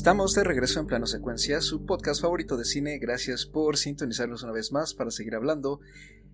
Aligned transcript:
Estamos 0.00 0.32
de 0.32 0.44
regreso 0.44 0.80
en 0.80 0.86
Plano 0.86 1.04
Secuencia, 1.04 1.60
su 1.60 1.84
podcast 1.84 2.22
favorito 2.22 2.56
de 2.56 2.64
cine. 2.64 2.96
Gracias 2.98 3.44
por 3.44 3.76
sintonizarnos 3.76 4.42
una 4.42 4.52
vez 4.52 4.72
más 4.72 4.94
para 4.94 5.10
seguir 5.10 5.34
hablando 5.34 5.80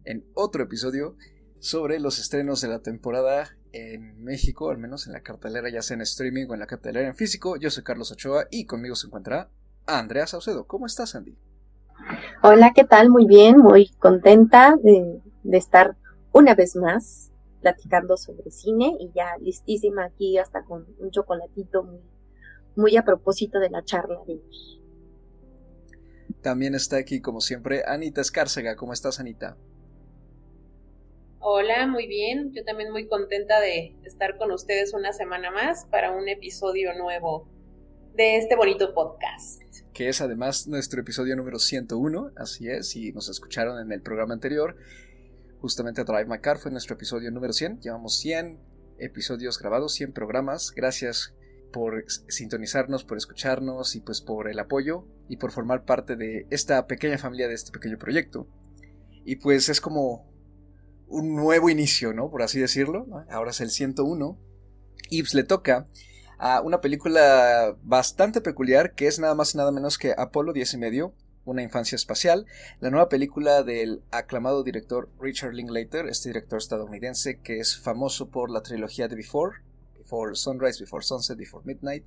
en 0.04 0.24
otro 0.34 0.62
episodio 0.62 1.16
sobre 1.58 1.98
los 1.98 2.20
estrenos 2.20 2.60
de 2.60 2.68
la 2.68 2.78
temporada 2.78 3.56
en 3.72 4.22
México, 4.22 4.70
al 4.70 4.78
menos 4.78 5.08
en 5.08 5.14
la 5.14 5.22
cartelera, 5.22 5.68
ya 5.68 5.82
sea 5.82 5.96
en 5.96 6.02
streaming 6.02 6.46
o 6.48 6.54
en 6.54 6.60
la 6.60 6.68
cartelera 6.68 7.08
en 7.08 7.16
físico. 7.16 7.56
Yo 7.56 7.68
soy 7.70 7.82
Carlos 7.82 8.12
Ochoa 8.12 8.44
y 8.52 8.66
conmigo 8.66 8.94
se 8.94 9.08
encuentra 9.08 9.50
Andrea 9.84 10.28
Saucedo. 10.28 10.68
¿Cómo 10.68 10.86
estás, 10.86 11.16
Andy? 11.16 11.36
Hola, 12.44 12.70
¿qué 12.72 12.84
tal? 12.84 13.10
Muy 13.10 13.26
bien, 13.26 13.58
muy 13.58 13.88
contenta 13.98 14.76
de, 14.80 15.20
estar 15.58 15.96
una 16.30 16.54
vez 16.54 16.76
más 16.76 17.32
platicando 17.62 18.16
sobre 18.16 18.48
cine 18.52 18.96
y 19.00 19.10
ya 19.12 19.36
listísima 19.40 20.04
aquí 20.04 20.38
hasta 20.38 20.62
con 20.62 20.86
un 21.00 21.10
chocolatito 21.10 21.82
muy 21.82 21.98
muy 22.76 22.96
a 22.96 23.04
propósito 23.04 23.58
de 23.58 23.70
la 23.70 23.84
charla 23.84 24.20
de 24.26 24.34
hoy. 24.34 24.76
También 26.42 26.74
está 26.74 26.98
aquí, 26.98 27.20
como 27.20 27.40
siempre, 27.40 27.82
Anita 27.86 28.20
Escárcega. 28.20 28.76
¿Cómo 28.76 28.92
estás, 28.92 29.18
Anita? 29.18 29.56
Hola, 31.40 31.86
muy 31.86 32.06
bien. 32.06 32.52
Yo 32.52 32.64
también 32.64 32.92
muy 32.92 33.08
contenta 33.08 33.60
de 33.60 33.96
estar 34.04 34.36
con 34.36 34.52
ustedes 34.52 34.94
una 34.94 35.12
semana 35.12 35.50
más 35.50 35.86
para 35.86 36.12
un 36.12 36.28
episodio 36.28 36.92
nuevo 36.94 37.48
de 38.14 38.36
este 38.36 38.56
bonito 38.56 38.94
podcast. 38.94 39.62
Que 39.92 40.08
es 40.08 40.20
además 40.20 40.66
nuestro 40.66 41.00
episodio 41.00 41.36
número 41.36 41.58
101, 41.58 42.32
así 42.36 42.68
es, 42.68 42.96
y 42.96 43.12
nos 43.12 43.28
escucharon 43.28 43.80
en 43.80 43.92
el 43.92 44.02
programa 44.02 44.34
anterior. 44.34 44.76
Justamente 45.60 46.04
Drive 46.04 46.26
My 46.26 46.38
Car 46.38 46.58
fue 46.58 46.70
nuestro 46.70 46.94
episodio 46.94 47.30
número 47.30 47.52
100. 47.52 47.80
Llevamos 47.80 48.18
100 48.18 48.58
episodios 48.98 49.58
grabados, 49.58 49.94
100 49.94 50.12
programas. 50.12 50.72
Gracias 50.74 51.35
por 51.76 52.06
sintonizarnos, 52.08 53.04
por 53.04 53.18
escucharnos 53.18 53.96
y 53.96 54.00
pues 54.00 54.22
por 54.22 54.48
el 54.48 54.58
apoyo 54.58 55.04
y 55.28 55.36
por 55.36 55.52
formar 55.52 55.84
parte 55.84 56.16
de 56.16 56.46
esta 56.48 56.86
pequeña 56.86 57.18
familia, 57.18 57.48
de 57.48 57.54
este 57.54 57.70
pequeño 57.70 57.98
proyecto. 57.98 58.48
Y 59.26 59.36
pues 59.36 59.68
es 59.68 59.82
como 59.82 60.26
un 61.06 61.36
nuevo 61.36 61.68
inicio, 61.68 62.14
¿no? 62.14 62.30
Por 62.30 62.40
así 62.40 62.58
decirlo. 62.58 63.06
Ahora 63.28 63.50
es 63.50 63.60
el 63.60 63.68
101. 63.68 64.38
Y 65.10 65.20
pues 65.20 65.34
le 65.34 65.44
toca 65.44 65.86
a 66.38 66.62
una 66.62 66.80
película 66.80 67.76
bastante 67.82 68.40
peculiar 68.40 68.94
que 68.94 69.06
es 69.06 69.18
nada 69.18 69.34
más 69.34 69.52
y 69.52 69.58
nada 69.58 69.70
menos 69.70 69.98
que 69.98 70.14
Apolo 70.16 70.54
10 70.54 70.72
y 70.72 70.78
medio, 70.78 71.14
una 71.44 71.62
infancia 71.62 71.96
espacial, 71.96 72.46
la 72.80 72.88
nueva 72.88 73.10
película 73.10 73.62
del 73.62 74.02
aclamado 74.12 74.64
director 74.64 75.10
Richard 75.20 75.52
Linklater, 75.52 76.06
este 76.06 76.30
director 76.30 76.56
estadounidense 76.56 77.38
que 77.40 77.58
es 77.58 77.78
famoso 77.78 78.30
por 78.30 78.50
la 78.50 78.62
trilogía 78.62 79.08
de 79.08 79.16
Before, 79.16 79.58
Before 80.06 80.36
Sunrise, 80.36 80.78
Before 80.78 81.02
Sunset, 81.02 81.36
Before 81.36 81.64
Midnight, 81.66 82.04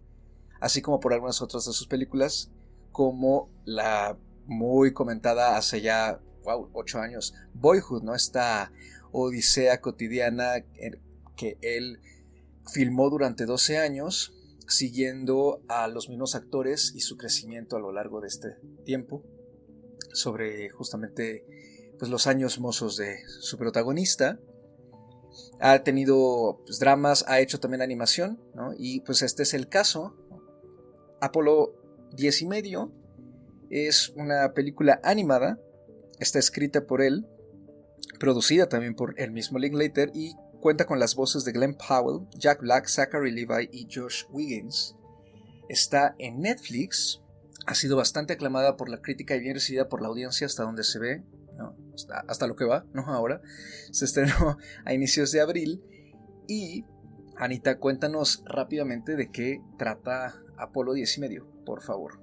así 0.62 0.82
como 0.82 1.02
por 1.02 1.14
algunas 1.14 1.42
otras 1.42 1.66
de 1.66 1.74
sus 1.74 1.86
películas, 1.86 2.50
como 2.94 3.50
la 3.66 4.18
muy 4.46 4.94
comentada 4.94 5.58
hace 5.58 5.82
ya, 5.82 6.22
wow, 6.44 6.70
ocho 6.72 7.00
años, 7.00 7.34
Boyhood, 7.54 8.04
¿no? 8.04 8.16
Esta 8.16 8.72
odisea 9.12 9.82
cotidiana 9.82 10.64
que 11.36 11.58
él 11.62 12.00
filmó 12.72 13.10
durante 13.10 13.46
12 13.46 13.80
años, 13.80 14.34
siguiendo 14.66 15.62
a 15.68 15.90
los 15.90 16.08
mismos 16.08 16.36
actores 16.36 16.94
y 16.96 17.02
su 17.02 17.18
crecimiento 17.18 17.76
a 17.76 17.80
lo 17.80 17.92
largo 17.92 18.22
de 18.22 18.30
este 18.30 18.56
tiempo, 18.86 19.24
sobre 20.14 20.70
justamente 20.70 21.44
pues, 22.00 22.10
los 22.10 22.28
años 22.28 22.60
mozos 22.60 22.96
de 22.96 23.18
su 23.28 23.58
protagonista 23.58 24.40
ha 25.60 25.84
tenido 25.84 26.62
pues, 26.66 26.80
dramas, 26.80 27.26
ha 27.28 27.40
hecho 27.40 27.60
también 27.60 27.82
animación. 27.82 28.40
Y 28.78 29.02
pues 29.02 29.22
este 29.22 29.44
es 29.44 29.54
el 29.54 29.68
caso. 29.68 30.16
Apolo 31.22 31.74
10 32.16 32.42
y 32.44 32.46
medio 32.46 32.92
es 33.70 34.10
una 34.16 34.54
película 34.54 35.00
animada, 35.04 35.60
está 36.20 36.40
escrita 36.40 36.86
por 36.86 37.02
él, 37.02 37.28
producida 38.20 38.68
también 38.68 38.96
por 38.96 39.14
el 39.20 39.32
mismo 39.32 39.60
Linklater 39.60 40.12
y 40.14 40.36
cuenta 40.60 40.86
con 40.86 41.00
las 41.00 41.16
voces 41.16 41.46
de 41.46 41.52
Glenn 41.52 41.76
Powell, 41.76 42.28
Jack 42.38 42.62
Black, 42.62 42.88
Zachary 42.88 43.32
Levi 43.32 43.70
y 43.72 43.88
Josh 43.94 44.24
Wiggins. 44.32 44.96
Está 45.68 46.16
en 46.18 46.42
Netflix, 46.42 47.22
ha 47.68 47.76
sido 47.76 47.96
bastante 47.96 48.34
aclamada 48.34 48.76
por 48.76 48.90
la 48.90 49.02
crítica 49.02 49.36
y 49.36 49.42
bien 49.42 49.54
recibida 49.54 49.88
por 49.88 50.02
la 50.02 50.08
audiencia 50.08 50.48
hasta 50.48 50.64
donde 50.64 50.84
se 50.84 51.00
ve 51.00 51.24
hasta, 52.28 52.48
lo 52.48 52.56
que 52.56 52.66
va, 52.66 52.86
¿no? 52.94 53.06
Ahora 53.08 53.42
se 53.92 54.06
estrenó 54.06 54.58
a 54.86 54.94
inicios 54.94 55.32
de 55.32 55.42
abril 55.42 55.84
y 56.48 56.86
Anita, 57.38 57.80
cuéntanos 57.80 58.44
rápidamente 58.46 59.16
de 59.16 59.32
qué 59.32 59.62
trata 59.78 60.36
Apolo 60.58 60.94
10 60.94 61.18
y 61.18 61.22
medio, 61.22 61.48
por 61.66 61.82
favor. 61.82 62.20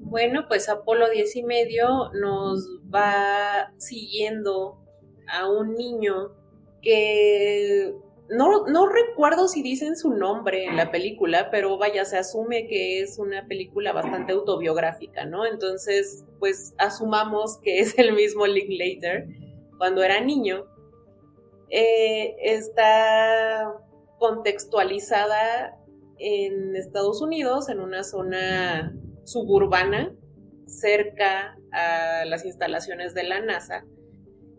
Bueno, 0.00 0.46
pues 0.48 0.68
Apolo 0.68 1.08
10 1.08 1.36
y 1.36 1.42
medio 1.44 2.10
nos 2.14 2.66
va 2.92 3.72
siguiendo 3.76 4.84
a 5.28 5.48
un 5.48 5.74
niño 5.74 6.32
que 6.82 7.94
no, 8.30 8.88
recuerdo 8.88 9.48
si 9.48 9.62
dicen 9.62 9.96
su 9.96 10.10
nombre 10.10 10.66
en 10.66 10.76
la 10.76 10.90
película, 10.90 11.50
pero 11.50 11.78
vaya, 11.78 12.04
se 12.04 12.18
asume 12.18 12.66
que 12.66 13.00
es 13.00 13.18
una 13.18 13.46
película 13.46 13.92
bastante 13.92 14.32
autobiográfica, 14.32 15.24
¿no? 15.24 15.46
Entonces, 15.46 16.24
pues 16.38 16.74
asumamos 16.78 17.58
que 17.58 17.80
es 17.80 17.98
el 17.98 18.12
mismo 18.12 18.46
Linklater 18.46 19.28
cuando 19.78 20.02
era 20.02 20.20
niño. 20.20 20.66
Eh, 21.70 22.36
está 22.42 23.72
contextualizada 24.18 25.78
en 26.18 26.76
Estados 26.76 27.22
Unidos, 27.22 27.68
en 27.68 27.80
una 27.80 28.04
zona 28.04 28.94
suburbana, 29.24 30.14
cerca 30.66 31.56
a 31.72 32.24
las 32.26 32.44
instalaciones 32.44 33.14
de 33.14 33.22
la 33.22 33.40
NASA, 33.40 33.84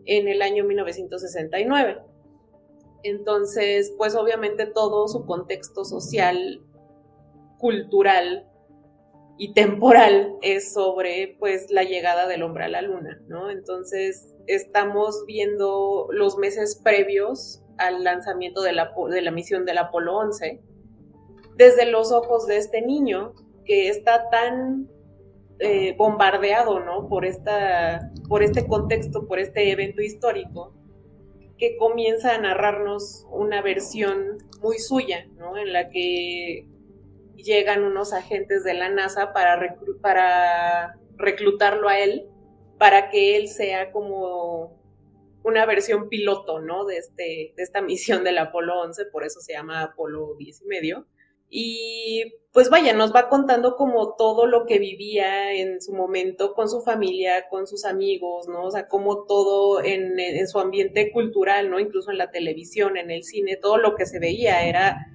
en 0.06 0.26
el 0.26 0.42
año 0.42 0.64
1969. 0.64 2.09
Entonces, 3.02 3.94
pues 3.96 4.14
obviamente 4.14 4.66
todo 4.66 5.08
su 5.08 5.24
contexto 5.24 5.84
social, 5.84 6.62
cultural 7.58 8.46
y 9.38 9.54
temporal 9.54 10.36
es 10.42 10.72
sobre 10.72 11.36
pues 11.38 11.70
la 11.70 11.82
llegada 11.84 12.26
del 12.26 12.42
hombre 12.42 12.64
a 12.64 12.68
la 12.68 12.82
luna, 12.82 13.20
¿no? 13.26 13.50
Entonces, 13.50 14.34
estamos 14.46 15.24
viendo 15.26 16.08
los 16.10 16.36
meses 16.36 16.80
previos 16.82 17.62
al 17.78 18.04
lanzamiento 18.04 18.60
de 18.60 18.72
la, 18.72 18.92
de 19.10 19.22
la 19.22 19.30
misión 19.30 19.64
del 19.64 19.78
Apolo 19.78 20.16
11 20.16 20.60
desde 21.56 21.86
los 21.86 22.12
ojos 22.12 22.46
de 22.46 22.56
este 22.56 22.80
niño 22.80 23.34
que 23.64 23.88
está 23.88 24.30
tan 24.30 24.88
eh, 25.58 25.94
bombardeado, 25.96 26.80
¿no? 26.80 27.06
Por, 27.06 27.26
esta, 27.26 28.10
por 28.28 28.42
este 28.42 28.66
contexto, 28.66 29.26
por 29.26 29.38
este 29.38 29.70
evento 29.70 30.00
histórico, 30.00 30.74
que 31.60 31.76
comienza 31.76 32.34
a 32.34 32.38
narrarnos 32.38 33.26
una 33.30 33.60
versión 33.60 34.38
muy 34.62 34.78
suya, 34.78 35.26
¿no? 35.36 35.58
En 35.58 35.74
la 35.74 35.90
que 35.90 36.66
llegan 37.36 37.84
unos 37.84 38.14
agentes 38.14 38.64
de 38.64 38.72
la 38.72 38.88
NASA 38.88 39.34
para, 39.34 39.56
reclutarlo 41.16 41.88
a 41.88 41.98
él, 42.00 42.26
para 42.78 43.10
que 43.10 43.36
él 43.36 43.48
sea 43.48 43.92
como 43.92 44.80
una 45.44 45.66
versión 45.66 46.08
piloto, 46.08 46.60
¿no? 46.60 46.86
De, 46.86 46.96
este, 46.96 47.52
de 47.54 47.62
esta 47.62 47.82
misión 47.82 48.24
del 48.24 48.38
Apolo 48.38 48.80
11, 48.80 49.06
por 49.06 49.24
eso 49.24 49.40
se 49.40 49.52
llama 49.52 49.82
Apolo 49.82 50.34
10 50.38 50.62
y 50.62 50.66
medio. 50.66 51.06
Y 51.50 52.32
pues 52.52 52.70
vaya, 52.70 52.92
nos 52.94 53.14
va 53.14 53.28
contando 53.28 53.76
como 53.76 54.14
todo 54.14 54.46
lo 54.46 54.66
que 54.66 54.78
vivía 54.78 55.52
en 55.52 55.80
su 55.80 55.92
momento 55.92 56.54
con 56.54 56.68
su 56.68 56.80
familia, 56.80 57.48
con 57.48 57.66
sus 57.66 57.84
amigos, 57.84 58.48
¿no? 58.48 58.64
O 58.64 58.70
sea, 58.70 58.86
como 58.86 59.24
todo 59.24 59.82
en, 59.82 60.18
en, 60.18 60.46
su 60.48 60.60
ambiente 60.60 61.10
cultural, 61.12 61.70
¿no? 61.70 61.80
Incluso 61.80 62.10
en 62.10 62.18
la 62.18 62.30
televisión, 62.30 62.96
en 62.96 63.10
el 63.10 63.24
cine, 63.24 63.56
todo 63.56 63.78
lo 63.78 63.94
que 63.96 64.06
se 64.06 64.20
veía 64.20 64.64
era 64.64 65.06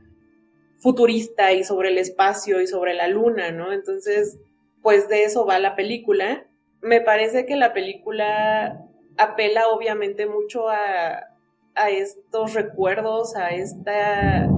futurista 0.78 1.54
y 1.54 1.64
sobre 1.64 1.90
el 1.90 1.98
espacio 1.98 2.62
y 2.62 2.68
sobre 2.68 2.94
la 2.94 3.08
luna, 3.08 3.52
¿no? 3.52 3.74
Entonces, 3.74 4.38
pues 4.82 5.08
de 5.10 5.24
eso 5.24 5.46
va 5.46 5.60
la 5.60 5.76
película. 5.76 6.48
Me 6.82 7.02
parece 7.02 7.46
que 7.46 7.56
la 7.56 7.74
película 7.74 8.86
apela 9.18 9.68
obviamente 9.70 10.26
mucho 10.26 10.70
a, 10.70 11.24
a 11.76 11.90
estos 11.90 12.54
recuerdos, 12.54 13.36
a 13.36 13.50
esta 13.50 14.50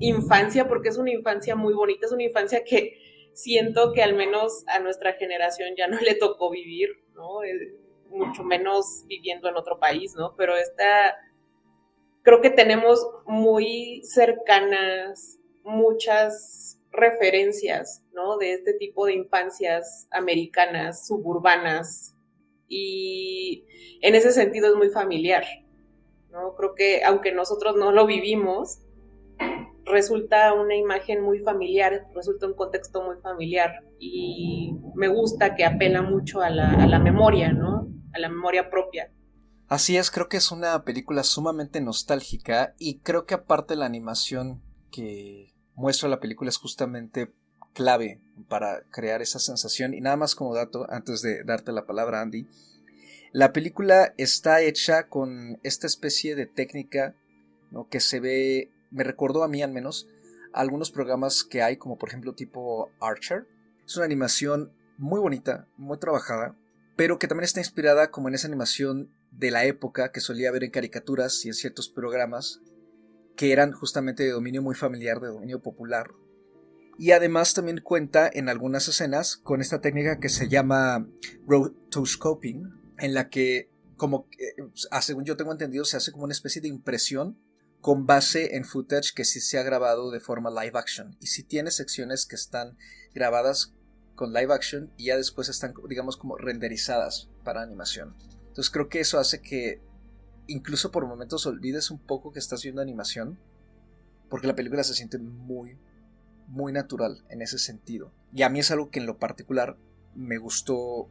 infancia, 0.00 0.66
porque 0.66 0.88
es 0.88 0.98
una 0.98 1.10
infancia 1.10 1.56
muy 1.56 1.74
bonita, 1.74 2.06
es 2.06 2.12
una 2.12 2.24
infancia 2.24 2.64
que 2.64 2.98
siento 3.32 3.92
que 3.92 4.02
al 4.02 4.14
menos 4.14 4.64
a 4.68 4.78
nuestra 4.78 5.14
generación 5.14 5.74
ya 5.76 5.88
no 5.88 5.98
le 6.00 6.14
tocó 6.14 6.50
vivir, 6.50 6.90
¿no? 7.14 7.42
Eh, 7.42 7.74
mucho 8.10 8.44
menos 8.44 9.04
viviendo 9.06 9.48
en 9.48 9.56
otro 9.56 9.78
país, 9.78 10.14
¿no? 10.16 10.34
Pero 10.36 10.56
esta, 10.56 11.16
creo 12.22 12.40
que 12.40 12.50
tenemos 12.50 13.04
muy 13.26 14.02
cercanas 14.04 15.38
muchas 15.64 16.80
referencias, 16.92 18.04
¿no? 18.12 18.36
De 18.38 18.52
este 18.52 18.74
tipo 18.74 19.06
de 19.06 19.14
infancias 19.14 20.06
americanas, 20.12 21.06
suburbanas, 21.06 22.14
y 22.68 23.64
en 24.00 24.14
ese 24.14 24.32
sentido 24.32 24.68
es 24.68 24.76
muy 24.76 24.90
familiar, 24.90 25.44
¿no? 26.30 26.54
Creo 26.54 26.74
que 26.74 27.04
aunque 27.04 27.32
nosotros 27.32 27.76
no 27.76 27.92
lo 27.92 28.06
vivimos, 28.06 28.80
resulta 29.84 30.52
una 30.52 30.74
imagen 30.74 31.22
muy 31.22 31.40
familiar, 31.40 32.04
resulta 32.14 32.46
un 32.46 32.54
contexto 32.54 33.02
muy 33.02 33.16
familiar 33.16 33.84
y 33.98 34.72
me 34.94 35.08
gusta 35.08 35.54
que 35.54 35.64
apela 35.64 36.02
mucho 36.02 36.40
a 36.40 36.50
la, 36.50 36.70
a 36.72 36.86
la 36.86 36.98
memoria, 36.98 37.52
¿no? 37.52 37.88
A 38.12 38.18
la 38.18 38.28
memoria 38.28 38.70
propia. 38.70 39.12
Así 39.68 39.96
es, 39.96 40.10
creo 40.10 40.28
que 40.28 40.36
es 40.36 40.52
una 40.52 40.84
película 40.84 41.22
sumamente 41.24 41.80
nostálgica 41.80 42.74
y 42.78 42.98
creo 42.98 43.26
que 43.26 43.34
aparte 43.34 43.76
la 43.76 43.86
animación 43.86 44.62
que 44.90 45.54
muestra 45.74 46.08
la 46.08 46.20
película 46.20 46.50
es 46.50 46.58
justamente 46.58 47.32
clave 47.72 48.20
para 48.48 48.82
crear 48.90 49.20
esa 49.20 49.38
sensación 49.38 49.94
y 49.94 50.00
nada 50.00 50.16
más 50.16 50.34
como 50.34 50.54
dato 50.54 50.86
antes 50.90 51.22
de 51.22 51.42
darte 51.44 51.72
la 51.72 51.86
palabra 51.86 52.20
Andy 52.20 52.46
la 53.32 53.52
película 53.52 54.14
está 54.16 54.60
hecha 54.60 55.08
con 55.08 55.58
esta 55.64 55.88
especie 55.88 56.36
de 56.36 56.46
técnica 56.46 57.16
¿no? 57.72 57.88
que 57.88 57.98
se 57.98 58.20
ve 58.20 58.70
me 58.90 59.04
recordó 59.04 59.42
a 59.42 59.48
mí 59.48 59.62
al 59.62 59.72
menos 59.72 60.08
algunos 60.52 60.90
programas 60.90 61.44
que 61.44 61.62
hay, 61.62 61.76
como 61.76 61.98
por 61.98 62.08
ejemplo 62.08 62.34
tipo 62.34 62.92
Archer. 63.00 63.46
Es 63.84 63.96
una 63.96 64.06
animación 64.06 64.72
muy 64.96 65.20
bonita, 65.20 65.68
muy 65.76 65.98
trabajada, 65.98 66.56
pero 66.96 67.18
que 67.18 67.28
también 67.28 67.44
está 67.44 67.60
inspirada 67.60 68.10
como 68.10 68.28
en 68.28 68.34
esa 68.34 68.46
animación 68.46 69.10
de 69.32 69.50
la 69.50 69.64
época 69.64 70.12
que 70.12 70.20
solía 70.20 70.52
ver 70.52 70.64
en 70.64 70.70
caricaturas 70.70 71.44
y 71.44 71.48
en 71.48 71.54
ciertos 71.54 71.88
programas 71.88 72.60
que 73.36 73.52
eran 73.52 73.72
justamente 73.72 74.22
de 74.22 74.30
dominio 74.30 74.62
muy 74.62 74.76
familiar, 74.76 75.20
de 75.20 75.28
dominio 75.28 75.60
popular. 75.60 76.10
Y 76.96 77.10
además 77.10 77.54
también 77.54 77.80
cuenta 77.80 78.30
en 78.32 78.48
algunas 78.48 78.86
escenas 78.86 79.36
con 79.36 79.60
esta 79.60 79.80
técnica 79.80 80.20
que 80.20 80.28
se 80.28 80.48
llama 80.48 81.08
rotoscoping, 81.46 82.70
en 82.98 83.14
la 83.14 83.28
que, 83.28 83.68
como 83.96 84.28
según 85.00 85.24
yo 85.24 85.36
tengo 85.36 85.50
entendido, 85.50 85.84
se 85.84 85.96
hace 85.96 86.12
como 86.12 86.24
una 86.24 86.32
especie 86.32 86.62
de 86.62 86.68
impresión 86.68 87.36
con 87.84 88.06
base 88.06 88.56
en 88.56 88.64
footage 88.64 89.12
que 89.14 89.26
sí 89.26 89.42
se 89.42 89.58
ha 89.58 89.62
grabado 89.62 90.10
de 90.10 90.18
forma 90.18 90.48
live 90.48 90.78
action. 90.78 91.18
Y 91.20 91.26
si 91.26 91.42
tiene 91.42 91.70
secciones 91.70 92.24
que 92.24 92.34
están 92.34 92.78
grabadas 93.14 93.74
con 94.14 94.32
live 94.32 94.54
action 94.54 94.90
y 94.96 95.08
ya 95.08 95.18
después 95.18 95.50
están, 95.50 95.74
digamos, 95.86 96.16
como 96.16 96.38
renderizadas 96.38 97.28
para 97.44 97.60
animación. 97.60 98.16
Entonces 98.48 98.70
creo 98.70 98.88
que 98.88 99.00
eso 99.00 99.18
hace 99.18 99.42
que 99.42 99.82
incluso 100.46 100.90
por 100.90 101.06
momentos 101.06 101.44
olvides 101.44 101.90
un 101.90 101.98
poco 101.98 102.32
que 102.32 102.38
estás 102.38 102.62
viendo 102.62 102.80
animación, 102.80 103.38
porque 104.30 104.46
la 104.46 104.56
película 104.56 104.82
se 104.82 104.94
siente 104.94 105.18
muy, 105.18 105.76
muy 106.48 106.72
natural 106.72 107.22
en 107.28 107.42
ese 107.42 107.58
sentido. 107.58 108.14
Y 108.32 108.44
a 108.44 108.48
mí 108.48 108.60
es 108.60 108.70
algo 108.70 108.88
que 108.88 109.00
en 109.00 109.04
lo 109.04 109.18
particular 109.18 109.76
me 110.14 110.38
gustó 110.38 111.10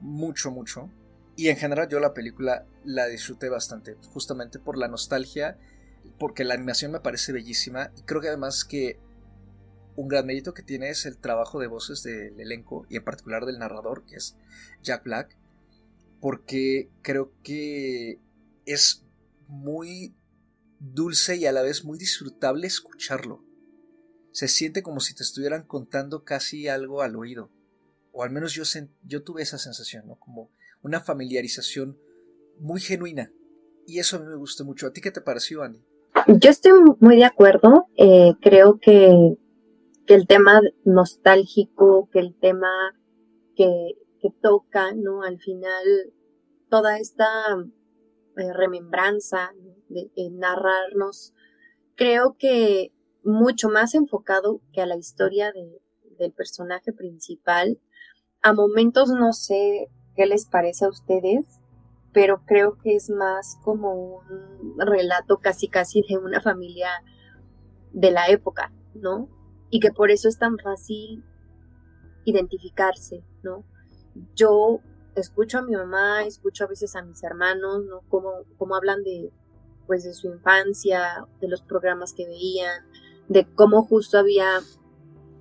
mucho, 0.00 0.50
mucho. 0.50 0.90
Y 1.34 1.48
en 1.48 1.56
general 1.56 1.88
yo 1.88 1.98
la 1.98 2.12
película 2.12 2.66
la 2.84 3.06
disfruté 3.06 3.48
bastante, 3.48 3.96
justamente 4.12 4.58
por 4.58 4.76
la 4.76 4.88
nostalgia 4.88 5.56
porque 6.18 6.44
la 6.44 6.54
animación 6.54 6.92
me 6.92 7.00
parece 7.00 7.32
bellísima 7.32 7.92
y 7.96 8.02
creo 8.02 8.20
que 8.20 8.28
además 8.28 8.64
que 8.64 8.98
un 9.96 10.08
gran 10.08 10.26
mérito 10.26 10.54
que 10.54 10.62
tiene 10.62 10.90
es 10.90 11.06
el 11.06 11.18
trabajo 11.18 11.58
de 11.60 11.66
voces 11.66 12.02
del 12.02 12.38
elenco 12.40 12.86
y 12.88 12.96
en 12.96 13.04
particular 13.04 13.46
del 13.46 13.58
narrador 13.58 14.04
que 14.04 14.16
es 14.16 14.36
Jack 14.82 15.04
Black 15.04 15.36
porque 16.20 16.90
creo 17.02 17.32
que 17.42 18.20
es 18.66 19.04
muy 19.48 20.14
dulce 20.78 21.36
y 21.36 21.46
a 21.46 21.52
la 21.52 21.62
vez 21.62 21.84
muy 21.84 21.98
disfrutable 21.98 22.66
escucharlo. 22.66 23.44
Se 24.32 24.48
siente 24.48 24.82
como 24.82 25.00
si 25.00 25.14
te 25.14 25.22
estuvieran 25.22 25.64
contando 25.64 26.24
casi 26.24 26.68
algo 26.68 27.02
al 27.02 27.16
oído. 27.16 27.50
O 28.12 28.22
al 28.22 28.30
menos 28.30 28.52
yo, 28.52 28.64
yo 29.02 29.22
tuve 29.22 29.42
esa 29.42 29.58
sensación, 29.58 30.06
¿no? 30.06 30.16
Como 30.18 30.50
una 30.82 31.00
familiarización 31.00 31.98
muy 32.58 32.80
genuina. 32.80 33.32
Y 33.86 33.98
eso 33.98 34.16
a 34.16 34.20
mí 34.20 34.26
me 34.26 34.36
gustó 34.36 34.64
mucho. 34.64 34.86
¿A 34.86 34.92
ti 34.92 35.00
qué 35.00 35.10
te 35.10 35.20
pareció, 35.20 35.62
Andy? 35.62 35.84
Yo 36.26 36.50
estoy 36.50 36.72
muy 37.00 37.16
de 37.16 37.24
acuerdo. 37.24 37.86
Eh, 37.96 38.34
creo 38.40 38.78
que, 38.78 39.36
el 40.06 40.26
tema 40.26 40.60
nostálgico, 40.84 42.08
que 42.12 42.18
el 42.18 42.36
tema 42.38 42.68
que, 43.54 43.96
toca, 44.42 44.92
¿no? 44.94 45.22
Al 45.22 45.38
final, 45.38 45.84
toda 46.68 46.98
esta 46.98 47.26
eh, 48.36 48.52
remembranza 48.52 49.52
de, 49.88 50.10
narrarnos, 50.30 51.32
creo 51.94 52.36
que 52.38 52.92
mucho 53.22 53.68
más 53.68 53.94
enfocado 53.94 54.60
que 54.72 54.82
a 54.82 54.86
la 54.86 54.96
historia 54.96 55.52
del 56.18 56.32
personaje 56.32 56.92
principal. 56.92 57.80
A 58.42 58.52
momentos 58.52 59.10
no 59.10 59.32
sé 59.32 59.88
qué 60.16 60.26
les 60.26 60.46
parece 60.46 60.86
a 60.86 60.88
ustedes, 60.88 61.59
pero 62.12 62.42
creo 62.44 62.76
que 62.78 62.96
es 62.96 63.10
más 63.10 63.58
como 63.62 63.94
un 63.94 64.74
relato 64.78 65.38
casi 65.38 65.68
casi 65.68 66.02
de 66.08 66.18
una 66.18 66.40
familia 66.40 66.88
de 67.92 68.10
la 68.10 68.28
época, 68.28 68.72
¿no? 68.94 69.28
Y 69.70 69.80
que 69.80 69.92
por 69.92 70.10
eso 70.10 70.28
es 70.28 70.38
tan 70.38 70.58
fácil 70.58 71.24
identificarse, 72.24 73.24
¿no? 73.42 73.64
Yo 74.34 74.80
escucho 75.14 75.58
a 75.58 75.62
mi 75.62 75.74
mamá, 75.74 76.24
escucho 76.24 76.64
a 76.64 76.68
veces 76.68 76.96
a 76.96 77.02
mis 77.02 77.22
hermanos, 77.22 77.84
¿no? 77.84 78.00
Como, 78.08 78.44
como 78.58 78.74
hablan 78.74 79.02
de, 79.02 79.32
pues, 79.86 80.04
de 80.04 80.12
su 80.12 80.28
infancia, 80.28 81.26
de 81.40 81.48
los 81.48 81.62
programas 81.62 82.12
que 82.12 82.26
veían, 82.26 82.84
de 83.28 83.46
cómo 83.54 83.84
justo 83.84 84.18
había 84.18 84.60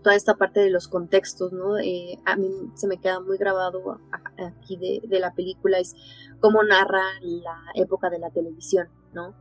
toda 0.04 0.16
esta 0.16 0.36
parte 0.36 0.60
de 0.60 0.69
los 0.69 0.88
contextos, 0.88 1.51
¿no? 1.51 1.78
Eh, 1.78 2.18
a 2.25 2.36
mí 2.36 2.50
se 2.75 2.88
me 2.88 3.00
queda 3.00 3.19
muy 3.19 3.38
grabado 3.38 4.00
aquí 4.38 4.78
de, 4.78 5.19
la 5.19 5.34
película 5.34 5.80
es 5.80 5.96
cómo 6.40 6.63
narra 6.63 7.04
la 7.22 7.57
época 7.75 8.10
de 8.10 8.19
la 8.19 8.30
televisión, 8.30 8.90
¿no? 9.13 9.36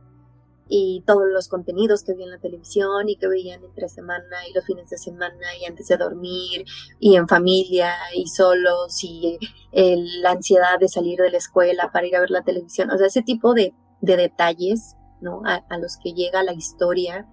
Y 0.67 1.03
todos 1.07 1.27
los 1.27 1.47
contenidos 1.47 2.03
que 2.03 2.13
veían 2.13 2.29
en 2.29 2.35
la 2.35 2.41
televisión 2.41 3.09
y 3.09 3.15
que 3.15 3.27
veían 3.27 3.63
entre 3.63 3.89
semana 3.89 4.47
y 4.47 4.53
los 4.53 4.65
fines 4.65 4.87
de 4.89 4.97
semana 4.97 5.55
y 5.59 5.65
antes 5.65 5.87
de 5.87 5.97
dormir 5.97 6.63
y 6.99 7.15
en 7.15 7.27
familia 7.27 7.93
y 8.15 8.27
solos 8.27 9.03
y 9.03 9.39
la 10.21 10.31
ansiedad 10.31 10.77
de 10.79 10.87
salir 10.87 11.19
de 11.19 11.31
la 11.31 11.37
escuela 11.37 11.89
para 11.91 12.05
ir 12.05 12.15
a 12.15 12.19
ver 12.19 12.29
la 12.29 12.43
televisión, 12.43 12.91
o 12.91 12.97
sea, 12.97 13.07
ese 13.07 13.23
tipo 13.23 13.53
de, 13.53 13.73
detalles, 14.01 14.95
¿no? 15.21 15.41
a 15.45 15.77
los 15.79 15.97
que 15.97 16.13
llega 16.13 16.43
la 16.43 16.53
historia 16.53 17.27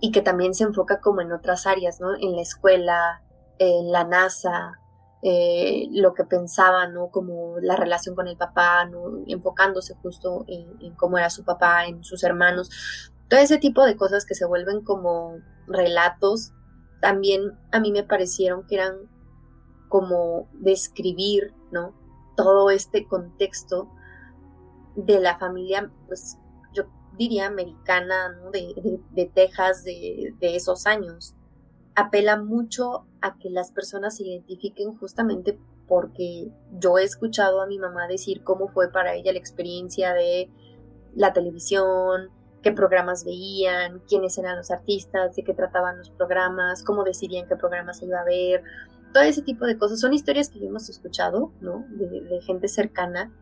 y 0.00 0.12
que 0.12 0.22
también 0.22 0.54
se 0.54 0.64
enfoca 0.64 1.00
como 1.00 1.20
en 1.20 1.32
otras 1.32 1.66
áreas, 1.66 2.00
¿no? 2.00 2.14
En 2.14 2.36
la 2.36 2.42
escuela, 2.42 3.22
en 3.58 3.90
la 3.90 4.04
NASA, 4.04 4.78
eh, 5.22 5.88
lo 5.90 6.14
que 6.14 6.24
pensaba, 6.24 6.86
¿no? 6.86 7.08
Como 7.08 7.58
la 7.60 7.74
relación 7.74 8.14
con 8.14 8.28
el 8.28 8.36
papá, 8.36 8.84
¿no? 8.84 9.24
Enfocándose 9.26 9.94
justo 9.96 10.44
en, 10.46 10.94
cómo 10.94 11.18
era 11.18 11.30
su 11.30 11.44
papá, 11.44 11.86
en 11.86 12.04
sus 12.04 12.22
hermanos. 12.22 12.70
Todo 13.28 13.40
ese 13.40 13.58
tipo 13.58 13.84
de 13.84 13.96
cosas 13.96 14.24
que 14.24 14.34
se 14.34 14.46
vuelven 14.46 14.82
como 14.82 15.36
relatos, 15.66 16.52
también 17.00 17.58
a 17.72 17.80
mí 17.80 17.90
me 17.90 18.04
parecieron 18.04 18.66
que 18.66 18.76
eran 18.76 18.94
como 19.88 20.48
describir, 20.52 21.52
¿no? 21.72 21.94
Todo 22.36 22.70
este 22.70 23.06
contexto 23.06 23.90
de 24.94 25.18
la 25.18 25.36
familia, 25.38 25.90
pues 26.06 26.37
diría, 27.18 27.46
americana, 27.46 28.38
de, 28.52 29.30
Texas 29.34 29.84
de, 29.84 30.34
esos 30.40 30.86
años. 30.86 31.34
Apela 31.94 32.36
mucho 32.36 33.06
a 33.20 33.36
que 33.38 33.50
las 33.50 33.72
personas 33.72 34.16
se 34.16 34.24
identifiquen 34.24 34.96
justamente 34.96 35.58
porque 35.88 36.48
yo 36.78 36.98
he 36.98 37.02
escuchado 37.02 37.60
a 37.60 37.66
mi 37.66 37.78
mamá 37.78 38.06
decir 38.06 38.44
cómo 38.44 38.68
fue 38.68 38.92
para 38.92 39.14
ella 39.14 39.32
la 39.32 39.38
experiencia 39.38 40.14
de 40.14 40.48
la 41.16 41.32
televisión, 41.32 42.28
qué 42.62 42.72
programas 42.72 43.24
veían, 43.24 44.00
quiénes 44.08 44.38
eran 44.38 44.56
los 44.56 44.70
artistas, 44.70 45.34
de 45.34 45.42
qué 45.42 45.54
trataban 45.54 45.98
los 45.98 46.10
programas, 46.10 46.84
cómo 46.84 47.02
decidían 47.02 47.48
qué 47.48 47.56
programas 47.56 48.02
iba 48.02 48.20
a 48.20 48.24
ver, 48.24 48.62
todo 49.12 49.24
ese 49.24 49.42
tipo 49.42 49.64
de 49.64 49.76
cosas. 49.76 49.98
Son 49.98 50.12
historias 50.12 50.50
que 50.50 50.64
hemos 50.64 50.88
escuchado, 50.88 51.52
¿no? 51.60 51.84
de 51.88 52.40
gente 52.42 52.68
cercana 52.68 53.32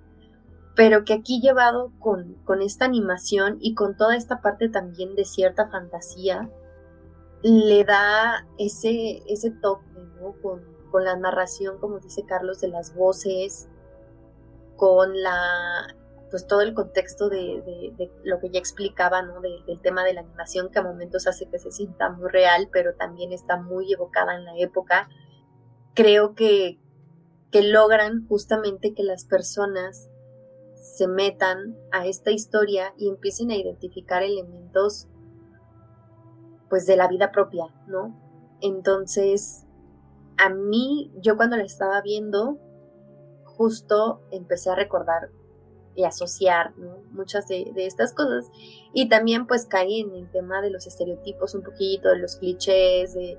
pero 0.77 1.05
que 1.05 1.15
aquí 1.15 1.41
llevado 1.41 1.91
con, 1.99 2.35
con 2.45 2.61
esta 2.61 2.85
animación 2.85 3.57
y 3.61 3.75
con 3.75 3.97
toda 3.97 4.15
esta 4.15 4.43
parte 4.43 4.69
también 4.69 5.17
de 5.17 5.25
cierta 5.25 5.69
fantasía, 5.71 6.51
le 7.43 7.85
da 7.85 8.47
ese, 8.59 9.23
ese 9.27 9.51
toque, 9.51 9.87
¿no? 10.21 10.35
Con, 10.43 10.63
con, 10.91 11.05
la 11.05 11.17
narración, 11.17 11.79
como 11.79 11.99
dice 11.99 12.25
Carlos, 12.27 12.61
de 12.61 12.69
las 12.69 12.95
voces, 12.95 13.69
con 14.77 15.21
la 15.21 15.97
pues 16.31 16.47
todo 16.47 16.61
el 16.61 16.75
contexto 16.75 17.29
de, 17.29 17.63
de, 17.97 18.11
lo 18.25 18.41
que 18.41 18.51
ya 18.51 18.59
explicaba, 18.59 19.23
¿no? 19.23 19.41
del 19.41 19.81
tema 19.81 20.05
de 20.05 20.13
la 20.13 20.21
animación, 20.23 20.71
que 20.71 20.81
a 20.81 20.83
momentos 20.83 21.27
hace 21.29 21.49
que 21.49 21.59
se 21.59 21.71
sienta 21.71 22.11
muy 22.11 22.29
real, 22.29 22.69
pero 22.73 22.95
también 22.95 23.33
está 23.33 23.57
muy 23.57 23.93
evocada 23.93 24.35
en 24.35 24.45
la 24.45 24.59
época. 24.59 25.09
Creo 25.95 26.35
que, 26.35 26.81
que 27.53 27.63
logran 27.63 28.27
justamente 28.27 28.93
que 28.93 29.05
las 29.05 29.25
personas 29.25 30.11
se 30.95 31.09
metan 31.09 31.77
a 31.93 32.07
esta 32.07 32.31
historia 32.31 32.95
y 32.97 33.09
empiecen 33.09 33.51
a 33.51 33.57
identificar 33.57 34.23
elementos 34.23 35.09
pues 36.71 36.87
de 36.87 36.97
la 36.97 37.09
vida 37.09 37.33
propia, 37.33 37.67
¿no? 37.87 38.15
Entonces, 38.61 39.67
a 40.39 40.49
mí, 40.49 41.13
yo 41.21 41.37
cuando 41.37 41.57
la 41.57 41.65
estaba 41.65 42.01
viendo, 42.03 42.59
justo 43.45 44.23
empecé 44.31 44.71
a 44.71 44.75
recordar 44.75 45.31
y 45.95 46.05
asociar 46.05 46.75
muchas 47.11 47.49
de, 47.49 47.73
estas 47.77 48.13
cosas. 48.13 48.51
Y 48.93 49.09
también 49.09 49.47
pues 49.47 49.67
cae 49.67 50.01
en 50.01 50.15
el 50.15 50.31
tema 50.31 50.61
de 50.61 50.71
los 50.71 50.87
estereotipos 50.87 51.55
un 51.55 51.63
poquito, 51.63 52.11
de 52.11 52.19
los 52.19 52.37
clichés, 52.37 53.15
de, 53.15 53.39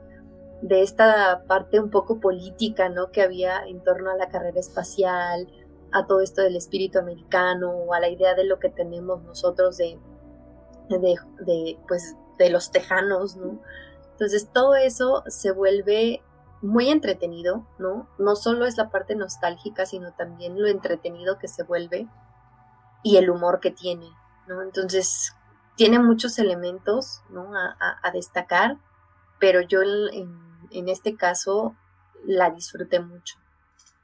de 0.62 0.82
esta 0.82 1.44
parte 1.48 1.80
un 1.80 1.92
poco 1.92 2.20
política 2.20 2.90
¿no? 2.90 3.12
que 3.12 3.22
había 3.22 3.64
en 3.66 3.84
torno 3.84 4.10
a 4.10 4.16
la 4.16 4.30
carrera 4.30 4.60
espacial, 4.60 5.48
a 5.98 6.06
todo 6.06 6.22
esto 6.22 6.42
del 6.42 6.56
espíritu 6.56 7.00
americano, 7.00 7.72
o 7.72 7.94
a 7.94 8.00
la 8.00 8.10
idea 8.10 8.36
de 8.36 8.46
lo 8.46 8.60
que 8.60 8.70
tenemos 8.70 9.24
nosotros 9.24 9.78
de, 9.78 10.00
de, 10.90 11.80
pues, 11.88 12.16
de 12.38 12.50
los 12.50 12.72
tejanos, 12.72 13.36
¿no? 13.36 13.60
Entonces 14.12 14.50
todo 14.52 14.76
eso 14.76 15.24
se 15.28 15.52
vuelve 15.52 16.24
muy 16.62 16.90
entretenido, 16.90 17.68
¿no? 17.78 18.10
No 18.18 18.36
solo 18.36 18.66
es 18.66 18.78
la 18.78 18.90
parte 18.90 19.16
nostálgica, 19.16 19.86
sino 19.86 20.14
también 20.14 20.60
lo 20.60 20.68
entretenido 20.68 21.38
que 21.38 21.48
se 21.48 21.64
vuelve 21.64 22.08
y 23.04 23.18
el 23.18 23.30
humor 23.30 23.60
que 23.60 23.72
tiene, 23.72 24.10
¿no? 24.48 24.62
Entonces, 24.64 25.36
tiene 25.76 26.00
muchos 26.00 26.40
elementos, 26.40 27.22
¿no? 27.30 27.52
A, 27.56 28.12
destacar, 28.12 28.78
pero 29.40 29.62
yo 29.62 29.82
en 29.84 30.90
este 30.90 31.16
caso 31.16 31.76
la 32.26 32.50
disfruté 32.50 33.00
mucho. 33.00 33.38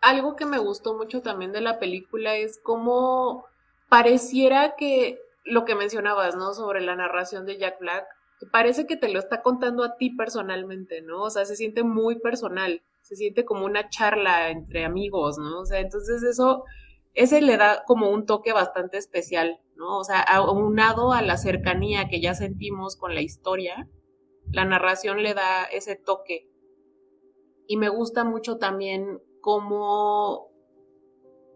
Algo 0.04 0.36
que 0.36 0.46
me 0.46 0.58
gustó 0.58 0.98
mucho 0.98 1.22
también 1.22 1.54
de 1.54 1.62
la 1.62 1.80
película 1.80 2.36
es 2.36 2.60
cómo 2.62 3.46
pareciera 3.88 4.76
que 4.76 5.18
lo 5.46 5.64
que 5.64 5.76
mencionabas, 5.76 6.36
¿no? 6.36 6.54
Sobre 6.54 6.82
la 6.82 6.98
narración 6.98 7.46
de 7.46 7.58
Jack 7.58 7.80
Black, 7.80 8.06
parece 8.52 8.86
que 8.86 8.98
te 8.98 9.08
lo 9.08 9.18
está 9.20 9.42
contando 9.42 9.82
a 9.82 9.96
ti 9.96 10.10
personalmente, 10.10 11.02
¿no? 11.02 11.22
O 11.22 11.30
sea, 11.30 11.46
se 11.46 11.56
siente 11.56 11.84
muy 11.84 12.20
personal, 12.20 12.84
se 13.02 13.16
siente 13.16 13.46
como 13.46 13.64
una 13.64 13.90
charla 13.90 14.50
entre 14.50 14.84
amigos, 14.84 15.38
¿no? 15.38 15.62
O 15.62 15.66
sea, 15.66 15.80
entonces 15.80 16.22
eso, 16.24 16.66
ese 17.14 17.42
le 17.42 17.56
da 17.56 17.86
como 17.86 18.10
un 18.10 18.26
toque 18.26 18.52
bastante 18.52 18.98
especial, 18.98 19.62
¿no? 19.78 20.00
O 20.00 20.04
sea, 20.04 20.20
aunado 20.20 21.14
a 21.14 21.22
la 21.22 21.38
cercanía 21.38 22.10
que 22.10 22.20
ya 22.20 22.34
sentimos 22.34 22.98
con 22.98 23.16
la 23.16 23.22
historia, 23.22 23.88
la 24.52 24.66
narración 24.66 25.24
le 25.24 25.34
da 25.34 25.64
ese 25.64 25.96
toque. 25.96 26.50
Y 27.68 27.78
me 27.78 27.88
gusta 27.88 28.26
mucho 28.26 28.58
también 28.58 29.22
cómo 29.44 30.48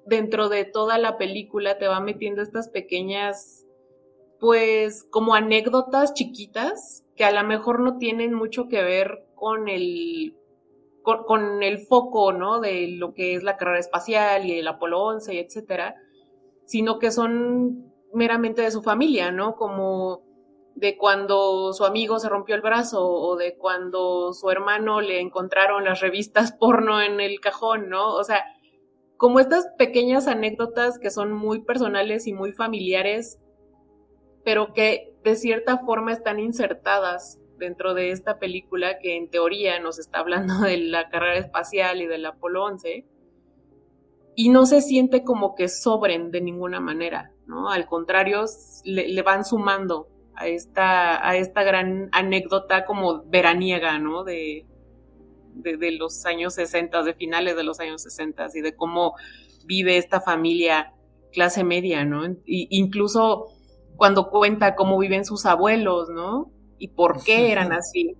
dentro 0.06 0.50
de 0.50 0.66
toda 0.66 0.98
la 0.98 1.18
película 1.18 1.78
te 1.78 1.88
va 1.88 2.02
metiendo 2.02 2.42
estas 2.42 2.68
pequeñas 2.68 3.66
pues 4.40 5.06
como 5.10 5.34
anécdotas 5.34 6.14
chiquitas 6.14 7.06
que 7.16 7.24
a 7.24 7.32
lo 7.32 7.48
mejor 7.48 7.80
no 7.80 7.98
tienen 7.98 8.34
mucho 8.34 8.68
que 8.68 8.84
ver 8.84 9.26
con 9.36 9.70
el 9.70 10.36
con, 11.02 11.64
el 11.64 11.80
foco, 11.80 12.34
¿no? 12.34 12.60
De 12.60 12.90
lo 12.90 13.14
que 13.14 13.36
es 13.36 13.42
la 13.44 13.56
carrera 13.56 13.80
espacial 13.80 14.46
y 14.46 14.60
el 14.60 14.68
Apolo 14.68 15.02
11 15.04 15.36
y 15.36 15.40
etcétera, 15.40 15.96
sino 16.66 17.00
que 17.00 17.12
son 17.12 17.94
meramente 18.14 18.62
de 18.62 18.72
su 18.72 18.82
familia, 18.82 19.32
¿no? 19.32 19.56
Como 19.56 20.27
de 20.78 20.98
cuando 20.98 21.74
su 21.74 21.86
amigo 21.86 22.20
se 22.20 22.30
rompió 22.30 22.56
el 22.56 22.62
brazo 22.62 23.08
o 23.08 23.36
de 23.36 23.58
cuando 23.58 24.34
su 24.34 24.50
hermano 24.50 25.02
le 25.02 25.20
encontraron 25.20 25.84
las 25.84 26.00
revistas 26.00 26.52
porno 26.52 27.02
en 27.02 27.20
el 27.20 27.40
cajón, 27.40 27.90
¿no? 27.90 28.16
O 28.16 28.24
sea, 28.24 28.46
como 29.18 29.40
estas 29.40 29.68
pequeñas 29.78 30.28
anécdotas 30.28 31.00
que 31.00 31.10
son 31.10 31.34
muy 31.34 31.62
personales 31.62 32.28
y 32.28 32.34
muy 32.34 32.52
familiares 32.52 33.40
pero 34.48 34.72
que 34.72 35.14
de 35.26 35.36
cierta 35.36 35.78
forma 35.80 36.14
están 36.14 36.40
insertadas 36.40 37.38
dentro 37.58 37.94
de 37.94 38.12
esta 38.12 38.40
película 38.40 38.98
que 38.98 39.18
en 39.18 39.30
teoría 39.30 39.78
nos 39.82 40.00
está 40.00 40.20
hablando 40.20 40.62
de 40.62 40.78
la 40.78 41.10
carrera 41.10 41.36
espacial 41.36 42.02
y 42.02 42.08
del 42.08 42.26
Apolo 42.26 42.64
11 42.64 43.06
y 44.38 44.48
no 44.48 44.66
se 44.66 44.80
siente 44.80 45.26
como 45.26 45.54
que 45.54 45.68
sobren 45.68 46.32
de 46.32 46.40
ninguna 46.40 46.80
manera, 46.80 47.34
¿no? 47.46 47.70
Al 47.70 47.88
contrario, 47.88 48.46
le, 48.86 49.22
van 49.22 49.44
sumando 49.44 50.08
a 50.38 50.48
esta, 50.48 51.28
a 51.28 51.36
esta 51.36 51.64
gran 51.64 52.10
anécdota 52.12 52.86
como 52.86 53.24
veraniega, 53.24 53.98
¿no? 54.00 54.24
De, 54.24 54.66
de, 55.56 55.92
los 55.92 56.26
años 56.26 56.54
60, 56.54 57.04
de 57.04 57.14
finales 57.14 57.56
de 57.56 57.64
los 57.64 57.80
años 57.80 58.04
60 58.04 58.48
y 58.54 58.62
de 58.62 58.76
cómo 58.76 59.16
vive 59.66 59.98
esta 59.98 60.22
familia 60.22 60.94
clase 61.34 61.64
media, 61.64 62.06
¿no? 62.06 62.24
incluso 62.46 63.48
cuando 63.96 64.30
cuenta 64.30 64.76
cómo 64.76 64.98
viven 64.98 65.26
sus 65.26 65.46
abuelos, 65.46 66.10
¿no? 66.10 66.52
Y 66.78 66.90
por 66.90 67.24
qué 67.24 67.52
eran 67.52 67.74
así, 67.74 68.16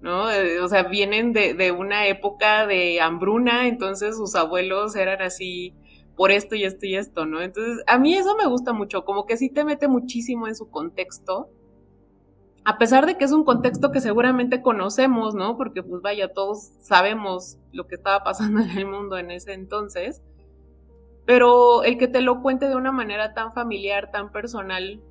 ¿no? 0.00 0.30
Eh, 0.30 0.60
o 0.60 0.68
sea, 0.68 0.84
vienen 0.84 1.32
de, 1.32 1.72
una 1.72 2.06
época 2.06 2.66
de 2.66 3.00
hambruna, 3.00 3.66
entonces 3.66 4.16
sus 4.16 4.34
abuelos 4.34 4.94
eran 4.94 5.22
así 5.22 5.74
por 6.16 6.30
esto 6.30 6.54
y 6.54 6.64
esto 6.64 6.86
y 6.86 6.96
esto, 6.96 7.26
¿no? 7.26 7.42
Entonces, 7.42 7.84
a 7.86 7.98
mí 7.98 8.14
eso 8.14 8.36
me 8.36 8.46
gusta 8.46 8.72
mucho, 8.72 9.04
como 9.04 9.26
que 9.26 9.36
sí 9.36 9.50
te 9.50 9.64
mete 9.64 9.86
muchísimo 9.86 10.48
en 10.48 10.56
su 10.56 10.70
contexto, 10.70 11.50
a 12.64 12.78
pesar 12.78 13.06
de 13.06 13.16
que 13.16 13.24
es 13.24 13.32
un 13.32 13.44
contexto 13.44 13.92
que 13.92 14.00
seguramente 14.00 14.62
conocemos, 14.62 15.34
¿no? 15.34 15.56
Porque 15.56 15.82
pues 15.82 16.02
vaya, 16.02 16.32
todos 16.32 16.72
sabemos 16.80 17.58
lo 17.72 17.86
que 17.86 17.94
estaba 17.94 18.24
pasando 18.24 18.60
en 18.62 18.70
el 18.70 18.86
mundo 18.86 19.18
en 19.18 19.30
ese 19.30 19.52
entonces, 19.52 20.22
pero 21.26 21.84
el 21.84 21.98
que 21.98 22.08
te 22.08 22.22
lo 22.22 22.42
cuente 22.42 22.68
de 22.68 22.76
una 22.76 22.92
manera 22.92 23.34
tan 23.34 23.52
familiar, 23.52 24.10
tan 24.10 24.32
personal, 24.32 25.02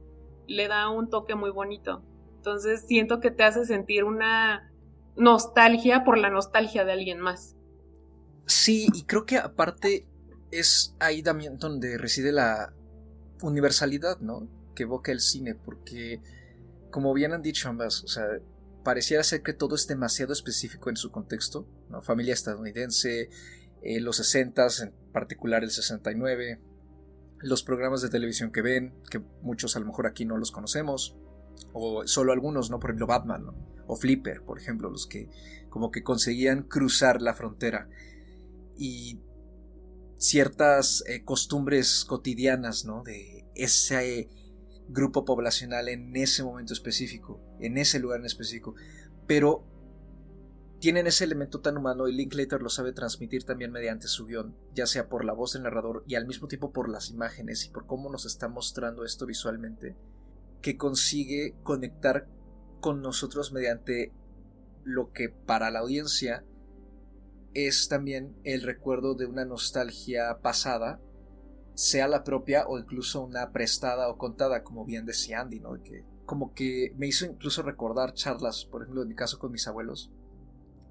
le 0.47 0.67
da 0.67 0.89
un 0.89 1.09
toque 1.09 1.35
muy 1.35 1.51
bonito. 1.51 2.01
Entonces 2.37 2.85
siento 2.87 3.19
que 3.19 3.31
te 3.31 3.43
hace 3.43 3.65
sentir 3.65 4.03
una 4.03 4.71
nostalgia 5.15 6.03
por 6.03 6.17
la 6.17 6.29
nostalgia 6.29 6.83
de 6.85 6.93
alguien 6.93 7.19
más. 7.19 7.55
Sí, 8.45 8.87
y 8.93 9.03
creo 9.03 9.25
que 9.25 9.37
aparte 9.37 10.07
es 10.59 10.95
ahí 10.99 11.21
también 11.21 11.57
donde 11.57 11.97
reside 11.97 12.31
la 12.31 12.73
universalidad, 13.41 14.19
¿no? 14.19 14.47
Que 14.75 14.83
evoca 14.83 15.11
el 15.11 15.19
cine, 15.19 15.55
porque 15.55 16.21
como 16.91 17.13
bien 17.13 17.33
han 17.33 17.41
dicho 17.41 17.69
ambas, 17.69 18.03
o 18.03 18.07
sea, 18.07 18.25
pareciera 18.83 19.23
ser 19.23 19.41
que 19.41 19.53
todo 19.53 19.75
es 19.75 19.87
demasiado 19.87 20.31
específico 20.31 20.89
en 20.89 20.95
su 20.95 21.11
contexto. 21.11 21.67
Familia 22.01 22.33
estadounidense, 22.33 23.29
eh, 23.81 23.99
los 23.99 24.17
60 24.17 24.67
en 24.83 24.93
particular 25.11 25.63
el 25.63 25.71
69, 25.71 26.61
los 27.39 27.63
programas 27.63 28.01
de 28.01 28.09
televisión 28.09 28.51
que 28.51 28.61
ven, 28.61 28.93
que 29.09 29.19
muchos 29.41 29.75
a 29.75 29.79
lo 29.79 29.87
mejor 29.87 30.07
aquí 30.07 30.25
no 30.25 30.37
los 30.37 30.51
conocemos, 30.51 31.17
o 31.73 32.07
solo 32.07 32.31
algunos, 32.31 32.69
¿no? 32.69 32.79
Por 32.79 32.91
ejemplo, 32.91 33.07
Batman, 33.07 33.45
O 33.87 33.95
Flipper, 33.95 34.41
por 34.41 34.59
ejemplo, 34.59 34.89
los 34.89 35.05
que 35.05 35.29
como 35.69 35.91
que 35.91 36.03
conseguían 36.03 36.63
cruzar 36.63 37.21
la 37.21 37.33
frontera. 37.33 37.89
Y 38.77 39.19
ciertas 40.17 41.03
eh, 41.07 41.23
costumbres 41.23 42.05
cotidianas, 42.05 42.85
¿no? 42.85 43.03
De 43.03 43.45
ese 43.55 44.29
grupo 44.87 45.25
poblacional 45.25 45.89
en 45.89 46.15
ese 46.15 46.43
momento 46.43 46.73
específico, 46.73 47.41
en 47.59 47.77
ese 47.77 47.99
lugar 47.99 48.19
en 48.19 48.25
específico. 48.25 48.75
Pero 49.27 49.65
tienen 50.79 51.07
ese 51.07 51.23
elemento 51.23 51.61
tan 51.61 51.77
humano 51.77 52.07
y 52.07 52.13
Linklater 52.13 52.61
lo 52.61 52.69
sabe 52.69 52.91
transmitir 52.91 53.43
también 53.43 53.71
mediante 53.71 54.07
su 54.07 54.25
guion, 54.25 54.55
ya 54.73 54.85
sea 54.85 55.09
por 55.09 55.25
la 55.25 55.33
voz 55.33 55.53
del 55.53 55.63
narrador 55.63 56.03
y 56.05 56.15
al 56.15 56.27
mismo 56.27 56.47
tiempo 56.47 56.71
por 56.71 56.89
las 56.89 57.09
imágenes 57.09 57.65
y 57.65 57.69
por 57.69 57.85
cómo 57.87 58.11
nos 58.11 58.25
está 58.25 58.47
mostrando 58.47 59.03
esto 59.03 59.25
visualmente, 59.25 59.95
que 60.61 60.77
consigue 60.77 61.55
conectar 61.63 62.27
con 62.81 63.01
nosotros 63.01 63.51
mediante 63.51 64.11
lo 64.83 65.11
que 65.11 65.29
para 65.29 65.71
la 65.71 65.79
audiencia 65.79 66.45
es 67.55 67.87
también 67.87 68.35
el 68.43 68.61
recuerdo 68.61 69.15
de 69.15 69.25
una 69.25 69.45
nostalgia 69.45 70.39
pasada, 70.41 71.01
sea 71.73 72.07
la 72.07 72.23
propia 72.23 72.67
o 72.67 72.77
incluso 72.77 73.23
una 73.23 73.51
prestada 73.51 74.09
o 74.09 74.17
contada, 74.17 74.63
como 74.63 74.85
bien 74.85 75.05
decía 75.05 75.41
Andy, 75.41 75.61
¿no? 75.61 75.81
Que 75.81 76.05
como 76.25 76.53
que 76.53 76.93
me 76.97 77.07
hizo 77.07 77.25
incluso 77.25 77.61
recordar 77.61 78.13
charlas, 78.13 78.65
por 78.65 78.81
ejemplo, 78.81 79.03
en 79.03 79.07
mi 79.07 79.15
caso 79.15 79.39
con 79.39 79.51
mis 79.51 79.67
abuelos, 79.67 80.11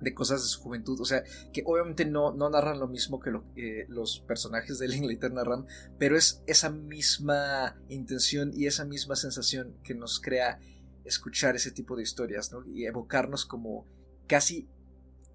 de 0.00 0.14
cosas 0.14 0.42
de 0.42 0.48
su 0.48 0.60
juventud. 0.60 1.00
O 1.00 1.04
sea, 1.04 1.22
que 1.52 1.62
obviamente 1.66 2.04
no, 2.04 2.32
no 2.32 2.48
narran 2.50 2.78
lo 2.78 2.88
mismo 2.88 3.20
que 3.20 3.30
lo, 3.30 3.44
los 3.88 4.20
personajes 4.20 4.78
de 4.78 4.88
Linklater 4.88 5.32
narran, 5.34 5.66
pero 5.98 6.16
es 6.16 6.42
esa 6.46 6.70
misma 6.70 7.76
intención 7.88 8.52
y 8.54 8.66
esa 8.66 8.84
misma 8.84 9.16
sensación 9.16 9.76
que 9.82 9.94
nos 9.94 10.20
crea 10.20 10.60
escuchar 11.04 11.56
ese 11.56 11.70
tipo 11.70 11.96
de 11.96 12.02
historias, 12.02 12.52
¿no? 12.52 12.64
Y 12.66 12.86
evocarnos 12.86 13.44
como 13.44 13.86
casi 14.26 14.68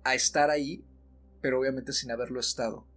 a 0.04 0.16
estar 0.16 0.50
ahí, 0.50 0.84
pero 1.42 1.60
obviamente 1.60 1.94
sin 1.94 2.12
haberlo 2.12 2.40
estado. 2.40 2.88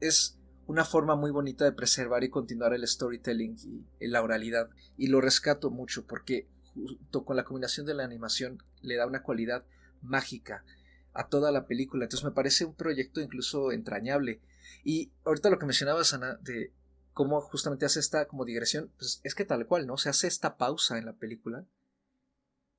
Es 0.00 0.38
una 0.66 0.84
forma 0.84 1.16
muy 1.16 1.30
bonita 1.30 1.64
de 1.64 1.72
preservar 1.72 2.24
y 2.24 2.30
continuar 2.30 2.74
el 2.74 2.86
storytelling 2.86 3.56
y 4.00 4.06
la 4.08 4.22
oralidad. 4.22 4.68
Y 4.96 5.08
lo 5.08 5.20
rescato 5.20 5.70
mucho 5.70 6.06
porque 6.06 6.48
junto 6.74 7.24
con 7.24 7.36
la 7.36 7.44
combinación 7.44 7.86
de 7.86 7.94
la 7.94 8.04
animación 8.04 8.62
le 8.82 8.96
da 8.96 9.06
una 9.06 9.22
cualidad 9.22 9.64
mágica 10.02 10.64
a 11.12 11.28
toda 11.28 11.50
la 11.50 11.66
película. 11.66 12.04
Entonces 12.04 12.24
me 12.24 12.32
parece 12.32 12.64
un 12.64 12.74
proyecto 12.74 13.20
incluso 13.20 13.72
entrañable. 13.72 14.40
Y 14.84 15.12
ahorita 15.24 15.50
lo 15.50 15.58
que 15.58 15.66
mencionabas, 15.66 16.12
Ana, 16.12 16.38
de 16.42 16.72
cómo 17.12 17.40
justamente 17.40 17.86
hace 17.86 18.00
esta 18.00 18.26
como 18.26 18.44
digresión, 18.44 18.92
pues 18.98 19.20
es 19.24 19.34
que 19.34 19.44
tal 19.44 19.66
cual, 19.66 19.86
¿no? 19.86 19.96
Se 19.96 20.08
hace 20.08 20.26
esta 20.26 20.56
pausa 20.56 20.98
en 20.98 21.06
la 21.06 21.14
película 21.14 21.64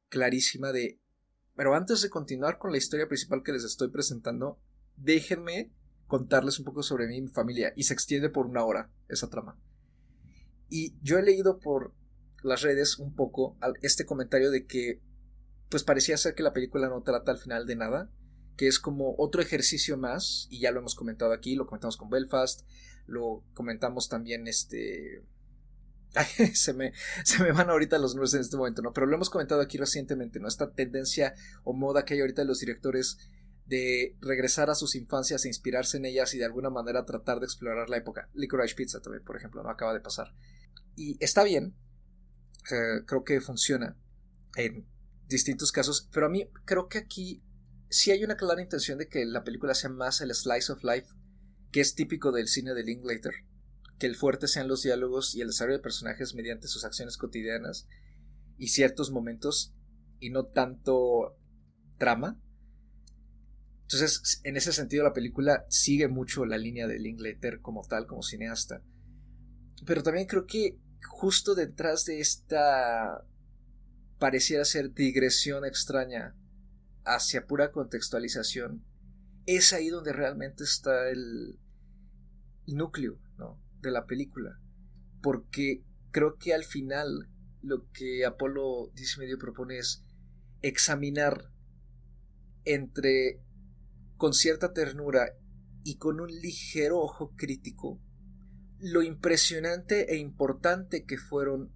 clarísima 0.10 0.72
de... 0.72 1.00
Pero 1.58 1.74
antes 1.74 2.04
de 2.04 2.12
continuar 2.12 2.60
con 2.60 2.72
la 2.72 2.78
historia 2.78 3.08
principal 3.08 3.42
que 3.44 3.52
les 3.52 3.64
estoy 3.64 3.90
presentando, 3.90 4.60
déjenme 4.96 5.72
contarles 6.06 6.60
un 6.60 6.66
poco 6.66 6.84
sobre 6.84 7.08
mí 7.08 7.18
y 7.18 7.22
mi 7.24 7.30
familia. 7.30 7.74
Y 7.76 7.84
se 7.84 7.94
extiende 7.94 8.30
por 8.30 8.46
una 8.46 8.64
hora 8.64 8.92
esa 9.10 9.30
trama. 9.30 9.60
Y 10.70 10.96
yo 11.02 11.18
he 11.18 11.24
leído 11.24 11.60
por 11.60 11.94
las 12.44 12.62
redes 12.62 13.00
un 13.00 13.16
poco 13.16 13.58
este 13.82 14.06
comentario 14.06 14.52
de 14.52 14.68
que 14.68 15.02
pues 15.70 15.84
parecía 15.84 16.16
ser 16.16 16.36
que 16.36 16.44
la 16.44 16.54
película 16.54 16.90
no 16.90 17.02
trata 17.02 17.32
al 17.32 17.40
final 17.40 17.66
de 17.66 17.76
nada, 17.76 18.12
que 18.56 18.68
es 18.68 18.80
como 18.80 19.16
otro 19.18 19.42
ejercicio 19.42 19.98
más, 19.98 20.48
y 20.52 20.60
ya 20.60 20.72
lo 20.72 20.80
hemos 20.80 20.94
comentado 20.96 21.34
aquí, 21.34 21.56
lo 21.56 21.66
comentamos 21.66 21.98
con 21.98 22.10
Belfast, 22.10 22.68
lo 23.08 23.44
comentamos 23.54 24.10
también 24.10 24.48
este... 24.48 25.24
se, 26.54 26.74
me, 26.74 26.94
se 27.24 27.44
me 27.44 27.52
van 27.52 27.70
ahorita 27.70 27.98
los 27.98 28.16
nombres 28.16 28.34
en 28.34 28.42
este 28.42 28.58
momento, 28.58 28.82
¿no? 28.82 28.94
Pero 28.94 29.06
lo 29.06 29.16
hemos 29.16 29.30
comentado 29.30 29.62
aquí 29.62 29.78
recientemente, 29.78 30.40
¿no? 30.40 30.48
Esta 30.48 30.72
tendencia 30.72 31.34
o 31.64 31.74
moda 31.74 32.06
que 32.06 32.16
hay 32.16 32.22
ahorita 32.22 32.42
de 32.42 32.48
los 32.48 32.60
directores 32.60 33.18
de 33.66 34.16
regresar 34.22 34.70
a 34.70 34.76
sus 34.76 34.96
infancias 34.96 35.44
e 35.44 35.50
inspirarse 35.50 35.98
en 35.98 36.06
ellas 36.06 36.34
y 36.34 36.38
de 36.38 36.46
alguna 36.46 36.70
manera 36.70 37.06
tratar 37.06 37.40
de 37.40 37.46
explorar 37.46 37.90
la 37.90 37.98
época. 37.98 38.30
Licorice 38.34 38.76
Pizza 38.76 39.02
también, 39.02 39.24
por 39.24 39.36
ejemplo, 39.36 39.62
no 39.62 39.70
acaba 39.70 39.94
de 39.94 40.00
pasar. 40.00 40.34
Y 40.96 41.18
está 41.24 41.44
bien, 41.44 41.76
eh, 42.72 43.04
creo 43.06 43.24
que 43.24 43.42
funciona 43.42 43.98
en 44.56 44.88
distintos 45.28 45.72
casos, 45.72 46.10
pero 46.14 46.28
a 46.28 46.30
mí 46.30 46.50
creo 46.66 46.88
que 46.88 46.98
aquí 46.98 47.44
sí 47.90 48.12
hay 48.12 48.24
una 48.24 48.38
clara 48.38 48.62
intención 48.62 48.98
de 48.98 49.08
que 49.08 49.26
la 49.26 49.44
película 49.44 49.74
sea 49.74 49.90
más 49.90 50.22
el 50.22 50.34
slice 50.34 50.72
of 50.72 50.84
life 50.84 51.08
que 51.72 51.82
es 51.82 51.96
típico 51.96 52.32
del 52.32 52.48
cine 52.48 52.74
de 52.74 52.84
Linklater, 52.84 53.34
que 54.00 54.08
el 54.08 54.16
fuerte 54.16 54.48
sean 54.48 54.68
los 54.68 54.84
diálogos 54.84 55.36
y 55.36 55.42
el 55.42 55.48
desarrollo 55.48 55.78
de 55.78 55.84
personajes 55.84 56.36
mediante 56.36 56.68
sus 56.68 56.86
acciones 56.86 57.18
cotidianas 57.18 57.88
y 58.58 58.68
ciertos 58.70 59.12
momentos 59.12 59.74
y 60.20 60.30
no 60.30 60.46
tanto 60.46 61.38
trama. 61.98 62.40
Entonces, 63.84 64.42
en 64.44 64.58
ese 64.58 64.74
sentido, 64.74 65.04
la 65.04 65.14
película 65.14 65.66
sigue 65.70 66.08
mucho 66.08 66.46
la 66.46 66.58
línea 66.58 66.88
de 66.88 67.00
Linklater 67.00 67.62
como 67.62 67.82
tal, 67.88 68.06
como 68.06 68.22
cineasta. 68.22 68.84
Pero 69.86 70.04
también 70.04 70.28
creo 70.28 70.46
que 70.46 70.78
justo 71.08 71.56
detrás 71.56 72.06
de 72.06 72.20
esta 72.20 73.26
pareciera 74.20 74.66
ser 74.66 74.94
digresión 74.94 75.64
extraña 75.66 76.36
hacia 77.06 77.46
pura 77.46 77.72
contextualización, 77.72 78.84
es 79.46 79.72
ahí 79.72 79.90
donde 79.90 80.12
realmente 80.12 80.64
está 80.64 81.10
el 81.10 81.58
núcleo 82.66 83.20
de 83.82 83.92
la 83.92 84.06
película. 84.06 84.60
Porque 85.22 85.84
creo 86.12 86.38
que 86.38 86.54
al 86.54 86.64
final 86.64 87.30
lo 87.62 87.90
que 87.92 88.26
Apolo 88.26 88.92
10 88.94 89.18
medio 89.20 89.38
propone 89.38 89.78
es 89.78 90.04
examinar 90.62 91.52
entre 92.66 93.42
con 94.18 94.34
cierta 94.34 94.74
ternura 94.74 95.34
y 95.84 95.98
con 95.98 96.20
un 96.20 96.30
ligero 96.30 97.00
ojo 97.00 97.34
crítico 97.36 98.02
lo 98.80 99.02
impresionante 99.02 100.14
e 100.14 100.18
importante 100.18 101.06
que 101.06 101.18
fueron 101.18 101.72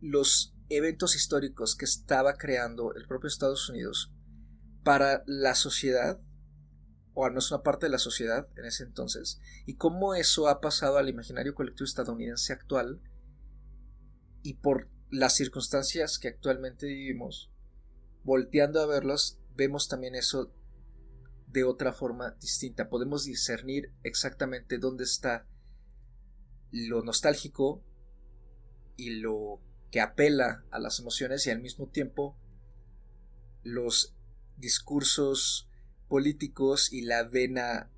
los 0.00 0.54
eventos 0.68 1.16
históricos 1.16 1.76
que 1.76 1.84
estaba 1.84 2.34
creando 2.34 2.94
el 2.94 3.06
propio 3.06 3.28
Estados 3.28 3.68
Unidos 3.68 4.12
para 4.84 5.22
la 5.26 5.54
sociedad, 5.54 6.20
o 7.18 7.24
al 7.24 7.30
menos 7.30 7.50
una 7.50 7.62
parte 7.62 7.86
de 7.86 7.90
la 7.90 7.98
sociedad 7.98 8.46
en 8.56 8.66
ese 8.66 8.84
entonces, 8.84 9.40
y 9.64 9.76
cómo 9.76 10.14
eso 10.14 10.48
ha 10.48 10.60
pasado 10.60 10.98
al 10.98 11.08
imaginario 11.08 11.54
colectivo 11.54 11.86
estadounidense 11.86 12.52
actual, 12.52 13.00
y 14.42 14.54
por 14.54 14.90
las 15.10 15.34
circunstancias 15.34 16.18
que 16.18 16.28
actualmente 16.28 16.86
vivimos, 16.86 17.50
volteando 18.22 18.80
a 18.82 18.86
verlos, 18.86 19.40
vemos 19.56 19.88
también 19.88 20.14
eso 20.14 20.52
de 21.48 21.64
otra 21.64 21.94
forma 21.94 22.32
distinta. 22.32 22.90
Podemos 22.90 23.24
discernir 23.24 23.94
exactamente 24.02 24.76
dónde 24.76 25.04
está 25.04 25.46
lo 26.70 27.02
nostálgico 27.02 27.82
y 28.96 29.20
lo 29.20 29.62
que 29.90 30.02
apela 30.02 30.66
a 30.70 30.78
las 30.78 31.00
emociones 31.00 31.46
y 31.46 31.50
al 31.50 31.62
mismo 31.62 31.88
tiempo 31.88 32.36
los 33.62 34.14
discursos 34.58 35.70
políticos 36.08 36.92
y 36.92 37.02
la 37.02 37.24
vena 37.24 37.90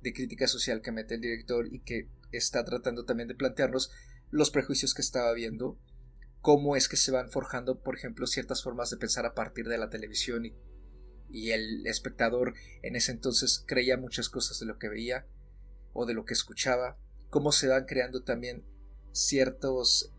de 0.00 0.12
crítica 0.12 0.46
social 0.46 0.80
que 0.80 0.92
mete 0.92 1.14
el 1.14 1.20
director 1.20 1.66
y 1.72 1.80
que 1.80 2.08
está 2.32 2.64
tratando 2.64 3.04
también 3.04 3.28
de 3.28 3.34
plantearnos 3.34 3.90
los 4.30 4.50
prejuicios 4.50 4.94
que 4.94 5.02
estaba 5.02 5.32
viendo, 5.32 5.78
cómo 6.40 6.76
es 6.76 6.88
que 6.88 6.96
se 6.96 7.10
van 7.10 7.30
forjando, 7.30 7.80
por 7.80 7.96
ejemplo, 7.96 8.26
ciertas 8.26 8.62
formas 8.62 8.90
de 8.90 8.98
pensar 8.98 9.26
a 9.26 9.34
partir 9.34 9.66
de 9.66 9.78
la 9.78 9.90
televisión 9.90 10.46
y, 10.46 10.54
y 11.30 11.50
el 11.50 11.86
espectador 11.86 12.54
en 12.82 12.96
ese 12.96 13.12
entonces 13.12 13.64
creía 13.66 13.96
muchas 13.96 14.28
cosas 14.28 14.60
de 14.60 14.66
lo 14.66 14.78
que 14.78 14.88
veía 14.88 15.26
o 15.92 16.06
de 16.06 16.14
lo 16.14 16.24
que 16.24 16.34
escuchaba, 16.34 16.98
cómo 17.30 17.52
se 17.52 17.68
van 17.68 17.86
creando 17.86 18.22
también 18.22 18.64
ciertos 19.12 20.12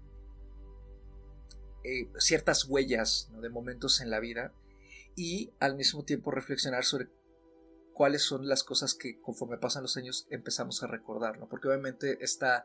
eh, 1.84 2.12
ciertas 2.18 2.66
huellas 2.66 3.32
de 3.42 3.50
momentos 3.50 4.02
en 4.02 4.10
la 4.10 4.20
vida 4.20 4.54
y 5.16 5.54
al 5.60 5.76
mismo 5.76 6.04
tiempo 6.04 6.30
reflexionar 6.30 6.84
sobre 6.84 7.08
cuáles 8.00 8.24
son 8.24 8.48
las 8.48 8.64
cosas 8.64 8.94
que 8.94 9.20
conforme 9.20 9.58
pasan 9.58 9.84
los 9.84 9.98
años 9.98 10.26
empezamos 10.30 10.82
a 10.84 10.88
recordar, 10.88 11.38
¿no? 11.38 11.50
Porque 11.50 11.68
obviamente 11.68 12.18
esta 12.22 12.64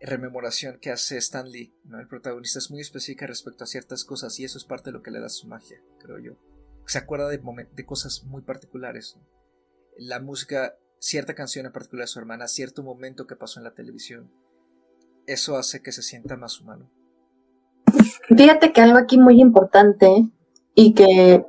rememoración 0.00 0.80
que 0.80 0.90
hace 0.90 1.18
Stanley, 1.18 1.72
¿no? 1.84 2.00
El 2.00 2.08
protagonista 2.08 2.58
es 2.58 2.68
muy 2.68 2.80
específica 2.80 3.28
respecto 3.28 3.62
a 3.62 3.68
ciertas 3.68 4.04
cosas 4.04 4.40
y 4.40 4.44
eso 4.44 4.58
es 4.58 4.64
parte 4.64 4.90
de 4.90 4.94
lo 4.94 5.04
que 5.04 5.12
le 5.12 5.20
da 5.20 5.28
su 5.28 5.46
magia, 5.46 5.80
creo 6.00 6.18
yo. 6.18 6.32
Se 6.84 6.98
acuerda 6.98 7.28
de, 7.28 7.40
de 7.72 7.86
cosas 7.86 8.24
muy 8.24 8.42
particulares. 8.42 9.16
La 9.96 10.18
música, 10.18 10.74
cierta 10.98 11.36
canción 11.36 11.66
en 11.66 11.72
particular 11.72 12.02
de 12.02 12.08
su 12.08 12.18
hermana, 12.18 12.48
cierto 12.48 12.82
momento 12.82 13.28
que 13.28 13.36
pasó 13.36 13.60
en 13.60 13.64
la 13.64 13.74
televisión, 13.74 14.32
eso 15.28 15.58
hace 15.58 15.80
que 15.80 15.92
se 15.92 16.02
sienta 16.02 16.36
más 16.36 16.60
humano. 16.60 16.90
Fíjate 18.36 18.72
que 18.72 18.80
algo 18.80 18.98
aquí 18.98 19.16
muy 19.16 19.40
importante 19.40 20.28
y 20.74 20.94
que 20.94 21.46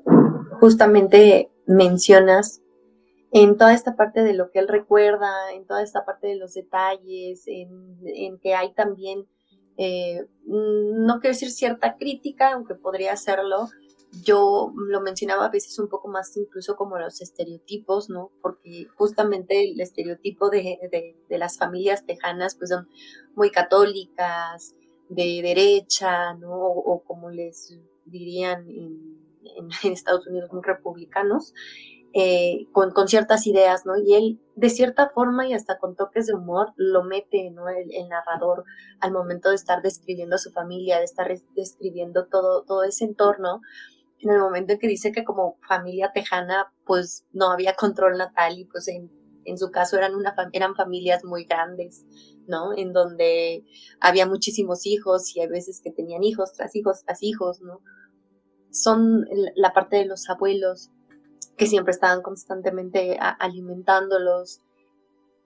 justamente 0.59 1.51
mencionas 1.65 2.61
en 3.31 3.57
toda 3.57 3.73
esta 3.73 3.95
parte 3.95 4.23
de 4.23 4.33
lo 4.33 4.51
que 4.51 4.59
él 4.59 4.67
recuerda, 4.67 5.53
en 5.53 5.65
toda 5.65 5.83
esta 5.83 6.05
parte 6.05 6.27
de 6.27 6.35
los 6.35 6.53
detalles, 6.53 7.43
en, 7.47 8.39
que 8.39 8.53
hay 8.53 8.73
también, 8.73 9.25
eh, 9.77 10.25
no 10.45 11.19
quiero 11.19 11.33
decir 11.33 11.51
cierta 11.51 11.97
crítica, 11.97 12.53
aunque 12.53 12.75
podría 12.75 13.13
hacerlo, 13.13 13.69
yo 14.23 14.73
lo 14.75 14.99
mencionaba 14.99 15.45
a 15.45 15.51
veces 15.51 15.79
un 15.79 15.87
poco 15.87 16.09
más 16.09 16.35
incluso 16.35 16.75
como 16.75 16.99
los 16.99 17.21
estereotipos, 17.21 18.09
¿no? 18.09 18.31
Porque 18.41 18.87
justamente 18.97 19.71
el 19.71 19.79
estereotipo 19.79 20.49
de, 20.49 21.15
de 21.29 21.37
las 21.37 21.57
familias 21.57 22.05
tejanas 22.05 22.55
pues 22.55 22.71
son 22.71 22.89
muy 23.35 23.51
católicas, 23.51 24.75
de 25.11 25.41
derecha, 25.43 26.33
¿no? 26.35 26.53
O, 26.53 27.03
como 27.03 27.29
les 27.29 27.77
dirían 28.05 28.67
en, 28.69 29.19
Estados 29.83 30.25
Unidos, 30.27 30.51
muy 30.53 30.61
republicanos, 30.63 31.53
eh, 32.13 32.67
con, 32.73 33.07
ciertas 33.07 33.47
ideas, 33.47 33.85
¿no? 33.85 33.93
Y 33.97 34.15
él, 34.15 34.41
de 34.55 34.69
cierta 34.69 35.09
forma 35.09 35.47
y 35.47 35.53
hasta 35.53 35.77
con 35.79 35.95
toques 35.95 36.27
de 36.27 36.33
humor, 36.33 36.73
lo 36.75 37.03
mete, 37.03 37.49
¿no? 37.51 37.69
El, 37.69 37.87
narrador 38.09 38.65
al 38.99 39.13
momento 39.13 39.49
de 39.49 39.55
estar 39.55 39.81
describiendo 39.81 40.35
a 40.35 40.39
su 40.39 40.51
familia, 40.51 40.97
de 40.97 41.05
estar 41.05 41.31
describiendo 41.55 42.27
todo, 42.27 42.63
todo 42.63 42.83
ese 42.83 43.05
entorno, 43.05 43.61
en 44.19 44.29
el 44.29 44.39
momento 44.39 44.73
en 44.73 44.79
que 44.79 44.87
dice 44.87 45.11
que 45.11 45.23
como 45.23 45.57
familia 45.67 46.11
tejana, 46.13 46.73
pues 46.85 47.25
no 47.31 47.49
había 47.49 47.75
control 47.79 48.17
natal 48.17 48.59
y 48.59 48.65
pues 48.65 48.89
en, 48.89 49.09
en 49.45 49.57
su 49.57 49.71
caso 49.71 49.97
eran, 49.97 50.13
una, 50.13 50.35
eran 50.51 50.75
familias 50.75 51.23
muy 51.23 51.45
grandes, 51.45 52.05
¿no? 52.45 52.77
En 52.77 52.91
donde 52.91 53.63
había 54.01 54.27
muchísimos 54.27 54.85
hijos 54.85 55.35
y 55.35 55.39
hay 55.39 55.47
veces 55.47 55.81
que 55.81 55.91
tenían 55.91 56.23
hijos 56.23 56.51
tras 56.53 56.75
hijos 56.75 57.03
tras 57.05 57.23
hijos, 57.23 57.61
¿no? 57.61 57.79
Son 58.69 59.25
la 59.55 59.73
parte 59.73 59.97
de 59.97 60.05
los 60.05 60.29
abuelos 60.29 60.91
que 61.57 61.67
siempre 61.67 61.91
estaban 61.91 62.21
constantemente 62.21 63.17
alimentándolos. 63.19 64.61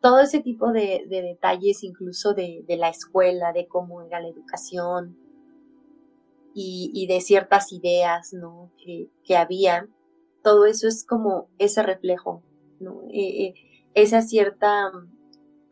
Todo 0.01 0.19
ese 0.19 0.39
tipo 0.39 0.71
de, 0.71 1.05
detalles, 1.09 1.83
incluso 1.83 2.33
de, 2.33 2.63
la 2.67 2.89
escuela, 2.89 3.53
de 3.53 3.67
cómo 3.67 4.01
era 4.01 4.19
la 4.19 4.27
educación 4.27 5.17
y, 6.53 7.05
de 7.07 7.21
ciertas 7.21 7.73
ideas, 7.73 8.33
¿no? 8.33 8.71
Que, 8.83 9.37
había. 9.37 9.87
Todo 10.43 10.65
eso 10.65 10.87
es 10.87 11.03
como 11.03 11.49
ese 11.57 11.81
reflejo, 11.81 12.43
¿no? 12.79 13.01
Eh, 13.09 13.45
eh, 13.45 13.53
esa 13.95 14.21
cierta 14.21 14.91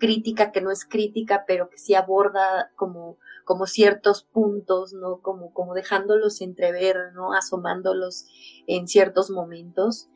crítica 0.04 0.52
que 0.52 0.60
no 0.60 0.70
es 0.70 0.84
crítica, 0.84 1.46
pero 1.48 1.70
que 1.70 1.78
sí 1.78 1.96
aborda 1.96 2.72
como, 2.76 3.18
como 3.46 3.68
ciertos 3.68 4.24
puntos, 4.24 4.92
¿no? 4.92 5.22
Como, 5.22 5.54
como 5.54 5.74
dejándolos 5.74 6.42
entrever, 6.42 7.14
¿no? 7.14 7.32
Asomándolos 7.32 8.26
en 8.68 8.90
ciertos 8.90 9.30
momentos. 9.30 10.10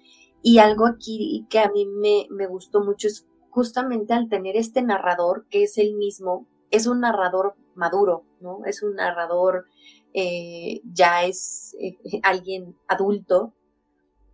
Y 0.47 0.59
algo 0.59 0.85
aquí 0.85 1.45
que 1.49 1.59
a 1.59 1.69
mí 1.69 1.85
me, 1.85 2.25
me 2.29 2.47
gustó 2.47 2.79
mucho 2.81 3.09
es 3.09 3.27
justamente 3.49 4.13
al 4.13 4.29
tener 4.29 4.55
este 4.55 4.81
narrador, 4.81 5.45
que 5.49 5.63
es 5.63 5.77
el 5.77 5.95
mismo, 5.95 6.47
es 6.71 6.87
un 6.87 7.01
narrador 7.01 7.55
maduro, 7.75 8.23
¿no? 8.39 8.63
Es 8.63 8.81
un 8.81 8.95
narrador, 8.95 9.65
eh, 10.13 10.79
ya 10.85 11.25
es 11.25 11.75
eh, 11.81 11.97
alguien 12.23 12.77
adulto, 12.87 13.55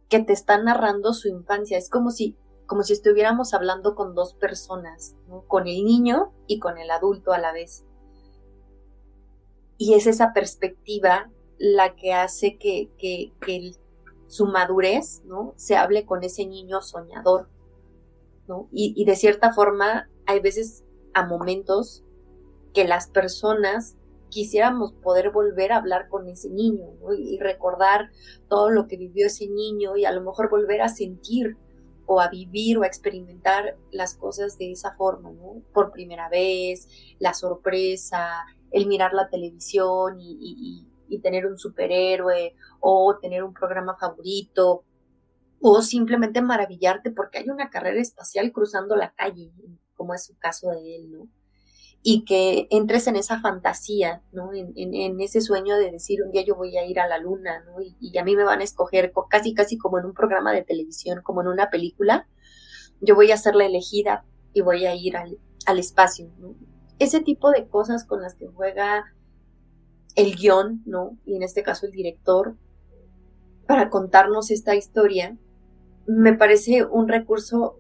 que 0.08 0.20
te 0.20 0.34
está 0.34 0.62
narrando 0.62 1.14
su 1.14 1.30
infancia. 1.30 1.80
Es 1.80 1.90
como 1.90 2.12
si 2.12 2.38
como 2.68 2.84
si 2.84 2.94
estuviéramos 2.94 3.56
hablando 3.56 3.96
con 3.96 4.14
dos 4.14 4.36
personas, 4.36 5.16
con 5.48 5.68
el 5.68 5.84
niño 5.84 6.32
y 6.46 6.60
con 6.60 6.78
el 6.78 6.92
adulto 6.92 7.34
a 7.34 7.40
la 7.40 7.54
vez. 7.54 7.86
y 9.80 9.96
es 9.96 10.06
esa 10.06 10.32
perspectiva 10.32 11.32
la 11.58 11.96
que 11.96 12.14
hace 12.14 12.60
que, 12.60 12.92
que, 13.00 13.34
su 14.34 14.48
madurez, 14.48 15.22
¿no? 15.26 15.54
Se 15.58 15.76
hable 15.76 16.08
con 16.08 16.24
ese 16.24 16.48
niño 16.48 16.82
soñador, 16.82 17.50
¿no? 18.48 18.68
Y, 18.72 19.06
de 19.06 19.16
cierta 19.16 19.54
forma, 19.54 20.10
hay 20.26 20.40
veces 20.40 20.84
a 21.14 21.24
momentos 21.28 22.04
que 22.74 22.88
las 22.88 23.10
personas 23.10 23.96
quisiéramos 24.30 24.92
poder 24.92 25.30
volver 25.30 25.72
a 25.72 25.76
hablar 25.76 26.10
con 26.10 26.28
ese 26.28 26.50
niño 26.50 26.84
y 27.16 27.38
recordar 27.38 28.10
todo 28.50 28.72
lo 28.72 28.88
que 28.88 28.98
vivió 28.98 29.28
ese 29.28 29.48
niño 29.48 29.98
y 29.98 30.06
a 30.06 30.12
lo 30.12 30.22
mejor 30.22 30.50
volver 30.50 30.82
a 30.82 30.90
sentir 30.90 31.56
o 32.08 32.20
a 32.20 32.30
vivir 32.30 32.80
o 32.80 32.84
a 32.84 32.88
experimentar 32.88 33.78
las 33.92 34.16
cosas 34.16 34.58
de 34.58 34.72
esa 34.72 34.94
forma, 34.94 35.30
¿no? 35.30 35.62
Por 35.76 35.92
primera 35.92 36.28
vez, 36.28 36.88
la 37.20 37.36
sorpresa, 37.36 38.48
el 38.72 38.88
mirar 38.88 39.14
la 39.14 39.30
televisión 39.30 40.18
y 40.20 40.88
tener 41.20 41.46
un 41.46 41.58
superhéroe 41.58 42.56
o 42.80 43.18
tener 43.22 43.44
un 43.44 43.54
programa 43.54 43.96
favorito 43.98 44.84
o 45.62 45.82
simplemente 45.82 46.42
maravillarte 46.42 47.12
porque 47.12 47.40
hay 47.40 47.50
una 47.50 47.70
carrera 47.70 48.02
espacial 48.02 48.52
cruzando 48.52 48.96
la 48.96 49.14
calle, 49.14 49.52
como 49.96 50.14
es 50.14 50.26
su 50.26 50.38
caso 50.38 50.72
de 50.72 50.96
él, 50.96 51.12
¿no? 51.12 51.30
y 52.06 52.26
que 52.26 52.68
entres 52.70 53.08
en 53.08 53.16
esa 53.16 53.40
fantasía, 53.40 54.22
¿no? 54.34 54.52
En, 54.54 55.22
ese 55.22 55.40
sueño 55.40 55.78
de 55.78 55.90
decir 55.90 56.22
un 56.22 56.32
día 56.32 56.44
yo 56.44 56.56
voy 56.56 56.78
a 56.78 56.86
ir 56.86 57.00
a 57.00 57.08
la 57.08 57.18
luna, 57.18 57.64
¿no? 57.66 57.78
Y, 57.82 58.18
a 58.18 58.26
mí 58.26 58.36
me 58.36 58.44
van 58.44 58.60
a 58.60 58.66
escoger 58.66 59.14
casi, 59.30 59.54
casi 59.54 59.78
como 59.78 59.98
en 59.98 60.06
un 60.06 60.14
programa 60.14 60.52
de 60.52 60.64
televisión, 60.64 61.22
como 61.24 61.42
en 61.42 61.48
una 61.48 61.70
película, 61.70 62.28
yo 63.00 63.16
voy 63.16 63.32
a 63.32 63.38
ser 63.38 63.56
la 63.56 63.66
elegida 63.66 64.26
y 64.54 64.60
voy 64.60 64.86
a 64.86 64.94
ir 64.96 65.16
al, 65.16 65.40
al 65.66 65.80
espacio. 65.80 66.30
Ese 67.00 67.22
tipo 67.22 67.52
de 67.52 67.68
cosas 67.70 68.04
con 68.04 68.22
las 68.22 68.36
que 68.36 68.48
juega 68.48 69.06
el 70.16 70.36
guion, 70.36 70.84
¿no? 70.86 71.18
Y 71.26 71.36
en 71.36 71.44
este 71.44 71.64
caso 71.64 71.86
el 71.86 71.92
director, 71.92 72.56
para 73.68 73.90
contarnos 73.90 74.52
esta 74.52 74.76
historia, 74.76 75.38
me 76.06 76.34
parece 76.34 76.86
un 76.86 77.08
recurso 77.08 77.80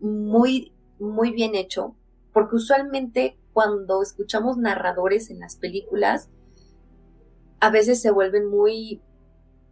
muy, 0.00 0.72
muy 0.98 1.32
bien 1.32 1.54
hecho, 1.54 1.96
porque 2.32 2.56
usualmente 2.56 3.38
cuando 3.52 4.02
escuchamos 4.02 4.56
narradores 4.56 5.30
en 5.30 5.40
las 5.40 5.56
películas, 5.56 6.30
a 7.60 7.70
veces 7.70 8.00
se 8.00 8.10
vuelven 8.10 8.46
muy 8.46 9.00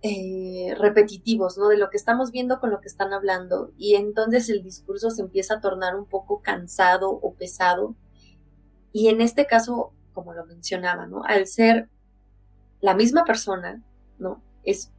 eh, 0.03 0.75
repetitivos, 0.79 1.57
¿no? 1.59 1.69
De 1.69 1.79
lo 1.79 1.90
que 1.90 1.97
estamos 1.97 2.31
viendo 2.31 2.61
con 2.61 2.71
lo 2.71 2.81
que 2.81 2.88
están 2.88 3.12
hablando. 3.12 3.73
Y 3.77 3.95
entonces 3.95 4.49
el 4.49 4.62
discurso 4.62 5.11
se 5.11 5.23
empieza 5.23 5.55
a 5.55 5.61
tornar 5.61 5.97
un 5.97 6.07
poco 6.07 6.40
cansado 6.40 7.11
o 7.11 7.35
pesado. 7.35 7.95
Y 8.93 9.09
en 9.09 9.21
este 9.21 9.47
caso, 9.47 9.93
como 10.12 10.33
lo 10.35 10.47
mencionaba, 10.47 11.07
¿no? 11.07 11.25
Al 11.25 11.47
ser 11.47 11.88
la 12.85 12.94
misma 12.94 13.25
persona, 13.25 13.83
¿no? 14.18 14.42
Es 14.62 14.92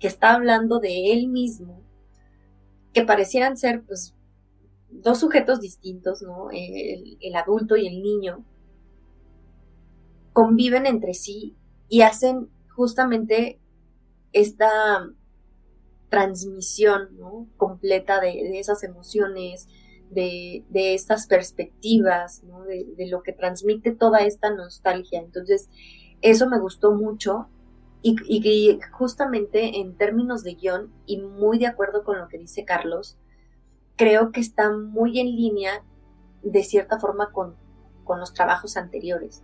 que 0.00 0.08
está 0.08 0.34
hablando 0.34 0.80
de 0.80 1.12
él 1.12 1.28
mismo, 1.28 1.80
que 2.92 3.04
parecieran 3.04 3.56
ser, 3.56 3.84
pues, 3.84 4.16
dos 4.90 5.20
sujetos 5.20 5.60
distintos, 5.60 6.20
¿no? 6.22 6.48
El, 6.50 7.36
adulto 7.36 7.76
y 7.76 7.86
el 7.86 8.02
niño, 8.02 8.44
conviven 10.32 10.84
entre 10.84 11.14
sí 11.14 11.54
y 11.88 12.00
hacen 12.00 12.48
justamente 12.74 13.60
esta 14.32 14.68
transmisión 16.08 17.16
¿no? 17.16 17.46
completa 17.56 18.18
de, 18.20 18.58
esas 18.58 18.82
emociones, 18.82 19.68
de, 20.10 20.64
estas 20.74 21.28
perspectivas, 21.28 22.42
¿no? 22.42 22.64
de, 22.64 23.06
lo 23.08 23.22
que 23.22 23.32
transmite 23.32 23.94
toda 23.94 24.26
esta 24.26 24.50
nostalgia. 24.50 25.20
Entonces, 25.20 25.70
eso 26.30 26.48
me 26.48 26.58
gustó 26.58 26.92
mucho 26.92 27.48
y, 28.02 28.16
y, 28.26 28.78
justamente 28.92 29.80
en 29.80 29.96
términos 29.96 30.42
de 30.42 30.54
guion 30.54 30.92
y 31.06 31.18
muy 31.18 31.58
de 31.58 31.66
acuerdo 31.66 32.04
con 32.04 32.18
lo 32.18 32.28
que 32.28 32.38
dice 32.38 32.64
Carlos, 32.64 33.16
creo 33.96 34.32
que 34.32 34.40
está 34.40 34.70
muy 34.70 35.18
en 35.20 35.34
línea 35.34 35.82
de 36.42 36.62
cierta 36.62 36.98
forma 36.98 37.32
con, 37.32 37.56
con 38.04 38.20
los 38.20 38.32
trabajos 38.32 38.76
anteriores. 38.76 39.42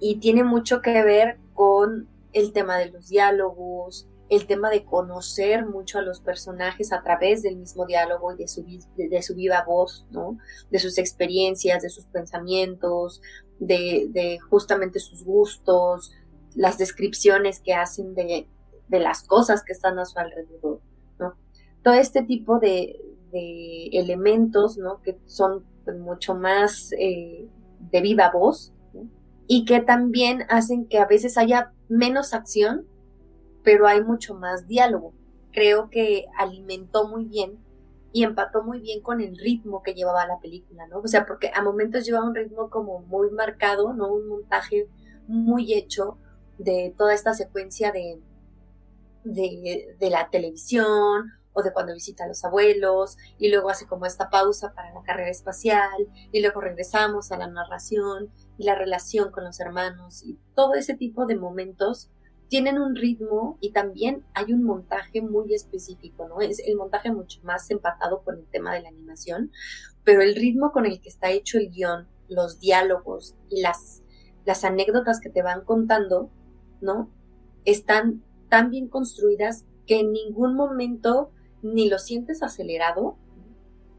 Y 0.00 0.16
tiene 0.16 0.44
mucho 0.44 0.82
que 0.82 1.02
ver 1.02 1.38
con 1.54 2.08
el 2.32 2.52
tema 2.52 2.76
de 2.76 2.90
los 2.90 3.08
diálogos, 3.08 4.08
el 4.28 4.46
tema 4.46 4.70
de 4.70 4.84
conocer 4.84 5.66
mucho 5.66 5.98
a 5.98 6.02
los 6.02 6.20
personajes 6.20 6.92
a 6.92 7.02
través 7.02 7.42
del 7.42 7.56
mismo 7.56 7.86
diálogo 7.86 8.32
y 8.32 8.36
de 8.36 8.48
su, 8.48 8.64
de, 8.96 9.22
su 9.22 9.34
viva 9.34 9.64
voz, 9.64 10.06
¿no? 10.10 10.38
De 10.70 10.78
sus 10.78 10.98
experiencias, 10.98 11.82
de 11.82 11.90
sus 11.90 12.06
pensamientos, 12.06 13.20
de, 13.58 14.08
de 14.10 14.38
justamente 14.38 14.98
sus 14.98 15.24
gustos, 15.24 16.12
las 16.54 16.78
descripciones 16.78 17.60
que 17.60 17.74
hacen 17.74 18.14
de, 18.14 18.48
de, 18.88 18.98
las 18.98 19.22
cosas 19.24 19.64
que 19.64 19.72
están 19.72 19.98
a 19.98 20.04
su 20.04 20.18
alrededor, 20.18 20.80
¿no? 21.18 21.34
Todo 21.82 21.94
este 21.94 22.22
tipo 22.22 22.58
de, 22.58 23.00
de 23.32 23.86
elementos, 23.92 24.78
¿no? 24.78 25.02
Que 25.02 25.18
son 25.26 25.64
pues, 25.84 25.98
mucho 25.98 26.34
más 26.34 26.92
eh, 26.98 27.48
de 27.90 28.00
viva 28.00 28.30
voz 28.30 28.72
y 29.46 29.64
que 29.64 29.80
también 29.80 30.44
hacen 30.48 30.86
que 30.86 30.98
a 30.98 31.06
veces 31.06 31.36
haya 31.36 31.72
menos 31.88 32.32
acción, 32.32 32.86
pero 33.62 33.86
hay 33.86 34.02
mucho 34.02 34.34
más 34.34 34.66
diálogo. 34.66 35.12
Creo 35.52 35.90
que 35.90 36.26
alimentó 36.38 37.08
muy 37.08 37.26
bien 37.26 37.58
y 38.14 38.22
empató 38.22 38.62
muy 38.62 38.78
bien 38.78 39.02
con 39.02 39.20
el 39.20 39.36
ritmo 39.36 39.82
que 39.82 39.92
llevaba 39.92 40.24
la 40.24 40.38
película, 40.38 40.86
¿no? 40.86 41.00
O 41.00 41.08
sea, 41.08 41.26
porque 41.26 41.50
a 41.52 41.62
momentos 41.62 42.06
lleva 42.06 42.22
un 42.22 42.32
ritmo 42.32 42.70
como 42.70 43.00
muy 43.00 43.28
marcado, 43.32 43.92
¿no? 43.92 44.06
Un 44.06 44.28
montaje 44.28 44.88
muy 45.26 45.74
hecho 45.74 46.16
de 46.56 46.94
toda 46.96 47.12
esta 47.12 47.34
secuencia 47.34 47.90
de, 47.90 48.22
de, 49.24 49.96
de 49.98 50.10
la 50.10 50.30
televisión 50.30 51.32
o 51.54 51.62
de 51.64 51.72
cuando 51.72 51.92
visita 51.92 52.22
a 52.22 52.28
los 52.28 52.44
abuelos, 52.44 53.16
y 53.36 53.50
luego 53.50 53.68
hace 53.68 53.88
como 53.88 54.06
esta 54.06 54.30
pausa 54.30 54.72
para 54.74 54.94
la 54.94 55.02
carrera 55.02 55.30
espacial, 55.30 56.08
y 56.30 56.40
luego 56.40 56.60
regresamos 56.60 57.32
a 57.32 57.36
la 57.36 57.48
narración 57.48 58.30
y 58.58 58.64
la 58.64 58.76
relación 58.76 59.32
con 59.32 59.42
los 59.42 59.58
hermanos, 59.58 60.22
y 60.24 60.38
todo 60.54 60.74
ese 60.74 60.94
tipo 60.94 61.26
de 61.26 61.36
momentos 61.36 62.12
tienen 62.48 62.78
un 62.78 62.94
ritmo 62.94 63.58
y 63.60 63.72
también 63.72 64.24
hay 64.34 64.52
un 64.52 64.62
montaje 64.64 65.22
muy 65.22 65.54
específico, 65.54 66.28
¿no? 66.28 66.40
Es 66.40 66.60
el 66.60 66.76
montaje 66.76 67.10
mucho 67.10 67.40
más 67.42 67.70
empatado 67.70 68.22
con 68.22 68.38
el 68.38 68.46
tema 68.46 68.74
de 68.74 68.82
la 68.82 68.88
animación, 68.88 69.50
pero 70.04 70.20
el 70.22 70.34
ritmo 70.34 70.72
con 70.72 70.86
el 70.86 71.00
que 71.00 71.08
está 71.08 71.30
hecho 71.30 71.58
el 71.58 71.70
guion, 71.70 72.06
los 72.28 72.60
diálogos 72.60 73.34
y 73.48 73.60
las, 73.60 74.02
las 74.44 74.64
anécdotas 74.64 75.20
que 75.20 75.30
te 75.30 75.42
van 75.42 75.64
contando, 75.64 76.30
¿no? 76.80 77.10
Están 77.64 78.22
tan 78.48 78.70
bien 78.70 78.88
construidas 78.88 79.64
que 79.86 80.00
en 80.00 80.12
ningún 80.12 80.54
momento 80.54 81.30
ni 81.62 81.88
lo 81.88 81.98
sientes 81.98 82.42
acelerado, 82.42 83.16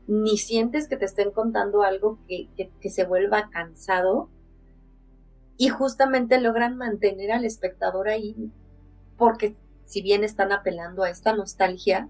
ni 0.07 0.37
sientes 0.37 0.87
que 0.87 0.97
te 0.97 1.05
estén 1.05 1.31
contando 1.31 1.81
algo 1.81 2.19
que, 2.27 2.49
se 2.89 3.05
vuelva 3.05 3.49
cansado 3.49 4.29
y 5.57 5.69
justamente 5.69 6.39
logran 6.39 6.77
mantener 6.77 7.31
al 7.31 7.45
espectador 7.45 8.09
ahí 8.09 8.51
porque 9.17 9.55
si 9.85 10.01
bien 10.01 10.23
están 10.23 10.51
apelando 10.51 11.03
a 11.03 11.09
esta 11.09 11.33
nostalgia, 11.33 12.09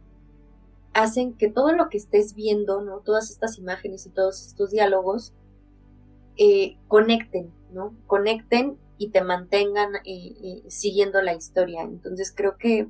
hacen 0.94 1.34
que 1.34 1.50
todo 1.50 1.74
lo 1.74 1.90
que 1.90 1.98
estés 1.98 2.34
viendo, 2.34 2.82
¿no? 2.82 3.00
Todas 3.00 3.30
estas 3.30 3.58
imágenes 3.58 4.06
y 4.06 4.10
todos 4.10 4.46
estos 4.48 4.72
diálogos 4.72 5.34
eh, 6.38 6.78
conecten, 6.88 7.54
¿no? 7.72 7.96
Conecten 8.08 8.78
y 8.98 9.10
te 9.10 9.22
mantengan 9.22 9.96
eh, 10.06 10.36
eh, 10.42 10.64
siguiendo 10.70 11.22
la 11.22 11.34
historia. 11.34 11.82
Entonces 11.84 12.34
creo 12.36 12.58
que 12.58 12.90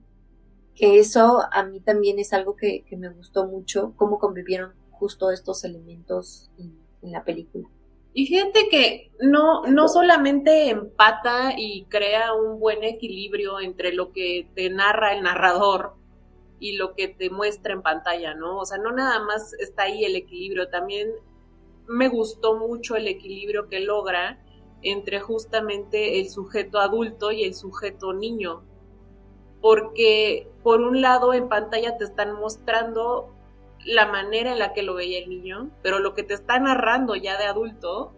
que 0.76 1.00
eso 1.00 1.42
a 1.52 1.64
mí 1.64 1.80
también 1.80 2.20
es 2.20 2.34
algo 2.34 2.56
que, 2.56 2.86
me 2.98 3.10
gustó 3.10 3.48
mucho, 3.48 3.94
cómo 3.96 4.20
convivieron 4.20 4.74
justo 4.92 5.32
estos 5.32 5.64
elementos 5.64 6.52
en, 6.58 6.76
la 7.02 7.24
película. 7.24 7.70
Y 8.18 8.28
fíjate 8.28 8.70
que 8.70 9.12
no, 9.20 9.64
no 9.64 9.90
solamente 9.90 10.70
empata 10.70 11.54
y 11.58 11.84
crea 11.90 12.34
un 12.34 12.62
buen 12.62 12.82
equilibrio 12.86 13.60
entre 13.60 13.92
lo 13.92 14.14
que 14.14 14.50
te 14.56 14.70
narra 14.70 15.14
el 15.14 15.22
narrador 15.22 15.96
y 16.58 16.78
lo 16.78 16.96
que 16.96 17.10
te 17.10 17.30
muestra 17.30 17.74
en 17.74 17.82
pantalla, 17.82 18.34
¿no? 18.34 18.58
O 18.60 18.66
sea, 18.66 18.78
no 18.78 18.94
nada 18.94 19.22
más 19.22 19.54
está 19.56 19.84
ahí 19.84 20.06
el 20.06 20.16
equilibrio, 20.16 20.70
también 20.70 21.10
me 21.88 22.08
gustó 22.08 22.56
mucho 22.56 22.96
el 22.96 23.10
equilibrio 23.10 23.68
que 23.68 23.82
logra 23.82 24.42
entre 24.82 25.20
justamente 25.20 26.22
el 26.22 26.30
sujeto 26.30 26.80
adulto 26.80 27.34
y 27.34 27.44
el 27.44 27.54
sujeto 27.54 28.14
niño, 28.14 28.64
porque 29.60 30.50
por 30.64 30.80
un 30.80 31.02
lado 31.02 31.34
en 31.34 31.50
pantalla 31.50 31.98
te 31.98 32.06
están 32.06 32.32
mostrando 32.40 33.35
la 33.86 34.08
manera 34.08 34.52
en 34.52 34.60
la 34.60 34.74
que 34.74 34.84
lo 34.84 34.96
veía 34.96 35.20
el 35.20 35.30
niño, 35.30 35.70
pero 35.82 36.00
lo 36.00 36.14
que 36.14 36.24
te 36.24 36.34
está 36.34 36.60
narrando 36.60 37.16
ya 37.16 37.38
de 37.38 37.46
adulto 37.46 38.14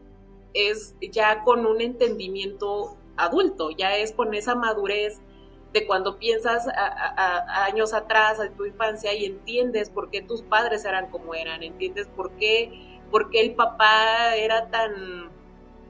es 0.53 0.95
ya 1.01 1.43
con 1.43 1.65
un 1.65 1.81
entendimiento 1.81 2.97
adulto, 3.17 3.69
ya 3.71 3.97
es 3.97 4.13
con 4.13 4.33
esa 4.33 4.55
madurez 4.55 5.21
de 5.73 5.85
cuando 5.85 6.17
piensas 6.17 6.67
a, 6.69 7.65
años 7.65 7.93
atrás, 7.93 8.39
en 8.39 8.55
tu 8.55 8.65
infancia, 8.65 9.13
y 9.13 9.25
entiendes 9.25 9.89
por 9.89 10.09
qué 10.09 10.21
tus 10.21 10.41
padres 10.41 10.85
eran 10.85 11.09
como 11.11 11.35
eran, 11.35 11.61
entiendes 11.61 12.07
por 12.07 12.31
qué, 12.37 12.99
por 13.11 13.29
qué 13.29 13.41
el 13.41 13.53
papá 13.53 14.35
era 14.35 14.69
tan 14.69 15.29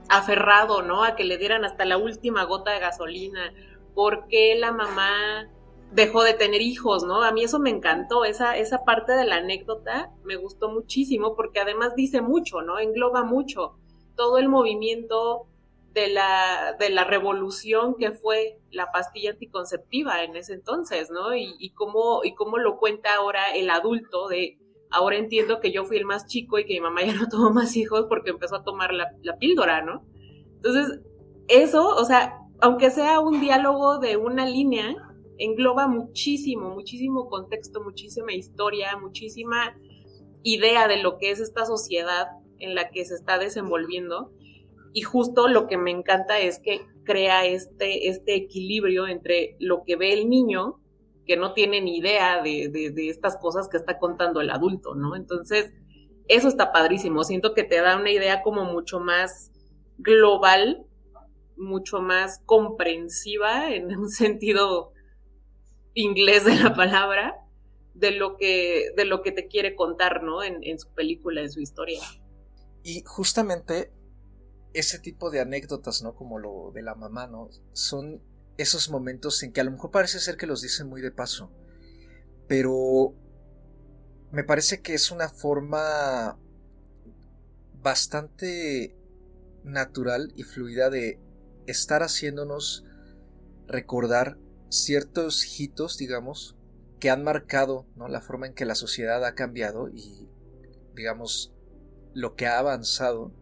aferrado, 0.10 0.82
¿no? 0.82 1.04
A 1.04 1.16
que 1.16 1.24
le 1.24 1.38
dieran 1.38 1.64
hasta 1.64 1.86
la 1.86 1.98
última 1.98 2.44
gota 2.46 2.72
de 2.72 2.80
gasolina. 2.80 3.54
¿Por 3.94 4.28
qué 4.28 4.56
la 4.56 4.72
mamá 4.72 5.50
dejó 5.92 6.24
de 6.24 6.34
tener 6.34 6.62
hijos, 6.62 7.04
¿no? 7.04 7.24
A 7.24 7.32
mí 7.32 7.44
eso 7.44 7.60
me 7.60 7.70
encantó, 7.70 8.26
esa, 8.26 8.58
esa 8.58 8.84
parte 8.84 9.14
de 9.14 9.26
la 9.26 9.38
anécdota 9.38 10.12
me 10.24 10.36
gustó 10.36 10.70
muchísimo 10.70 11.36
porque 11.36 11.60
además 11.60 11.96
dice 11.96 12.22
mucho, 12.22 12.62
¿no? 12.62 12.80
Engloba 12.80 13.24
mucho 13.24 13.76
todo 14.16 14.38
el 14.38 14.50
movimiento 14.50 15.48
de 15.94 16.10
la, 16.10 16.76
de 16.80 16.90
la 16.90 17.06
revolución 17.06 17.96
que 17.96 18.12
fue 18.12 18.60
la 18.70 18.92
pastilla 18.92 19.32
anticonceptiva 19.32 20.24
en 20.24 20.36
ese 20.36 20.54
entonces, 20.54 21.10
¿no? 21.10 21.36
Y, 21.36 21.72
cómo, 21.74 22.22
y 22.24 22.36
cómo 22.36 22.58
lo 22.58 22.78
cuenta 22.78 23.16
ahora 23.16 23.52
el 23.56 23.70
adulto 23.70 24.28
de, 24.28 24.60
ahora 24.92 25.18
entiendo 25.18 25.60
que 25.60 25.72
yo 25.72 25.86
fui 25.86 25.98
el 25.98 26.06
más 26.06 26.28
chico 26.28 26.60
y 26.60 26.66
que 26.66 26.74
mi 26.74 26.82
mamá 26.82 27.04
ya 27.04 27.14
no 27.14 27.28
tuvo 27.32 27.52
más 27.52 27.76
hijos 27.76 28.06
porque 28.10 28.32
empezó 28.32 28.58
a 28.58 28.64
tomar 28.64 28.94
la, 28.94 29.12
la 29.24 29.38
píldora, 29.38 29.82
¿no? 29.82 30.04
Entonces, 30.56 31.00
eso, 31.48 31.88
o 31.88 32.04
sea, 32.04 32.42
aunque 32.60 32.90
sea 32.90 33.20
un 33.20 33.40
diálogo 33.40 34.00
de 34.00 34.18
una 34.18 34.46
línea, 34.46 34.96
engloba 35.38 35.88
muchísimo, 35.88 36.70
muchísimo 36.70 37.30
contexto, 37.30 37.84
muchísima 37.84 38.34
historia, 38.34 38.98
muchísima 38.98 39.76
idea 40.44 40.88
de 40.88 40.98
lo 40.98 41.18
que 41.18 41.32
es 41.32 41.40
esta 41.40 41.66
sociedad 41.66 42.28
en 42.60 42.76
la 42.76 42.90
que 42.90 43.06
se 43.06 43.16
está 43.16 43.38
desenvolviendo. 43.38 44.32
Y 44.94 45.02
justo 45.02 45.48
lo 45.48 45.68
que 45.68 45.78
me 45.78 45.92
encanta 45.92 46.40
es 46.40 46.60
que 46.60 46.82
crea 47.04 47.46
este, 47.46 48.10
este 48.10 48.36
equilibrio 48.36 49.08
entre 49.08 49.56
lo 49.60 49.84
que 49.84 49.96
ve 49.96 50.14
el 50.14 50.30
niño, 50.30 50.80
que 51.26 51.38
no 51.38 51.54
tiene 51.54 51.82
ni 51.82 51.98
idea 51.98 52.42
de, 52.42 52.70
de 52.70 53.10
estas 53.10 53.38
cosas 53.38 53.68
que 53.68 53.78
está 53.78 54.00
contando 54.00 54.40
el 54.42 54.50
adulto, 54.50 54.96
¿no? 54.96 55.16
Entonces, 55.16 55.74
eso 56.28 56.48
está 56.48 56.72
padrísimo. 56.72 57.24
Siento 57.24 57.54
que 57.54 57.64
te 57.64 57.82
da 57.82 57.98
una 57.98 58.12
idea 58.12 58.42
como 58.44 58.64
mucho 58.64 59.00
más 59.00 59.52
global, 59.98 60.86
mucho 61.58 62.02
más 62.02 62.42
comprensiva 62.46 63.74
en 63.74 63.96
un 63.98 64.10
sentido 64.10 64.92
inglés 65.98 66.46
de 66.46 66.56
la 66.56 66.76
palabra, 66.76 67.44
de 67.96 68.12
lo 68.12 68.38
que, 68.38 68.92
de 68.96 69.06
lo 69.06 69.24
que 69.24 69.32
te 69.32 69.48
quiere 69.48 69.76
contar, 69.76 70.22
¿no? 70.24 70.44
En, 70.44 70.80
su 70.80 70.90
película, 70.94 71.42
en 71.42 71.52
su 71.52 71.60
historia. 71.60 72.02
Y 72.84 73.02
justamente 73.04 73.92
ese 74.74 75.00
tipo 75.00 75.32
de 75.32 75.40
anécdotas, 75.40 76.04
¿no? 76.04 76.14
Como 76.14 76.38
lo 76.38 76.72
de 76.72 76.84
la 76.84 76.94
mamá, 76.94 77.26
¿no? 77.26 77.50
Son 77.74 78.22
esos 78.58 78.90
momentos 78.92 79.42
en 79.42 79.52
que 79.52 79.62
a 79.62 79.64
lo 79.64 79.72
mejor 79.72 79.90
parece 79.90 80.20
ser 80.20 80.38
que 80.38 80.46
los 80.46 80.62
dicen 80.62 80.88
muy 80.88 81.02
de 81.02 81.12
paso, 81.12 81.52
pero 82.48 83.16
me 84.32 84.44
parece 84.44 84.82
que 84.82 84.94
es 84.94 85.10
una 85.10 85.30
forma 85.30 86.38
bastante 87.82 88.96
natural 89.64 90.32
y 90.36 90.44
fluida 90.44 90.92
de 90.92 91.20
estar 91.66 92.04
haciéndonos 92.04 92.84
recordar 93.68 94.38
ciertos 94.70 95.60
hitos, 95.60 95.98
digamos, 95.98 96.58
que 97.00 97.10
han 97.10 97.24
marcado 97.24 97.86
¿no? 97.96 98.08
la 98.08 98.22
forma 98.22 98.48
en 98.48 98.54
que 98.54 98.66
la 98.66 98.76
sociedad 98.76 99.24
ha 99.26 99.36
cambiado 99.36 99.90
y, 99.90 100.30
digamos, 100.96 101.54
lo 102.14 102.36
que 102.36 102.48
ha 102.48 102.60
avanzado. 102.60 103.34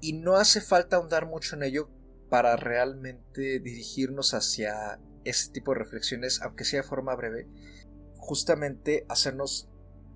Y 0.00 0.12
no 0.12 0.36
hace 0.36 0.60
falta 0.60 0.96
ahondar 0.96 1.26
mucho 1.26 1.56
en 1.56 1.62
ello 1.62 1.90
para 2.28 2.56
realmente 2.56 3.58
dirigirnos 3.60 4.34
hacia 4.34 5.00
ese 5.24 5.50
tipo 5.50 5.72
de 5.72 5.78
reflexiones, 5.78 6.40
aunque 6.42 6.64
sea 6.64 6.82
de 6.82 6.88
forma 6.88 7.14
breve, 7.14 7.48
justamente 8.16 9.06
hacernos 9.08 9.68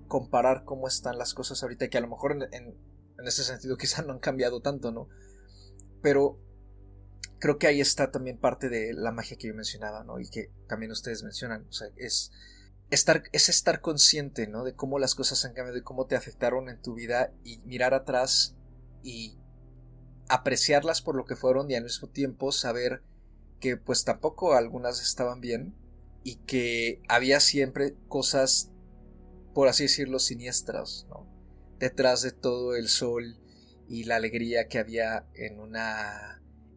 comparar 0.07 0.63
cómo 0.63 0.87
están 0.87 1.17
las 1.17 1.33
cosas 1.33 1.63
ahorita, 1.63 1.89
que 1.89 1.97
a 1.97 2.01
lo 2.01 2.07
mejor 2.07 2.33
en, 2.33 2.43
en, 2.53 2.77
en 3.19 3.27
ese 3.27 3.43
sentido 3.43 3.77
quizá 3.79 4.03
no 4.03 4.13
han 4.13 4.19
cambiado 4.19 4.61
tanto, 4.61 4.91
¿no? 4.91 5.09
Pero 6.01 6.39
creo 7.43 7.57
que 7.57 7.67
ahí 7.67 7.81
está 7.81 8.09
también 8.09 8.37
parte 8.37 8.69
de 8.69 8.93
la 8.93 9.11
magia 9.11 9.35
que 9.35 9.49
yo 9.49 9.53
mencionaba, 9.53 10.05
¿no? 10.05 10.17
Y 10.17 10.29
que 10.29 10.49
también 10.69 10.93
ustedes 10.93 11.23
mencionan, 11.23 11.67
o 11.67 11.73
sea, 11.73 11.89
es 11.97 12.31
estar, 12.89 13.23
es 13.33 13.49
estar 13.49 13.81
consciente, 13.81 14.47
¿no? 14.47 14.63
De 14.63 14.75
cómo 14.75 14.97
las 14.97 15.13
cosas 15.13 15.43
han 15.43 15.51
cambiado 15.51 15.77
y 15.77 15.83
cómo 15.83 16.05
te 16.05 16.15
afectaron 16.15 16.69
en 16.69 16.81
tu 16.81 16.93
vida 16.93 17.33
y 17.43 17.57
mirar 17.65 17.93
atrás 17.93 18.55
y 19.03 19.37
apreciarlas 20.29 21.01
por 21.01 21.17
lo 21.17 21.25
que 21.25 21.35
fueron 21.35 21.69
y 21.69 21.75
al 21.75 21.83
mismo 21.83 22.07
tiempo 22.07 22.53
saber 22.53 23.03
que 23.59 23.75
pues 23.75 24.05
tampoco 24.05 24.53
algunas 24.53 25.01
estaban 25.01 25.41
bien 25.41 25.75
y 26.23 26.37
que 26.45 27.01
había 27.09 27.41
siempre 27.41 27.97
cosas, 28.07 28.71
por 29.53 29.67
así 29.67 29.83
decirlo, 29.83 30.19
siniestras, 30.19 31.07
¿no? 31.09 31.27
Detrás 31.77 32.21
de 32.21 32.31
todo 32.31 32.77
el 32.77 32.87
sol 32.87 33.37
y 33.89 34.05
la 34.05 34.15
alegría 34.15 34.69
que 34.69 34.79
había 34.79 35.27
en 35.33 35.59
una 35.59 36.32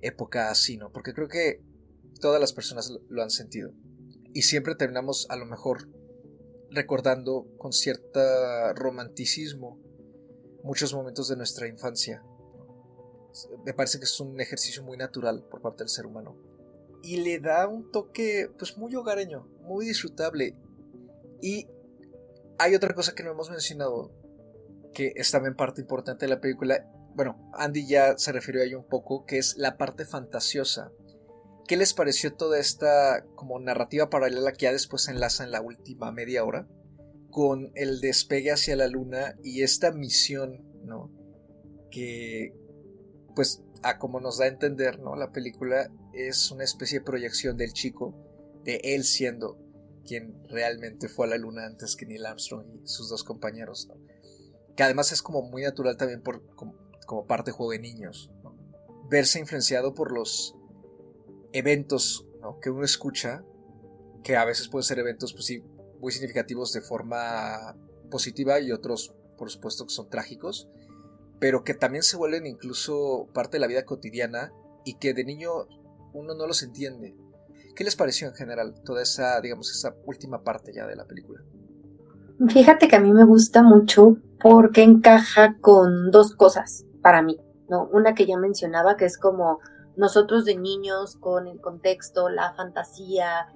época 0.07 0.51
así, 0.51 0.77
¿no? 0.77 0.93
Porque 0.93 1.13
creo 1.13 1.29
que 1.29 1.63
todas 2.21 2.41
las 2.41 2.53
personas 2.53 2.93
lo 3.09 3.23
han 3.23 3.31
sentido. 3.31 3.73
Y 4.33 4.43
siempre 4.43 4.75
terminamos 4.75 5.27
a 5.31 5.37
lo 5.37 5.47
mejor 5.47 5.89
recordando 6.71 7.47
con 7.59 7.73
cierto 7.73 8.21
romanticismo 8.75 9.81
muchos 10.63 10.93
momentos 10.93 11.29
de 11.29 11.37
nuestra 11.37 11.69
infancia. 11.69 12.23
Me 13.65 13.75
parece 13.75 13.99
que 13.99 14.05
es 14.05 14.21
un 14.21 14.41
ejercicio 14.41 14.83
muy 14.83 14.97
natural 14.97 15.45
por 15.51 15.63
parte 15.63 15.85
del 15.85 15.89
ser 15.89 16.07
humano. 16.07 16.37
Y 17.03 17.19
le 17.19 17.39
da 17.39 17.69
un 17.69 17.91
toque 17.93 18.51
pues 18.59 18.77
muy 18.77 18.95
hogareño, 18.95 19.47
muy 19.61 19.87
disfrutable. 19.87 20.57
Y 21.41 21.69
hay 22.59 22.75
otra 22.75 22.95
cosa 22.95 23.15
que 23.15 23.23
no 23.23 23.31
hemos 23.31 23.51
mencionado, 23.51 24.11
que 24.93 25.13
es 25.15 25.31
también 25.31 25.55
parte 25.55 25.83
importante 25.83 26.27
de 26.27 26.31
la 26.31 26.41
película, 26.41 26.91
bueno, 27.17 27.51
Andy 27.55 27.87
ya 27.89 28.19
se 28.19 28.31
refirió 28.31 28.61
a 28.61 28.65
ello 28.65 28.79
un 28.79 28.89
poco, 28.89 29.25
que 29.25 29.39
es 29.39 29.57
la 29.57 29.79
parte 29.79 30.05
fantasiosa. 30.05 30.93
¿Qué 31.67 31.77
les 31.77 31.95
pareció 31.95 32.35
toda 32.35 32.61
esta 32.61 33.25
como 33.35 33.59
narrativa 33.59 34.11
paralela 34.11 34.53
que 34.53 34.67
ya 34.67 34.73
después 34.73 35.09
enlaza 35.09 35.43
en 35.43 35.51
la 35.51 35.63
última 35.63 36.13
media 36.13 36.45
hora 36.45 36.69
con 37.31 37.73
el 37.75 38.01
despegue 38.01 38.53
hacia 38.53 38.77
la 38.77 38.87
luna 38.87 39.35
y 39.43 39.63
esta 39.63 39.93
misión, 39.93 40.63
¿no? 40.85 41.11
Que, 41.91 42.55
pues, 43.35 43.63
a 43.83 43.99
como 43.99 44.21
nos 44.21 44.39
da 44.39 44.45
a 44.45 44.49
entender, 44.49 45.01
¿no? 45.01 45.17
La 45.17 45.33
película 45.33 45.91
es 46.13 46.51
una 46.51 46.65
especie 46.65 46.99
de 46.99 47.05
proyección 47.05 47.57
del 47.57 47.73
chico, 47.73 48.15
de 48.63 48.81
él 48.85 49.05
siendo 49.05 49.59
quien 50.07 50.43
realmente 50.49 51.09
fue 51.09 51.27
a 51.27 51.31
la 51.31 51.39
luna 51.39 51.67
antes 51.67 51.97
que 51.97 52.07
Neil 52.07 52.27
Armstrong 52.27 52.67
y 52.83 52.87
sus 52.87 53.09
dos 53.09 53.25
compañeros. 53.25 53.89
Que 54.77 54.83
además 54.83 55.13
es 55.13 55.23
como 55.23 55.43
muy 55.43 55.63
natural 55.63 55.97
también 55.97 56.23
por, 56.23 56.43
parte 57.27 57.51
de 57.51 57.57
juego 57.57 57.73
de 57.73 57.79
niños. 57.79 58.31
Verse 59.09 59.39
influenciado 59.39 59.95
por 59.95 60.13
los 60.13 60.57
eventos 61.53 62.27
que 62.61 62.71
uno 62.71 62.85
escucha, 62.85 63.45
que 64.23 64.37
a 64.37 64.45
veces 64.45 64.69
pueden 64.69 64.85
ser 64.85 64.99
eventos 64.99 65.33
pues, 65.33 65.47
sí, 65.47 65.63
muy 66.01 66.13
significativos 66.13 66.73
de 66.73 66.81
forma 66.81 67.77
positiva 68.11 68.61
y 68.61 68.73
otros, 68.73 69.15
por 69.39 69.51
supuesto, 69.51 69.87
que 69.87 69.95
son 69.95 70.09
trágicos, 70.09 70.69
pero 71.39 71.65
que 71.65 71.75
también 71.75 72.03
se 72.03 72.17
vuelven 72.17 72.47
incluso 72.47 73.29
parte 73.33 73.57
de 73.57 73.61
la 73.61 73.67
vida 73.67 73.85
cotidiana 73.85 74.53
y 74.85 74.95
que 74.95 75.15
de 75.15 75.25
niño 75.25 75.51
uno 76.13 76.35
no 76.35 76.47
los 76.47 76.63
entiende. 76.63 77.15
¿Qué 77.75 77.85
les 77.85 77.97
pareció 77.97 78.27
en 78.29 78.35
general 78.35 78.75
toda 78.85 79.03
esa, 79.03 79.41
digamos, 79.41 79.71
esa 79.71 79.95
última 80.07 80.43
parte 80.43 80.73
ya 80.75 80.87
de 80.87 80.97
la 80.97 81.05
película? 81.05 81.43
Fíjate 82.49 82.89
que 82.89 82.97
a 82.97 83.01
mí 83.01 83.13
me 83.13 83.25
gusta 83.25 83.63
mucho 83.63 84.17
porque 84.41 84.83
encaja 84.83 85.57
con 85.61 86.11
dos 86.11 86.35
cosas 86.35 86.85
para 87.07 87.23
mí, 87.23 87.39
¿no? 87.69 87.89
Una 87.93 88.17
que 88.17 88.27
ya 88.27 88.37
mencionaba, 88.37 88.97
que 88.97 89.05
es 89.05 89.17
como 89.17 89.61
nosotros 89.95 90.45
de 90.45 90.57
niños 90.57 91.15
con 91.15 91.47
el 91.47 91.61
contexto, 91.61 92.29
la 92.29 92.53
fantasía 92.55 93.47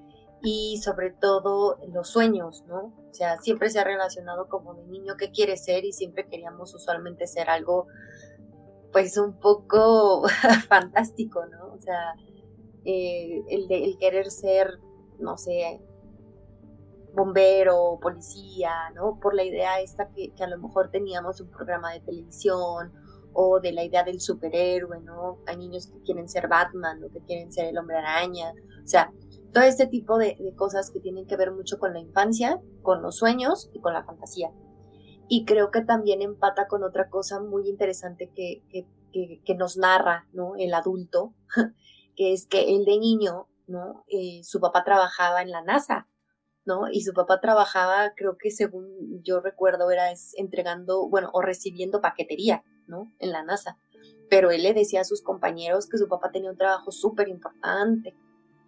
y 0.41 0.79
sobre 0.81 1.11
todo 1.11 1.77
los 1.93 2.11
sueños, 2.11 2.63
¿no? 2.69 2.95
O 3.11 3.13
sea, 3.13 3.39
siempre 3.39 3.69
se 3.69 3.81
ha 3.81 3.85
relacionado 3.85 4.49
como 4.49 4.75
de 4.75 4.85
niño 4.85 5.17
qué 5.19 5.33
quiere 5.33 5.57
ser 5.57 5.85
y 5.85 5.93
siempre 5.93 6.29
queríamos 6.29 6.73
usualmente 6.77 7.27
ser 7.27 7.51
algo 7.51 7.89
pues 8.93 9.19
un 9.19 9.33
poco 9.41 10.23
fantástico, 10.69 11.45
¿no? 11.47 11.75
O 11.75 11.81
sea, 11.81 12.15
eh, 12.85 13.43
el, 13.49 13.67
de, 13.67 13.83
el 13.85 13.99
querer 13.99 14.31
ser, 14.31 14.79
no 15.19 15.37
sé, 15.37 15.81
bombero, 17.15 17.99
policía, 18.01 18.91
¿no? 18.95 19.19
Por 19.19 19.35
la 19.35 19.43
idea 19.43 19.81
esta 19.81 20.09
que, 20.11 20.33
que, 20.37 20.45
a 20.45 20.47
lo 20.47 20.57
mejor 20.59 20.93
teníamos 20.93 21.41
un 21.41 21.51
programa 21.51 21.93
de 21.93 21.99
televisión 21.99 22.93
o 23.33 23.61
de 23.61 23.73
la 23.73 23.85
idea 23.85 24.03
del 24.03 24.21
superhéroe, 24.21 25.01
¿no? 25.01 25.38
Hay 25.47 25.57
niños 25.57 25.87
que 25.87 26.01
quieren 26.03 26.29
ser 26.29 26.49
Batman 26.49 27.03
o 27.05 27.11
que 27.11 27.21
quieren 27.21 27.53
ser 27.53 27.66
el 27.66 27.79
hombre 27.79 27.97
araña, 27.97 28.53
o 28.83 28.87
sea, 28.87 29.12
todo 29.53 29.64
este 29.64 29.87
tipo 29.87 30.19
de, 30.19 30.37
cosas 30.57 30.90
que 30.90 31.01
tienen 31.01 31.27
que 31.27 31.37
ver 31.37 31.53
mucho 31.53 31.79
con 31.79 31.93
la 31.93 32.01
infancia, 32.01 32.61
con 32.83 33.03
los 33.03 33.16
sueños 33.16 33.71
y 33.73 33.81
con 33.81 33.93
la 33.93 34.05
fantasía. 34.05 34.51
Y 35.29 35.45
creo 35.45 35.71
que 35.71 35.83
también 35.83 36.23
empata 36.23 36.66
con 36.66 36.83
otra 36.83 37.09
cosa 37.09 37.40
muy 37.40 37.69
interesante 37.69 38.31
que, 38.35 38.62
que, 39.12 39.55
nos 39.55 39.77
narra, 39.77 40.29
¿no? 40.33 40.55
El 40.57 40.75
adulto, 40.75 41.35
que 42.16 42.33
es 42.33 42.47
que 42.47 42.75
él 42.75 42.85
de 42.85 42.99
niño, 42.99 43.49
¿no? 43.66 44.05
Eh, 44.09 44.40
su 44.43 44.61
papá 44.61 44.85
trabajaba 44.85 45.43
en 45.43 45.51
la 45.51 45.62
NASA, 45.62 46.09
¿no? 46.64 46.88
Y 46.90 47.03
su 47.03 47.12
papá 47.12 47.40
trabajaba, 47.40 48.12
creo 48.14 48.37
que 48.38 48.51
según 48.51 49.23
yo 49.23 49.40
recuerdo, 49.40 49.90
era 49.90 50.12
entregando, 50.37 51.09
bueno, 51.09 51.31
o 51.33 51.43
recibiendo 51.43 52.01
paquetería, 52.01 52.64
¿no? 52.90 53.11
En 53.18 53.31
la 53.31 53.42
NASA. 53.42 53.79
pero 54.29 54.50
él 54.50 54.62
le 54.62 54.74
decía 54.74 55.00
a 55.00 55.05
sus 55.05 55.22
compañeros 55.22 55.88
que 55.88 55.98
su 55.98 56.07
papá 56.07 56.31
tenía 56.31 56.50
un 56.50 56.57
trabajo 56.57 56.92
súper 56.92 57.29
importante 57.29 58.14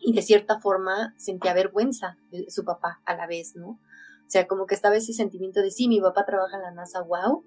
y 0.00 0.12
de 0.12 0.22
cierta 0.22 0.58
forma 0.58 1.14
sentía 1.16 1.54
vergüenza 1.54 2.18
de 2.30 2.50
su 2.50 2.64
papá 2.64 3.00
a 3.04 3.14
la 3.14 3.26
vez, 3.26 3.54
¿no? 3.54 3.68
O 4.26 4.30
sea, 4.32 4.48
como 4.48 4.66
que 4.66 4.74
estaba 4.74 4.96
ese 4.96 5.12
sentimiento 5.12 5.60
de 5.60 5.70
sí, 5.70 5.88
mi 5.88 6.00
papá 6.00 6.24
trabaja 6.24 6.56
en 6.56 6.62
la 6.62 6.70
NASA, 6.72 7.02
wow, 7.02 7.44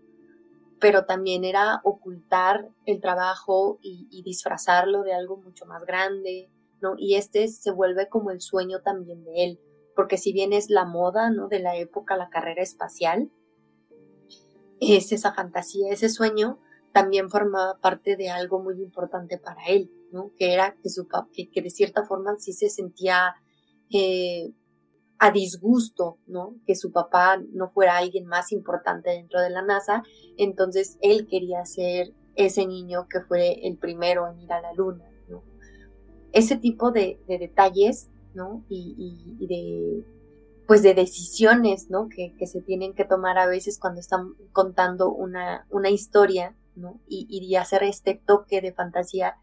pero 0.79 1.05
también 1.05 1.43
era 1.43 1.81
ocultar 1.83 2.69
el 2.85 3.01
trabajo 3.01 3.79
y, 3.81 4.21
disfrazarlo 4.23 5.03
de 5.03 5.13
algo 5.13 5.37
mucho 5.37 5.65
más 5.65 5.83
grande, 5.85 6.49
¿no? 6.81 6.95
Y 6.97 7.15
este 7.15 7.47
se 7.47 7.71
vuelve 7.71 8.07
como 8.07 8.31
el 8.31 8.41
sueño 8.41 8.81
también 8.81 9.23
de 9.23 9.43
él, 9.43 9.59
porque 9.95 10.17
si 10.17 10.31
bien 10.31 10.53
es 10.53 10.69
la 10.69 10.85
moda, 10.85 11.29
¿no? 11.29 11.47
De 11.47 11.59
la 11.59 11.75
época, 11.75 12.17
la 12.17 12.29
carrera 12.29 12.61
espacial, 12.61 13.31
es 14.79 15.11
esa 15.11 15.33
fantasía, 15.33 15.91
ese 15.91 16.09
sueño, 16.09 16.59
también 16.95 17.29
formaba 17.29 17.77
parte 17.81 18.15
de 18.15 18.29
algo 18.29 18.63
muy 18.63 18.81
importante 18.81 19.37
para 19.37 19.65
él, 19.67 19.91
¿no? 20.13 20.31
Que 20.39 20.53
era 20.53 20.77
que, 20.81 20.89
su, 20.89 21.09
que, 21.33 21.49
que 21.49 21.61
de 21.61 21.69
cierta 21.69 22.05
forma 22.05 22.37
sí 22.37 22.53
se 22.53 22.69
sentía 22.69 23.35
eh, 23.91 24.53
a 25.19 25.29
disgusto, 25.29 26.19
¿no? 26.25 26.55
Que 26.65 26.73
su 26.73 26.93
papá 26.93 27.37
no 27.51 27.67
fuera 27.67 27.97
alguien 27.97 28.27
más 28.27 28.53
importante 28.53 29.09
dentro 29.09 29.41
de 29.41 29.49
la 29.49 29.61
NASA, 29.61 30.03
entonces 30.37 30.97
él 31.01 31.27
quería 31.29 31.65
ser 31.65 32.13
ese 32.35 32.65
niño 32.65 33.07
que 33.09 33.19
fue 33.19 33.67
el 33.67 33.77
primero 33.77 34.29
en 34.29 34.39
ir 34.39 34.53
a 34.53 34.61
la 34.61 34.71
luna. 34.71 35.03
Ese 36.31 36.55
tipo 36.55 36.91
de, 36.91 37.19
detalles, 37.27 38.09
¿no? 38.33 38.63
Y, 38.69 39.35
de, 39.47 40.05
pues 40.65 40.81
de 40.81 40.93
decisiones, 40.93 41.89
¿no? 41.89 42.07
Que, 42.07 42.47
se 42.47 42.61
tienen 42.61 42.93
que 42.93 43.03
tomar 43.03 43.37
a 43.37 43.47
veces 43.47 43.79
cuando 43.79 43.99
están 43.99 44.33
contando 44.53 45.11
una, 45.11 45.67
una 45.69 45.89
historia, 45.89 46.55
Y, 47.07 47.27
y 47.29 47.55
hacer 47.55 47.83
este 47.83 48.21
toque 48.25 48.61
de 48.61 48.73
fantasía, 48.73 49.35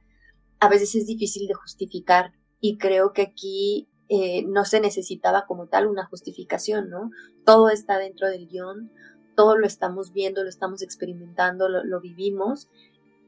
a 0.61 0.69
veces 0.69 0.95
es 0.95 1.07
difícil 1.07 1.49
de 1.49 1.55
justificar. 1.55 2.33
Y 2.61 2.79
creo 2.79 3.13
que 3.13 3.23
aquí 3.23 3.89
eh, 4.15 4.45
no 4.47 4.67
se 4.67 4.79
necesitaba 4.79 5.47
como 5.47 5.69
tal 5.69 5.87
una 5.87 6.05
justificación, 6.05 6.91
¿no? 6.91 7.11
Todo 7.47 7.71
está 7.71 7.97
dentro 7.97 8.29
del 8.29 8.47
guion, 8.47 8.93
todo 9.35 9.57
lo 9.57 9.67
estamos 9.67 10.13
viendo, 10.13 10.43
lo 10.43 10.51
estamos 10.51 10.83
experimentando, 10.83 11.69
lo, 11.69 12.01
vivimos 12.01 12.69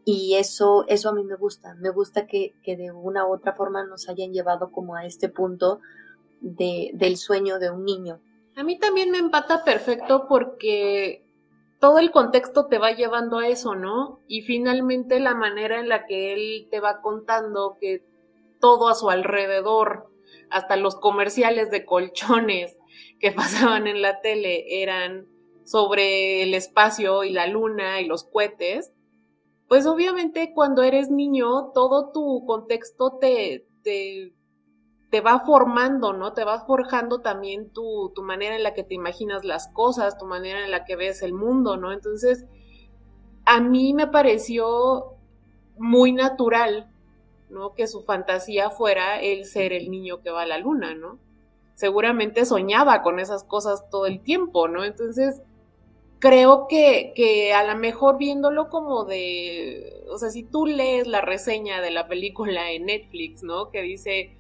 y 0.05 0.35
eso, 0.35 0.85
eso 0.87 1.09
a 1.09 1.15
mí 1.15 1.25
me 1.25 1.37
gusta, 1.37 1.75
me 1.77 1.89
gusta 1.89 2.27
que, 2.27 2.53
de 2.67 2.93
una 2.93 3.27
u 3.27 3.33
otra 3.33 3.55
forma 3.55 3.87
nos 3.87 4.11
hayan 4.11 4.35
llevado 4.35 4.71
como 4.73 4.95
a 4.95 5.07
este 5.07 5.31
punto 5.31 5.81
de, 6.43 6.91
del 6.93 7.17
sueño 7.17 7.59
de 7.59 7.71
un 7.71 7.87
niño. 7.87 8.21
A 8.55 8.63
mí 8.63 8.79
también 8.79 9.11
me 9.11 9.17
empata 9.17 9.65
perfecto 9.65 10.27
porque 10.29 11.25
todo 11.85 11.99
el 11.99 12.13
contexto 12.13 12.65
te 12.65 12.79
va 12.79 12.93
llevando 12.93 13.37
a 13.37 13.47
eso, 13.47 13.75
¿no? 13.75 14.19
Y 14.27 14.41
finalmente 14.41 15.21
la 15.21 15.35
manera 15.35 15.79
en 15.79 15.91
la 15.91 16.07
que 16.07 16.33
él 16.33 16.67
te 16.71 16.81
va 16.81 17.03
contando 17.03 17.77
que 17.79 18.03
todo 18.59 18.89
a 18.89 18.95
su 18.95 19.11
alrededor 19.11 20.09
hasta 20.49 20.77
los 20.77 20.97
comerciales 20.97 21.71
de 21.71 21.85
colchones 21.85 22.79
que 23.21 23.33
pasaban 23.33 23.87
en 23.87 24.01
la 24.01 24.23
tele 24.23 24.83
eran 24.83 25.27
sobre 25.67 26.43
el 26.43 26.55
espacio 26.55 27.23
y 27.23 27.35
la 27.35 27.49
luna 27.49 28.01
y 28.01 28.07
los 28.07 28.25
cohetes, 28.25 28.95
pues 29.69 29.85
obviamente 29.87 30.53
cuando 30.55 30.85
eres 30.85 31.11
niño 31.11 31.71
todo 31.75 32.13
tu 32.13 32.47
contexto 32.47 33.19
te, 33.21 33.67
te, 33.83 34.33
va 35.21 35.41
formando, 35.41 36.13
¿no? 36.13 36.33
Te 36.33 36.45
va 36.45 36.61
forjando 36.65 37.21
también 37.21 37.71
tu, 37.71 38.13
tu 38.15 38.23
manera 38.23 38.57
en 38.57 38.63
la 38.63 38.75
que 38.75 38.85
te 38.85 38.95
imaginas 38.95 39.45
las 39.45 39.69
cosas, 39.69 40.19
tu 40.19 40.27
manera 40.27 40.65
en 40.65 40.71
la 40.71 40.85
que 40.85 40.97
ves 40.97 41.23
el 41.23 41.33
mundo, 41.35 41.77
¿no? 41.77 41.93
Entonces, 41.93 42.45
a 43.45 43.61
mí 43.61 43.95
me 43.95 44.07
pareció 44.07 45.17
muy 45.77 46.13
natural 46.13 46.89
¿no? 47.55 47.73
Que 47.75 47.87
su 47.87 48.03
fantasía 48.03 48.69
fuera 48.71 49.21
el 49.21 49.47
ser 49.47 49.73
el 49.73 49.91
niño 49.91 50.21
que 50.21 50.31
va 50.31 50.43
a 50.43 50.47
la 50.47 50.59
luna, 50.59 50.95
¿no? 50.95 51.19
Seguramente 51.75 52.45
soñaba 52.45 53.03
con 53.03 53.19
esas 53.19 53.45
cosas 53.45 53.89
todo 53.91 54.07
el 54.07 54.21
tiempo, 54.21 54.69
¿no? 54.69 54.85
Entonces, 54.85 55.41
creo 56.19 56.67
que, 56.69 57.13
que 57.15 57.55
a 57.55 57.65
lo 57.65 57.79
mejor 57.79 58.19
viéndolo 58.19 58.69
como 58.69 59.05
de, 59.05 60.05
o 60.11 60.19
sea, 60.19 60.31
si 60.31 60.43
tú 60.43 60.67
lees 60.67 61.07
la 61.07 61.21
reseña 61.21 61.81
de 61.81 61.91
la 61.91 62.09
película 62.09 62.71
en 62.73 62.87
Netflix, 62.87 63.43
¿no? 63.43 63.71
Que 63.71 63.83
dice 63.83 64.37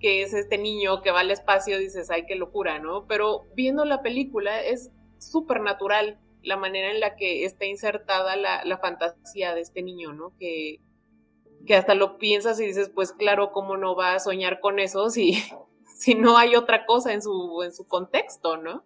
que 0.00 0.22
es 0.22 0.34
este 0.34 0.58
niño 0.58 1.02
que 1.02 1.10
va 1.10 1.20
al 1.20 1.30
espacio, 1.30 1.78
dices, 1.78 2.10
ay, 2.10 2.26
qué 2.26 2.36
locura, 2.36 2.78
¿no? 2.78 3.06
Pero 3.06 3.46
viendo 3.54 3.84
la 3.84 4.02
película 4.02 4.62
es 4.62 4.90
súper 5.18 5.60
natural 5.60 6.18
la 6.42 6.56
manera 6.56 6.90
en 6.90 7.00
la 7.00 7.16
que 7.16 7.44
está 7.44 7.66
insertada 7.66 8.36
la, 8.36 8.64
la 8.64 8.78
fantasía 8.78 9.54
de 9.54 9.60
este 9.60 9.82
niño, 9.82 10.12
¿no? 10.12 10.32
Que, 10.38 10.80
que 11.66 11.74
hasta 11.74 11.94
lo 11.94 12.18
piensas 12.18 12.60
y 12.60 12.66
dices, 12.66 12.90
pues 12.94 13.12
claro, 13.12 13.52
¿cómo 13.52 13.76
no 13.76 13.96
va 13.96 14.14
a 14.14 14.20
soñar 14.20 14.60
con 14.60 14.78
eso 14.78 15.10
si, 15.10 15.42
si 15.96 16.14
no 16.14 16.38
hay 16.38 16.56
otra 16.56 16.86
cosa 16.86 17.12
en 17.12 17.22
su, 17.22 17.62
en 17.62 17.72
su 17.72 17.86
contexto, 17.86 18.56
¿no? 18.56 18.84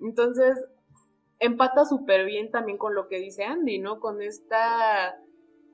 Entonces, 0.00 0.58
empata 1.38 1.84
súper 1.84 2.26
bien 2.26 2.50
también 2.50 2.78
con 2.78 2.94
lo 2.94 3.08
que 3.08 3.18
dice 3.18 3.44
Andy, 3.44 3.78
¿no? 3.78 4.00
Con 4.00 4.20
esta, 4.20 5.16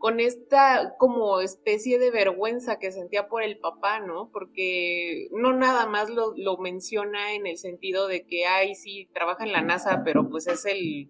con 0.00 0.18
esta 0.18 0.96
como 0.98 1.40
especie 1.40 2.00
de 2.00 2.10
vergüenza 2.10 2.80
que 2.80 2.90
sentía 2.90 3.28
por 3.28 3.44
el 3.44 3.58
papá, 3.58 4.00
¿no? 4.00 4.30
Porque 4.32 5.28
no 5.30 5.52
nada 5.52 5.86
más 5.86 6.10
lo, 6.10 6.34
lo 6.36 6.58
menciona 6.58 7.34
en 7.34 7.46
el 7.46 7.56
sentido 7.56 8.08
de 8.08 8.26
que, 8.26 8.46
ay, 8.46 8.74
sí, 8.74 9.08
trabaja 9.14 9.44
en 9.44 9.52
la 9.52 9.62
NASA, 9.62 10.02
pero 10.04 10.28
pues 10.28 10.48
es 10.48 10.66
el, 10.66 11.08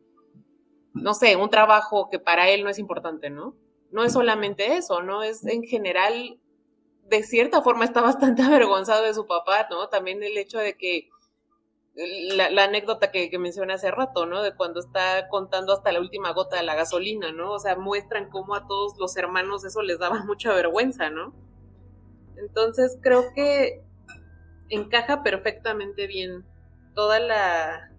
no 0.92 1.14
sé, 1.14 1.37
un 1.37 1.48
trabajo 1.48 2.11
que 2.11 2.18
para 2.18 2.50
él 2.50 2.62
no 2.62 2.68
es 2.68 2.79
importante, 2.79 3.31
¿no? 3.31 3.57
no 3.90 4.05
es 4.05 4.12
solamente 4.12 4.76
eso, 4.76 5.03
¿no? 5.03 5.22
Es 5.22 5.44
en 5.46 5.64
general, 5.64 6.38
de 7.09 7.22
cierta 7.22 7.62
forma 7.62 7.85
está 7.85 8.00
bastante 8.00 8.42
avergonzado 8.42 9.05
de 9.05 9.14
su 9.14 9.26
papá, 9.26 9.66
¿no? 9.70 9.88
También 9.88 10.22
el 10.22 10.37
hecho 10.38 10.59
de 10.59 10.76
que 10.76 11.09
la, 11.94 12.64
anécdota 12.64 13.11
que, 13.11 13.31
que, 13.31 13.38
mencioné 13.38 13.74
hace 13.74 13.90
rato, 13.90 14.26
¿no? 14.26 14.42
De 14.42 14.55
cuando 14.55 14.81
está 14.81 15.29
contando 15.29 15.72
hasta 15.72 15.92
la 15.92 16.00
última 16.00 16.33
gota 16.33 16.57
de 16.57 16.62
la 16.62 16.74
gasolina, 16.74 17.33
¿no? 17.33 17.53
O 17.53 17.59
sea, 17.59 17.76
muestran 17.76 18.31
cómo 18.31 18.55
a 18.55 18.66
todos 18.66 18.96
los 18.98 19.16
hermanos 19.16 19.64
eso 19.64 19.83
les 19.83 19.98
daba 19.98 20.22
mucha 20.24 20.53
vergüenza, 20.53 21.11
¿no? 21.11 21.35
Entonces 22.37 22.98
creo 23.03 23.33
que 23.35 23.83
encaja 24.68 25.22
perfectamente 25.22 26.07
bien 26.07 26.44
toda 26.94 27.18
la 27.18 27.90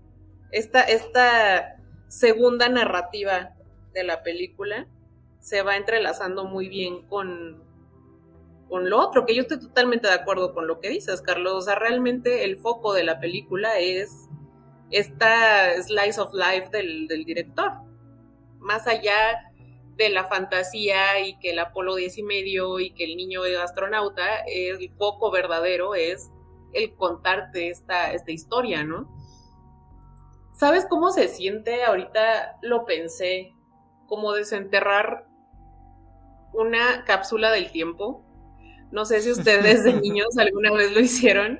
esta, 0.51 0.81
esta 0.81 1.77
segunda 2.07 2.69
narrativa 2.69 3.55
de 3.93 4.03
la 4.03 4.23
película 4.23 4.87
se 5.39 5.63
va 5.63 5.77
entrelazando 5.77 6.45
muy 6.45 6.69
bien 6.69 7.07
con, 7.07 7.63
con 8.71 8.89
lo 8.89 9.01
otro, 9.01 9.25
que 9.25 9.35
yo 9.35 9.41
estoy 9.41 9.59
totalmente 9.59 10.07
de 10.07 10.13
acuerdo 10.13 10.53
con 10.53 10.65
lo 10.65 10.79
que 10.79 10.87
dices, 10.87 11.21
Carlos. 11.21 11.55
O 11.55 11.61
sea, 11.61 11.75
realmente 11.75 12.45
el 12.45 12.55
foco 12.55 12.93
de 12.93 13.03
la 13.03 13.19
película 13.19 13.77
es 13.77 14.29
esta 14.91 15.73
slice 15.83 16.21
of 16.21 16.33
life 16.33 16.69
del, 16.71 17.25
director. 17.25 17.73
Más 18.59 18.87
allá 18.87 19.51
de 19.97 20.07
la 20.07 20.23
fantasía 20.23 21.19
y 21.19 21.37
que 21.39 21.49
el 21.49 21.59
Apolo 21.59 21.95
10 21.95 22.19
y 22.19 22.23
medio 22.23 22.79
y 22.79 22.91
que 22.91 23.03
el 23.03 23.17
niño 23.17 23.43
es 23.43 23.57
astronauta, 23.57 24.37
el 24.47 24.89
foco 24.91 25.31
verdadero 25.31 25.93
es 25.93 26.31
el 26.71 26.95
contarte 26.95 27.67
esta, 27.67 28.13
esta 28.13 28.31
historia, 28.31 28.85
¿no? 28.85 29.13
¿Sabes 30.53 30.85
cómo 30.89 31.11
se 31.11 31.27
siente? 31.27 31.83
Ahorita 31.83 32.57
lo 32.61 32.85
pensé, 32.85 33.53
como 34.07 34.31
desenterrar 34.31 35.27
una 36.53 37.03
cápsula 37.03 37.51
del 37.51 37.69
tiempo. 37.69 38.30
No 38.91 39.05
sé 39.05 39.21
si 39.21 39.31
ustedes 39.31 39.83
de 39.83 39.93
niños 40.01 40.37
alguna 40.37 40.71
vez 40.71 40.91
lo 40.91 40.99
hicieron. 40.99 41.59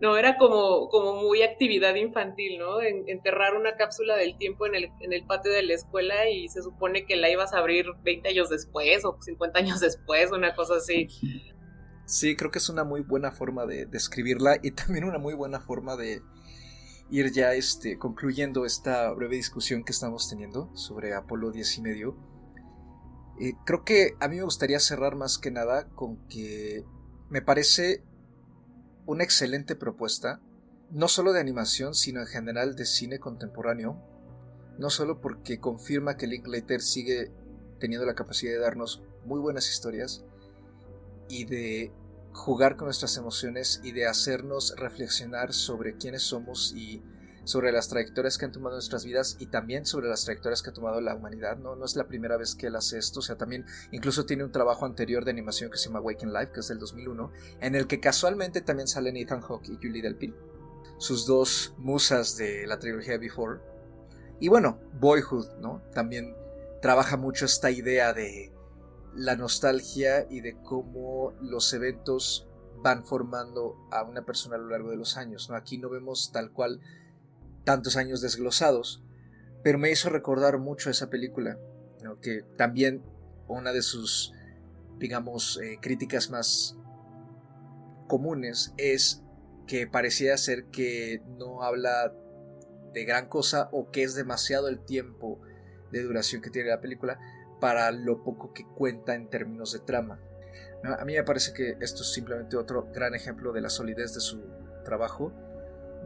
No, 0.00 0.16
era 0.16 0.36
como, 0.36 0.88
como 0.88 1.22
muy 1.22 1.42
actividad 1.42 1.94
infantil, 1.94 2.58
¿no? 2.58 2.80
enterrar 2.80 3.54
una 3.54 3.76
cápsula 3.76 4.16
del 4.16 4.36
tiempo 4.36 4.66
en 4.66 4.74
el, 4.74 4.88
en 5.00 5.12
el 5.12 5.24
patio 5.24 5.52
de 5.52 5.62
la 5.62 5.74
escuela 5.74 6.28
y 6.28 6.48
se 6.48 6.60
supone 6.60 7.06
que 7.06 7.14
la 7.14 7.30
ibas 7.30 7.54
a 7.54 7.58
abrir 7.58 7.86
20 8.02 8.28
años 8.28 8.50
después 8.50 9.04
o 9.04 9.16
50 9.20 9.60
años 9.60 9.78
después, 9.78 10.32
una 10.32 10.56
cosa 10.56 10.78
así. 10.78 11.06
Sí, 12.04 12.34
creo 12.34 12.50
que 12.50 12.58
es 12.58 12.68
una 12.68 12.82
muy 12.82 13.02
buena 13.02 13.30
forma 13.30 13.64
de 13.64 13.86
describirla 13.86 14.58
y 14.60 14.72
también 14.72 15.04
una 15.04 15.18
muy 15.18 15.34
buena 15.34 15.60
forma 15.60 15.96
de 15.96 16.20
ir 17.12 17.30
ya 17.30 17.54
este, 17.54 17.96
concluyendo 17.96 18.64
esta 18.66 19.12
breve 19.12 19.36
discusión 19.36 19.84
que 19.84 19.92
estamos 19.92 20.28
teniendo 20.28 20.74
sobre 20.74 21.14
Apolo 21.14 21.52
10 21.52 21.78
y 21.78 21.82
medio. 21.82 22.31
Eh, 23.42 23.56
creo 23.66 23.84
que 23.84 24.14
a 24.20 24.28
mí 24.28 24.36
me 24.36 24.44
gustaría 24.44 24.78
cerrar 24.78 25.16
más 25.16 25.36
que 25.36 25.50
nada 25.50 25.88
con 25.96 26.16
que 26.28 26.84
me 27.28 27.42
parece 27.42 28.00
una 29.04 29.24
excelente 29.24 29.74
propuesta, 29.74 30.40
no 30.92 31.08
solo 31.08 31.32
de 31.32 31.40
animación, 31.40 31.96
sino 31.96 32.20
en 32.20 32.28
general 32.28 32.76
de 32.76 32.86
cine 32.86 33.18
contemporáneo, 33.18 34.00
no 34.78 34.90
solo 34.90 35.20
porque 35.20 35.58
confirma 35.58 36.16
que 36.16 36.28
Linklater 36.28 36.82
sigue 36.82 37.32
teniendo 37.80 38.06
la 38.06 38.14
capacidad 38.14 38.52
de 38.52 38.60
darnos 38.60 39.02
muy 39.24 39.40
buenas 39.40 39.68
historias 39.68 40.24
y 41.28 41.44
de 41.44 41.92
jugar 42.32 42.76
con 42.76 42.86
nuestras 42.86 43.16
emociones 43.16 43.80
y 43.82 43.90
de 43.90 44.06
hacernos 44.06 44.72
reflexionar 44.76 45.52
sobre 45.52 45.96
quiénes 45.96 46.22
somos 46.22 46.74
y 46.76 47.02
sobre 47.44 47.72
las 47.72 47.88
trayectorias 47.88 48.38
que 48.38 48.44
han 48.44 48.52
tomado 48.52 48.76
nuestras 48.76 49.04
vidas 49.04 49.36
y 49.38 49.46
también 49.46 49.84
sobre 49.84 50.08
las 50.08 50.24
trayectorias 50.24 50.62
que 50.62 50.70
ha 50.70 50.72
tomado 50.72 51.00
la 51.00 51.14
humanidad. 51.14 51.56
No, 51.58 51.76
no 51.76 51.84
es 51.84 51.96
la 51.96 52.06
primera 52.06 52.36
vez 52.36 52.54
que 52.54 52.68
él 52.68 52.76
hace 52.76 52.98
esto, 52.98 53.20
o 53.20 53.22
sea, 53.22 53.36
también 53.36 53.66
incluso 53.90 54.26
tiene 54.26 54.44
un 54.44 54.52
trabajo 54.52 54.86
anterior 54.86 55.24
de 55.24 55.30
animación 55.30 55.70
que 55.70 55.78
se 55.78 55.88
llama 55.88 56.00
Waking 56.00 56.32
Life, 56.32 56.52
que 56.52 56.60
es 56.60 56.68
del 56.68 56.78
2001, 56.78 57.32
en 57.60 57.74
el 57.74 57.86
que 57.86 58.00
casualmente 58.00 58.60
también 58.60 58.88
salen 58.88 59.16
Ethan 59.16 59.40
Hawke 59.40 59.68
y 59.68 59.76
Julie 59.76 60.02
Delpy, 60.02 60.34
sus 60.98 61.26
dos 61.26 61.74
musas 61.78 62.36
de 62.36 62.66
la 62.66 62.78
trilogía 62.78 63.18
Before. 63.18 63.60
Y 64.38 64.48
bueno, 64.48 64.80
Boyhood, 65.00 65.58
¿no? 65.60 65.82
También 65.92 66.36
trabaja 66.80 67.16
mucho 67.16 67.44
esta 67.44 67.70
idea 67.70 68.12
de 68.12 68.52
la 69.14 69.36
nostalgia 69.36 70.26
y 70.30 70.40
de 70.40 70.56
cómo 70.62 71.32
los 71.40 71.72
eventos 71.72 72.48
van 72.82 73.04
formando 73.04 73.76
a 73.90 74.02
una 74.02 74.22
persona 74.24 74.56
a 74.56 74.58
lo 74.58 74.68
largo 74.68 74.90
de 74.90 74.96
los 74.96 75.16
años. 75.16 75.48
¿no? 75.48 75.56
Aquí 75.56 75.78
no 75.78 75.88
vemos 75.88 76.32
tal 76.32 76.52
cual 76.52 76.80
tantos 77.64 77.96
años 77.96 78.20
desglosados, 78.20 79.02
pero 79.62 79.78
me 79.78 79.90
hizo 79.90 80.08
recordar 80.08 80.58
mucho 80.58 80.90
esa 80.90 81.10
película, 81.10 81.58
que 82.20 82.42
también 82.56 83.02
una 83.48 83.72
de 83.72 83.82
sus, 83.82 84.32
digamos, 84.98 85.60
eh, 85.62 85.78
críticas 85.80 86.30
más 86.30 86.76
comunes 88.08 88.74
es 88.76 89.22
que 89.66 89.86
parecía 89.86 90.36
ser 90.36 90.64
que 90.66 91.22
no 91.38 91.62
habla 91.62 92.12
de 92.92 93.04
gran 93.04 93.28
cosa 93.28 93.68
o 93.72 93.90
que 93.90 94.02
es 94.02 94.14
demasiado 94.14 94.68
el 94.68 94.84
tiempo 94.84 95.40
de 95.90 96.02
duración 96.02 96.42
que 96.42 96.50
tiene 96.50 96.70
la 96.70 96.80
película 96.80 97.18
para 97.60 97.90
lo 97.92 98.24
poco 98.24 98.52
que 98.52 98.64
cuenta 98.64 99.14
en 99.14 99.28
términos 99.28 99.72
de 99.72 99.78
trama. 99.78 100.20
A 100.84 101.04
mí 101.04 101.14
me 101.14 101.22
parece 101.22 101.52
que 101.52 101.76
esto 101.80 102.02
es 102.02 102.12
simplemente 102.12 102.56
otro 102.56 102.88
gran 102.92 103.14
ejemplo 103.14 103.52
de 103.52 103.60
la 103.60 103.70
solidez 103.70 104.14
de 104.14 104.20
su 104.20 104.42
trabajo. 104.84 105.32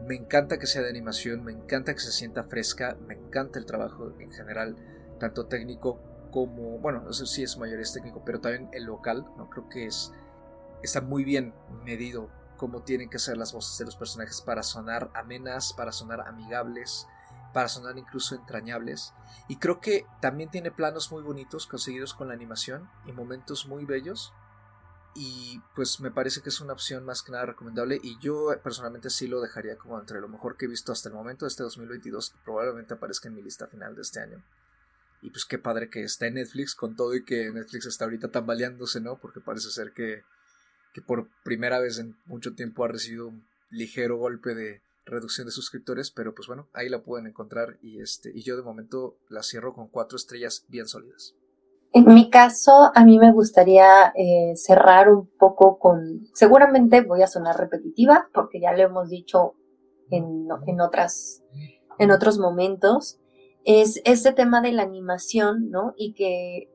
Me 0.05 0.15
encanta 0.15 0.57
que 0.57 0.67
sea 0.67 0.81
de 0.81 0.89
animación, 0.89 1.43
me 1.43 1.51
encanta 1.51 1.93
que 1.93 1.99
se 1.99 2.11
sienta 2.11 2.43
fresca, 2.43 2.97
me 3.07 3.15
encanta 3.15 3.59
el 3.59 3.65
trabajo 3.65 4.13
en 4.19 4.31
general, 4.31 4.75
tanto 5.19 5.47
técnico 5.47 5.99
como, 6.31 6.77
bueno, 6.79 7.09
eso 7.09 7.25
sí 7.25 7.43
es 7.43 7.57
mayor 7.57 7.79
es 7.79 7.93
técnico, 7.93 8.23
pero 8.25 8.39
también 8.39 8.69
el 8.73 8.83
local, 8.83 9.25
¿no? 9.37 9.49
Creo 9.49 9.67
que 9.69 9.85
es, 9.85 10.13
está 10.83 11.01
muy 11.01 11.23
bien 11.23 11.53
medido 11.83 12.29
cómo 12.57 12.83
tienen 12.83 13.09
que 13.09 13.19
ser 13.19 13.37
las 13.37 13.53
voces 13.53 13.77
de 13.77 13.85
los 13.85 13.95
personajes 13.95 14.41
para 14.41 14.63
sonar 14.63 15.09
amenas, 15.13 15.73
para 15.73 15.91
sonar 15.91 16.21
amigables, 16.21 17.07
para 17.53 17.67
sonar 17.67 17.97
incluso 17.97 18.35
entrañables. 18.35 19.13
Y 19.47 19.57
creo 19.57 19.79
que 19.79 20.05
también 20.21 20.49
tiene 20.49 20.71
planos 20.71 21.11
muy 21.11 21.23
bonitos 21.23 21.67
conseguidos 21.67 22.13
con 22.13 22.27
la 22.27 22.33
animación 22.33 22.89
y 23.05 23.11
momentos 23.11 23.67
muy 23.67 23.85
bellos 23.85 24.33
y 25.19 25.59
pues 25.73 25.99
me 25.99 26.11
parece 26.11 26.41
que 26.41 26.49
es 26.49 26.61
una 26.61 26.73
opción 26.73 27.03
más 27.03 27.23
que 27.23 27.31
nada 27.31 27.47
recomendable 27.47 27.99
y 28.03 28.19
yo 28.19 28.55
personalmente 28.63 29.09
sí 29.09 29.27
lo 29.27 29.41
dejaría 29.41 29.75
como 29.75 29.99
entre 29.99 30.21
lo 30.21 30.27
mejor 30.27 30.57
que 30.57 30.65
he 30.65 30.69
visto 30.69 30.91
hasta 30.91 31.09
el 31.09 31.15
momento 31.15 31.45
de 31.45 31.49
este 31.49 31.63
2022 31.63 32.35
y 32.35 32.45
probablemente 32.45 32.93
aparezca 32.93 33.27
en 33.27 33.33
mi 33.33 33.41
lista 33.41 33.65
final 33.65 33.95
de 33.95 34.03
este 34.03 34.19
año. 34.19 34.43
Y 35.23 35.31
pues 35.31 35.45
qué 35.45 35.57
padre 35.57 35.89
que 35.89 36.03
está 36.03 36.27
en 36.27 36.35
Netflix 36.35 36.75
con 36.75 36.95
todo 36.95 37.15
y 37.15 37.25
que 37.25 37.51
Netflix 37.51 37.87
está 37.87 38.05
ahorita 38.05 38.29
tambaleándose, 38.29 39.01
¿no? 39.01 39.17
Porque 39.19 39.39
parece 39.39 39.71
ser 39.71 39.91
que, 39.91 40.21
que 40.93 41.01
por 41.01 41.27
primera 41.43 41.79
vez 41.79 41.97
en 41.97 42.15
mucho 42.25 42.53
tiempo 42.53 42.85
ha 42.85 42.89
recibido 42.89 43.29
un 43.29 43.47
ligero 43.71 44.17
golpe 44.17 44.53
de 44.53 44.83
reducción 45.03 45.47
de 45.47 45.51
suscriptores, 45.51 46.11
pero 46.11 46.35
pues 46.35 46.47
bueno, 46.47 46.69
ahí 46.73 46.89
la 46.89 47.01
pueden 47.01 47.25
encontrar 47.25 47.79
y 47.81 48.01
este 48.01 48.31
y 48.35 48.43
yo 48.43 48.55
de 48.55 48.61
momento 48.61 49.17
la 49.29 49.41
cierro 49.41 49.73
con 49.73 49.87
cuatro 49.87 50.15
estrellas 50.15 50.65
bien 50.67 50.87
sólidas. 50.87 51.33
En 51.97 52.13
mi 52.13 52.29
caso, 52.29 52.91
a 52.93 53.03
mí 53.03 53.17
me 53.17 53.31
gustaría 53.31 54.13
eh, 54.15 54.55
cerrar 54.55 55.09
un 55.09 55.27
poco 55.39 55.79
con, 55.79 56.27
seguramente 56.33 57.01
voy 57.01 57.23
a 57.23 57.27
sonar 57.27 57.57
repetitiva, 57.57 58.29
porque 58.35 58.59
ya 58.59 58.71
lo 58.73 58.83
hemos 58.83 59.09
dicho 59.09 59.55
en, 60.11 60.47
en, 60.67 60.79
otras, 60.79 61.41
en 61.97 62.11
otros 62.11 62.37
momentos, 62.37 63.19
es 63.65 63.99
este 64.05 64.31
tema 64.31 64.61
de 64.61 64.73
la 64.73 64.83
animación, 64.83 65.71
¿no? 65.71 65.93
Y 65.97 66.13
que 66.13 66.69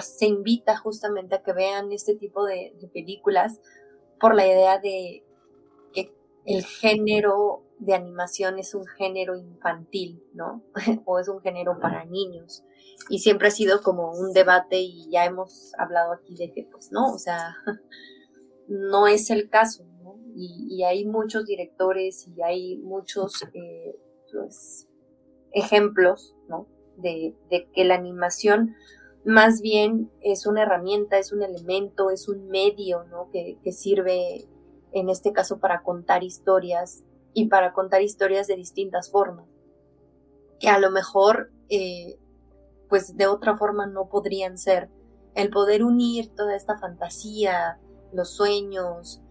se 0.00 0.26
invita 0.26 0.74
justamente 0.78 1.34
a 1.34 1.42
que 1.42 1.52
vean 1.52 1.92
este 1.92 2.14
tipo 2.14 2.46
de, 2.46 2.72
películas 2.94 3.60
por 4.18 4.34
la 4.34 4.46
idea 4.46 4.78
de 4.78 5.22
el 6.48 6.64
género 6.64 7.64
de 7.78 7.94
animación 7.94 8.58
es 8.58 8.74
un 8.74 8.86
género 8.86 9.36
infantil, 9.36 10.22
¿no? 10.34 10.64
o 11.04 11.18
es 11.18 11.28
un 11.28 11.40
género 11.40 11.78
para 11.80 12.04
niños 12.04 12.64
y 13.08 13.20
siempre 13.20 13.48
ha 13.48 13.50
sido 13.52 13.82
como 13.82 14.12
un 14.12 14.32
debate 14.32 14.80
y 14.80 15.10
ya 15.10 15.24
hemos 15.24 15.72
hablado 15.78 16.12
aquí 16.12 16.34
de 16.34 16.52
que 16.52 16.64
pues 16.70 16.90
no, 16.92 17.12
o 17.12 17.18
sea, 17.18 17.54
no 18.68 19.06
es 19.06 19.30
el 19.30 19.48
caso, 19.48 19.84
¿no? 20.02 20.16
Y, 20.34 20.84
hay 20.84 21.04
muchos 21.04 21.46
directores 21.46 22.28
y 22.28 22.42
hay 22.42 22.76
muchos 22.76 23.42
eh, 23.54 23.96
pues, 24.32 24.88
ejemplos, 25.52 26.36
¿no? 26.48 26.68
De, 26.96 27.34
que 27.74 27.84
la 27.84 27.94
animación 27.94 28.76
más 29.24 29.60
bien 29.60 30.10
es 30.20 30.46
una 30.46 30.62
herramienta, 30.62 31.18
es 31.18 31.32
un 31.32 31.42
elemento, 31.42 32.10
es 32.10 32.28
un 32.28 32.46
medio, 32.48 33.04
¿no? 33.04 33.30
Que, 33.32 33.58
sirve 33.72 34.46
en 34.92 35.08
este 35.08 35.32
caso 35.32 35.58
para 35.58 35.82
contar 35.82 36.22
historias 36.22 37.04
y 37.34 37.46
para 37.46 37.72
contar 37.72 38.02
historias 38.02 38.46
de 38.46 38.56
distintas 38.56 39.10
formas. 39.10 39.46
Que 40.60 40.68
a 40.68 40.78
lo 40.78 40.90
mejor 40.90 41.50
eh, 41.68 42.18
pues 42.88 43.16
de 43.16 43.26
otra 43.26 43.56
forma 43.56 43.86
no 43.86 44.08
podrían 44.08 44.58
ser. 44.58 44.88
El 45.34 45.50
poder 45.50 45.84
unir 45.84 46.34
toda 46.34 46.56
esta 46.56 46.78
fantasía, 46.78 47.78
los 48.12 48.30
sueños, 48.30 49.22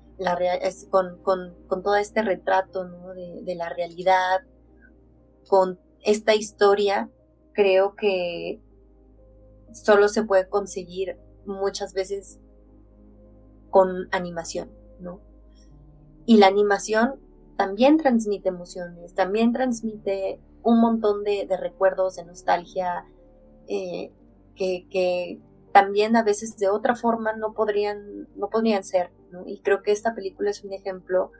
con, 0.89 1.21
con, 1.21 1.55
con, 1.67 1.83
todo 1.83 1.95
este 1.95 2.21
retrato 2.21 2.85
de, 3.43 3.55
la 3.55 3.69
realidad, 3.69 4.41
con 5.47 5.79
esta 6.01 6.33
historia, 6.33 7.09
creo 7.53 7.95
que 7.95 8.61
solo 9.73 10.07
se 10.07 10.23
puede 10.23 10.47
conseguir 10.47 11.17
muchas 11.45 11.93
veces 11.93 12.39
con 13.69 14.07
animación. 14.11 14.71
Y 16.27 16.37
la 16.37 16.45
animación 16.45 17.15
también 17.55 17.97
transmite 17.97 18.49
emociones, 18.49 19.15
también 19.15 19.51
transmite 19.53 20.39
un 20.61 20.79
montón 20.79 21.23
de, 21.23 21.47
de 21.47 21.57
recuerdos, 21.57 22.17
de 22.17 22.25
nostalgia, 22.25 23.05
eh, 23.67 24.11
que, 24.55 25.39
también 25.71 26.15
a 26.15 26.23
veces 26.23 26.57
de 26.57 26.69
otra 26.69 26.95
forma 26.95 27.33
no 27.33 27.53
podrían, 27.53 28.27
no 28.35 28.49
podrían 28.49 28.83
ser. 28.83 29.11
Y 29.45 29.59
creo 29.59 29.83
que 29.83 29.91
esta 29.91 30.15
película 30.15 30.49
es 30.49 30.63
un 30.63 30.73
ejemplo 30.73 31.31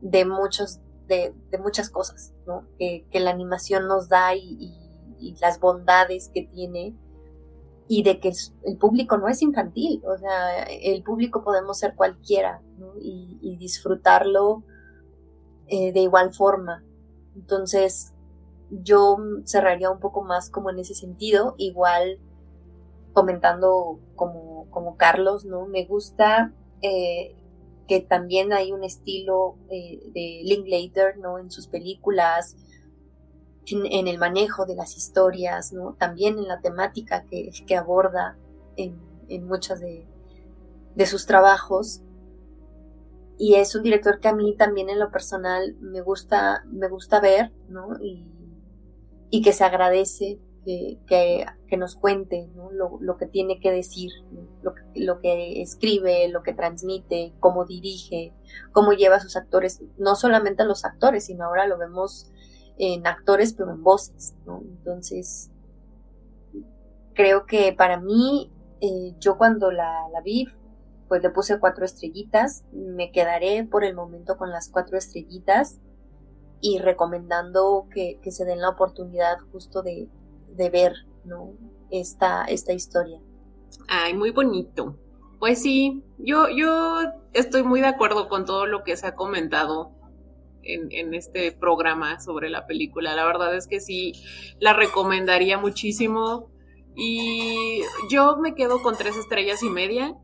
de, 0.00 0.24
muchos, 0.24 0.80
de, 1.06 1.32
muchas 1.62 1.88
cosas 1.88 2.34
que, 2.78 3.06
la 3.12 3.30
animación 3.30 3.86
nos 3.86 4.08
da 4.08 4.34
y, 4.34 4.76
las 5.40 5.60
bondades 5.60 6.30
que 6.34 6.48
tiene 6.52 6.94
y 7.92 8.04
de 8.04 8.20
que 8.20 8.30
el, 8.62 8.78
público 8.78 9.18
no 9.18 9.26
es 9.26 9.42
infantil, 9.42 10.00
o 10.06 10.16
sea, 10.16 10.62
el 10.62 11.02
público 11.02 11.42
podemos 11.42 11.76
ser 11.76 11.96
cualquiera 11.96 12.62
y, 13.00 13.56
disfrutarlo 13.56 14.62
eh, 15.66 15.92
de 15.92 15.98
igual 15.98 16.32
forma. 16.32 16.84
Entonces, 17.34 18.14
yo 18.70 19.16
cerraría 19.44 19.90
un 19.90 19.98
poco 19.98 20.22
más 20.22 20.50
como 20.50 20.70
en 20.70 20.78
ese 20.78 20.94
sentido, 20.94 21.56
igual 21.58 22.20
comentando 23.12 23.98
como, 24.14 24.70
como 24.70 24.96
Carlos, 24.96 25.44
¿no? 25.44 25.66
Me 25.66 25.84
gusta 25.84 26.54
eh, 26.82 27.34
que 27.88 27.98
también 27.98 28.52
hay 28.52 28.70
un 28.70 28.84
estilo 28.84 29.56
eh, 29.68 29.98
de 30.14 30.42
Linklater, 30.44 31.18
¿no? 31.18 31.40
En 31.40 31.50
sus 31.50 31.66
películas, 31.66 32.56
en, 33.72 34.08
el 34.08 34.18
manejo 34.18 34.66
de 34.66 34.74
las 34.74 34.96
historias. 34.96 35.72
También 35.98 36.38
en 36.38 36.48
la 36.48 36.60
temática 36.60 37.24
que, 37.24 37.76
aborda 37.76 38.36
en, 38.76 39.00
en 39.28 39.46
muchas 39.46 39.80
de, 39.80 40.06
sus 41.06 41.26
trabajos. 41.26 42.02
Y 43.38 43.54
es 43.54 43.74
un 43.74 43.82
director 43.82 44.20
que 44.20 44.28
a 44.28 44.34
mí 44.34 44.54
también 44.56 44.90
en 44.90 44.98
lo 44.98 45.10
personal 45.10 45.74
me 45.80 46.02
gusta 46.02 46.62
me 46.66 46.88
gusta 46.88 47.20
ver 47.20 47.52
y 49.30 49.40
que 49.40 49.52
se 49.54 49.64
agradece 49.64 50.38
que, 50.64 51.46
nos 51.76 51.96
cuente 51.96 52.50
lo, 53.00 53.16
que 53.16 53.26
tiene 53.26 53.60
que 53.60 53.70
decir, 53.70 54.10
lo, 54.94 55.20
que 55.20 55.62
escribe, 55.62 56.28
lo 56.28 56.42
que 56.42 56.52
transmite, 56.52 57.32
cómo 57.40 57.64
dirige, 57.64 58.34
cómo 58.72 58.92
lleva 58.92 59.16
a 59.16 59.20
sus 59.20 59.36
actores, 59.36 59.82
no 59.98 60.16
solamente 60.16 60.62
a 60.62 60.66
los 60.66 60.84
actores, 60.84 61.26
sino 61.26 61.44
ahora 61.44 61.66
lo 61.66 61.78
vemos 61.78 62.30
en 62.80 63.06
actores, 63.06 63.52
pero 63.52 63.72
en 63.72 63.82
voces. 63.82 64.34
Entonces, 64.46 65.50
creo 67.14 67.44
que 67.44 67.74
para 67.74 68.00
mí, 68.00 68.50
eh, 68.80 69.14
yo 69.18 69.36
cuando 69.36 69.70
la, 69.70 70.08
la 70.10 70.22
vi, 70.22 70.48
pues 71.06 71.22
le 71.22 71.28
puse 71.28 71.60
cuatro 71.60 71.84
estrellitas, 71.84 72.64
me 72.72 73.12
quedaré 73.12 73.64
por 73.64 73.84
el 73.84 73.94
momento 73.94 74.38
con 74.38 74.50
las 74.50 74.70
cuatro 74.70 74.96
estrellitas 74.96 75.78
y 76.62 76.78
recomendando 76.78 77.86
que, 77.92 78.18
se 78.30 78.44
den 78.46 78.62
la 78.62 78.70
oportunidad 78.70 79.38
justo 79.52 79.82
de, 79.82 80.08
ver 80.56 80.92
¿no? 81.24 81.52
esta, 81.90 82.44
esta 82.44 82.72
historia. 82.72 83.20
Ay, 83.88 84.14
muy 84.14 84.30
bonito. 84.30 84.96
Pues 85.38 85.60
sí, 85.60 86.02
yo, 86.16 86.48
yo 86.48 87.00
estoy 87.34 87.62
muy 87.62 87.80
de 87.80 87.88
acuerdo 87.88 88.28
con 88.28 88.46
todo 88.46 88.64
lo 88.64 88.84
que 88.84 88.96
se 88.96 89.06
ha 89.06 89.14
comentado. 89.14 89.90
En, 90.62 91.14
este 91.14 91.52
programa 91.52 92.20
sobre 92.20 92.50
la 92.50 92.66
película. 92.66 93.14
La 93.14 93.24
verdad 93.24 93.54
es 93.56 93.66
que 93.66 93.80
sí, 93.80 94.12
la 94.58 94.72
recomendaría 94.72 95.58
muchísimo. 95.58 96.50
Y 96.94 97.82
yo 98.10 98.36
me 98.36 98.54
quedo 98.54 98.82
con 98.82 98.96
tres 98.96 99.16
estrellas 99.16 99.62
y 99.62 99.70
media. 99.70 100.14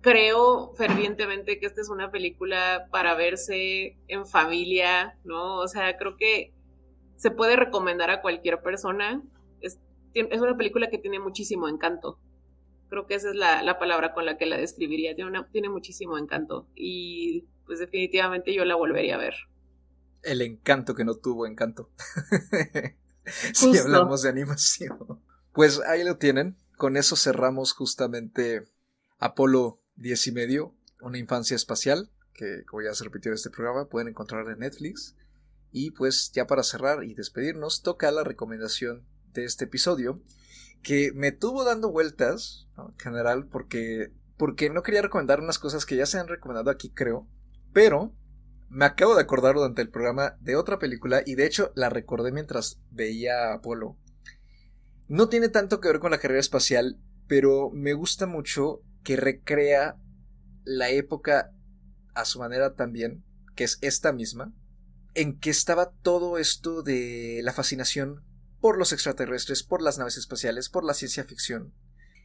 Creo 0.00 0.74
fervientemente 0.74 1.58
que 1.58 1.66
esta 1.66 1.80
es 1.80 1.88
una 1.88 2.10
película 2.10 2.88
para 2.90 3.14
verse 3.14 3.96
en 4.08 4.26
familia, 4.26 5.18
¿no? 5.24 5.56
O 5.56 5.68
sea, 5.68 5.96
creo 5.96 6.16
que 6.16 6.52
se 7.16 7.30
puede 7.30 7.56
recomendar 7.56 8.10
a 8.10 8.20
cualquier 8.20 8.60
persona. 8.60 9.22
Es, 9.60 9.78
es 10.14 10.40
una 10.40 10.56
película 10.56 10.90
que 10.90 10.98
tiene 10.98 11.20
muchísimo 11.20 11.68
encanto. 11.68 12.18
Creo 12.88 13.06
que 13.06 13.14
esa 13.14 13.30
es 13.30 13.34
la, 13.36 13.78
palabra 13.78 14.12
con 14.14 14.26
la 14.26 14.36
que 14.36 14.46
la 14.46 14.56
describiría. 14.56 15.14
Tiene, 15.14 15.44
tiene 15.50 15.68
muchísimo 15.68 16.18
encanto. 16.18 16.68
Y 16.74 17.46
pues 17.66 17.78
definitivamente 17.78 18.54
yo 18.54 18.64
la 18.64 18.76
volvería 18.76 19.14
a 19.16 19.18
ver. 19.18 19.34
El 20.22 20.42
encanto 20.42 20.94
que 20.94 21.04
no 21.04 21.14
tuvo 21.14 21.46
encanto. 21.46 21.90
si 23.54 23.76
hablamos 23.76 24.22
de 24.22 24.28
animación. 24.28 24.98
Pues 25.52 25.80
ahí 25.80 26.04
lo 26.04 26.16
tienen. 26.16 26.56
Con 26.76 26.96
eso 26.96 27.16
cerramos 27.16 27.72
justamente 27.72 28.64
Apolo 29.18 29.80
10 29.96 30.26
y 30.26 30.32
medio, 30.32 30.74
una 31.00 31.18
infancia 31.18 31.54
espacial, 31.54 32.10
que 32.32 32.64
como 32.66 32.82
ya 32.82 32.94
se 32.94 33.04
repitió 33.04 33.30
en 33.30 33.36
este 33.36 33.50
programa, 33.50 33.88
pueden 33.88 34.08
encontrar 34.08 34.48
en 34.48 34.58
Netflix. 34.58 35.14
Y 35.70 35.92
pues 35.92 36.32
ya 36.32 36.46
para 36.46 36.62
cerrar 36.62 37.04
y 37.04 37.14
despedirnos, 37.14 37.82
toca 37.82 38.10
la 38.10 38.24
recomendación 38.24 39.06
de 39.40 39.46
este 39.46 39.64
episodio, 39.64 40.22
que 40.82 41.12
me 41.14 41.32
tuvo 41.32 41.64
dando 41.64 41.90
vueltas, 41.90 42.68
en 42.76 42.98
general, 42.98 43.46
porque, 43.46 44.12
porque 44.36 44.70
no 44.70 44.82
quería 44.82 45.02
recomendar 45.02 45.40
unas 45.40 45.58
cosas 45.58 45.86
que 45.86 45.96
ya 45.96 46.06
se 46.06 46.18
han 46.18 46.28
recomendado 46.28 46.70
aquí, 46.70 46.90
creo, 46.90 47.26
pero 47.72 48.14
me 48.68 48.84
acabo 48.84 49.14
de 49.14 49.22
acordar 49.22 49.54
durante 49.54 49.82
el 49.82 49.88
programa 49.88 50.36
de 50.40 50.56
otra 50.56 50.78
película 50.78 51.22
y 51.24 51.36
de 51.36 51.46
hecho 51.46 51.72
la 51.74 51.90
recordé 51.90 52.32
mientras 52.32 52.80
veía 52.90 53.52
Apolo. 53.52 53.96
No 55.06 55.28
tiene 55.28 55.48
tanto 55.48 55.80
que 55.80 55.88
ver 55.88 56.00
con 56.00 56.10
la 56.10 56.18
carrera 56.18 56.40
espacial, 56.40 56.98
pero 57.28 57.70
me 57.70 57.92
gusta 57.92 58.26
mucho 58.26 58.80
que 59.02 59.16
recrea 59.16 59.96
la 60.64 60.90
época 60.90 61.52
a 62.14 62.24
su 62.24 62.38
manera 62.38 62.74
también, 62.74 63.24
que 63.54 63.64
es 63.64 63.78
esta 63.80 64.12
misma, 64.12 64.52
en 65.14 65.38
que 65.38 65.50
estaba 65.50 65.92
todo 66.02 66.38
esto 66.38 66.82
de 66.82 67.40
la 67.44 67.52
fascinación 67.52 68.24
por 68.64 68.78
los 68.78 68.94
extraterrestres, 68.94 69.62
por 69.62 69.82
las 69.82 69.98
naves 69.98 70.16
espaciales, 70.16 70.70
por 70.70 70.86
la 70.86 70.94
ciencia 70.94 71.22
ficción. 71.24 71.74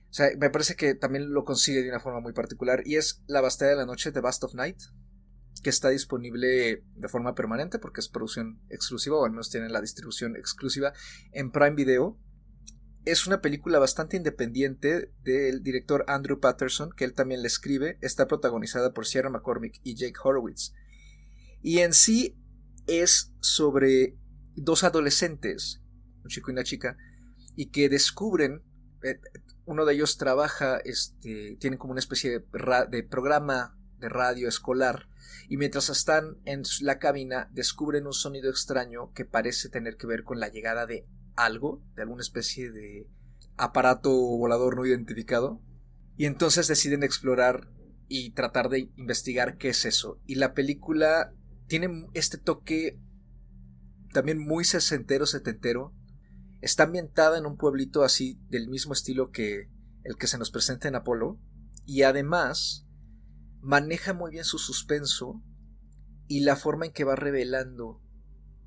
O 0.10 0.14
sea, 0.14 0.30
me 0.38 0.50
parece 0.50 0.78
que 0.78 0.96
también 0.96 1.34
lo 1.34 1.44
consigue 1.44 1.84
de 1.84 1.90
una 1.90 2.00
forma 2.00 2.22
muy 2.22 2.32
particular 2.32 2.82
y 2.86 2.96
es 2.96 3.22
La 3.28 3.42
Bastilla 3.42 3.72
de 3.72 3.76
la 3.76 3.86
Noche 3.86 4.12
de 4.12 4.22
Bast 4.22 4.46
of 4.46 4.54
Night, 4.54 4.78
que 5.62 5.70
está 5.70 5.90
disponible 5.90 6.86
de 6.96 7.08
forma 7.10 7.36
permanente 7.36 7.78
porque 7.78 8.00
es 8.00 8.08
producción 8.08 8.62
exclusiva 8.70 9.18
o 9.18 9.26
al 9.26 9.32
menos 9.32 9.50
tiene 9.50 9.68
la 9.68 9.82
distribución 9.82 10.38
exclusiva 10.38 10.94
en 11.34 11.52
Prime 11.52 11.76
Video. 11.76 12.18
Es 13.04 13.28
una 13.28 13.42
película 13.42 13.78
bastante 13.78 14.16
independiente 14.16 15.12
del 15.22 15.62
director 15.62 16.06
Andrew 16.08 16.40
Patterson, 16.40 16.92
que 16.96 17.04
él 17.04 17.16
también 17.16 17.42
le 17.42 17.50
escribe. 17.50 17.98
Está 18.00 18.30
protagonizada 18.30 18.94
por 18.94 19.06
Sierra 19.06 19.30
McCormick 19.30 19.82
y 19.84 19.96
Jake 19.96 20.22
Horowitz. 20.24 20.72
Y 21.62 21.80
en 21.80 21.92
sí 21.92 22.40
es 22.88 23.34
sobre 23.42 24.16
dos 24.56 24.86
adolescentes, 24.86 25.82
un 26.24 26.30
chico 26.30 26.52
y 26.52 26.54
una 26.54 26.64
chica, 26.64 26.98
y 27.56 27.68
que 27.68 27.90
descubren, 27.90 28.64
eh, 29.04 29.20
uno 29.66 29.86
de 29.86 29.94
ellos 29.94 30.18
trabaja, 30.18 30.78
este, 30.84 31.58
tiene 31.60 31.78
como 31.78 31.92
una 31.92 32.00
especie 32.00 32.32
de, 32.32 32.46
de 32.90 33.04
programa 33.04 33.78
de 33.98 34.10
radio 34.10 34.48
escolar 34.48 35.08
y 35.50 35.58
mientras 35.58 35.90
están 35.90 36.38
en 36.46 36.64
la 36.82 37.00
cabina 37.00 37.50
descubren 37.52 38.08
un 38.08 38.14
sonido 38.14 38.50
extraño 38.50 39.12
que 39.14 39.26
parece 39.26 39.70
tener 39.70 39.98
que 39.98 40.08
ver 40.08 40.24
con 40.24 40.40
la 40.40 40.50
llegada 40.50 40.86
de 40.86 41.08
algo, 41.36 41.82
de 41.96 42.04
alguna 42.04 42.22
especie 42.22 42.72
de 42.72 43.08
aparato 43.58 44.12
volador 44.12 44.76
no 44.76 44.86
identificado, 44.86 45.62
y 46.16 46.26
entonces 46.26 46.68
deciden 46.68 47.04
explorar 47.04 47.70
y 48.08 48.32
tratar 48.32 48.70
de 48.70 48.92
investigar 48.96 49.58
qué 49.58 49.70
es 49.70 49.86
eso. 49.86 50.20
Y 50.26 50.36
la 50.36 50.54
película 50.54 51.34
tiene 51.68 52.08
este 52.14 52.38
toque 52.38 53.00
también 54.14 54.40
muy 54.40 54.66
sesentero, 54.66 55.26
setentero. 55.26 55.94
Está 56.62 56.84
ambientada 56.84 57.38
en 57.38 57.46
un 57.46 57.58
pueblito 57.58 58.04
así 58.04 58.40
del 58.50 58.68
mismo 58.68 58.94
estilo 58.94 59.32
que 59.32 59.70
el 60.04 60.18
que 60.18 60.28
se 60.28 60.38
nos 60.38 60.52
presenta 60.52 60.88
en 60.88 60.96
Apolo. 60.96 61.40
Y 61.86 62.04
además 62.04 62.86
maneja 63.62 64.14
muy 64.14 64.32
bien 64.32 64.44
su 64.44 64.58
suspenso 64.58 65.42
y 66.28 66.42
la 66.42 66.56
forma 66.56 66.86
en 66.86 66.94
que 66.94 67.04
va 67.04 67.16
revelando 67.16 68.02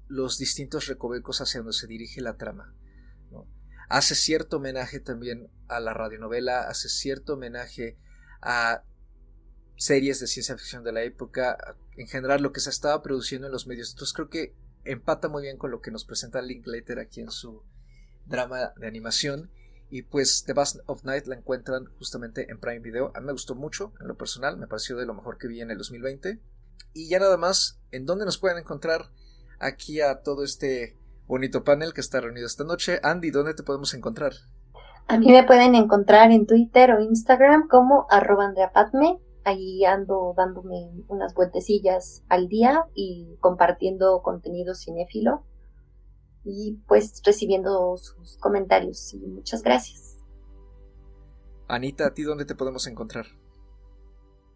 los 0.08 0.36
distintos 0.38 0.86
recovecos 0.86 1.40
hacia 1.40 1.60
donde 1.60 1.72
se 1.72 1.86
dirige 1.86 2.20
la 2.20 2.36
trama. 2.36 2.74
Hace 3.88 4.14
cierto 4.14 4.56
homenaje 4.56 5.00
también 5.00 5.50
a 5.68 5.78
la 5.78 5.92
radionovela, 5.92 6.68
hace 6.68 6.88
cierto 6.88 7.34
homenaje 7.34 7.98
a 8.40 8.84
series 9.76 10.18
de 10.18 10.26
ciencia 10.26 10.56
ficción 10.56 10.82
de 10.82 10.92
la 10.92 11.02
época, 11.02 11.58
en 11.96 12.06
general 12.06 12.42
lo 12.42 12.52
que 12.52 12.60
se 12.60 12.70
estaba 12.70 13.02
produciendo 13.02 13.46
en 13.46 13.52
los 13.52 13.66
medios. 13.66 13.90
Entonces 13.92 14.14
creo 14.14 14.30
que 14.30 14.56
empata 14.84 15.28
muy 15.28 15.42
bien 15.42 15.58
con 15.58 15.70
lo 15.70 15.80
que 15.80 15.90
nos 15.90 16.04
presenta 16.04 16.40
Linklater 16.40 16.98
aquí 16.98 17.20
en 17.20 17.30
su 17.30 17.64
drama 18.26 18.72
de 18.76 18.86
animación 18.86 19.50
y 19.92 20.02
pues 20.02 20.44
The 20.46 20.54
Bust 20.54 20.78
of 20.86 21.04
Night 21.04 21.26
la 21.26 21.36
encuentran 21.36 21.84
justamente 21.98 22.50
en 22.50 22.58
Prime 22.58 22.78
Video. 22.78 23.12
A 23.14 23.20
mí 23.20 23.26
me 23.26 23.32
gustó 23.32 23.54
mucho, 23.54 23.92
en 24.00 24.08
lo 24.08 24.16
personal, 24.16 24.56
me 24.56 24.66
pareció 24.66 24.96
de 24.96 25.04
lo 25.04 25.12
mejor 25.12 25.36
que 25.36 25.48
vi 25.48 25.60
en 25.60 25.70
el 25.70 25.76
2020. 25.76 26.40
Y 26.94 27.10
ya 27.10 27.18
nada 27.18 27.36
más, 27.36 27.78
¿en 27.90 28.06
dónde 28.06 28.24
nos 28.24 28.38
pueden 28.38 28.56
encontrar 28.56 29.10
aquí 29.60 30.00
a 30.00 30.22
todo 30.22 30.44
este 30.44 30.96
bonito 31.26 31.62
panel 31.62 31.92
que 31.92 32.00
está 32.00 32.22
reunido 32.22 32.46
esta 32.46 32.64
noche? 32.64 33.00
Andy, 33.02 33.30
¿dónde 33.30 33.52
te 33.52 33.64
podemos 33.64 33.92
encontrar? 33.92 34.32
A 35.08 35.18
mí 35.18 35.30
me 35.30 35.44
pueden 35.44 35.74
encontrar 35.74 36.30
en 36.30 36.46
Twitter 36.46 36.92
o 36.92 37.00
Instagram 37.00 37.68
como 37.68 38.06
arroba 38.08 38.46
andreapatme. 38.46 39.20
Ahí 39.44 39.84
ando 39.84 40.32
dándome 40.34 40.90
unas 41.08 41.34
vueltecillas 41.34 42.22
al 42.30 42.48
día 42.48 42.86
y 42.94 43.36
compartiendo 43.40 44.22
contenido 44.22 44.74
cinéfilo 44.74 45.44
y 46.44 46.78
pues 46.86 47.22
recibiendo 47.24 47.96
sus 47.96 48.36
comentarios 48.38 49.12
y 49.14 49.18
muchas 49.18 49.62
gracias. 49.62 50.18
Anita, 51.68 52.06
¿a 52.06 52.14
ti 52.14 52.22
dónde 52.22 52.44
te 52.44 52.54
podemos 52.54 52.86
encontrar? 52.86 53.26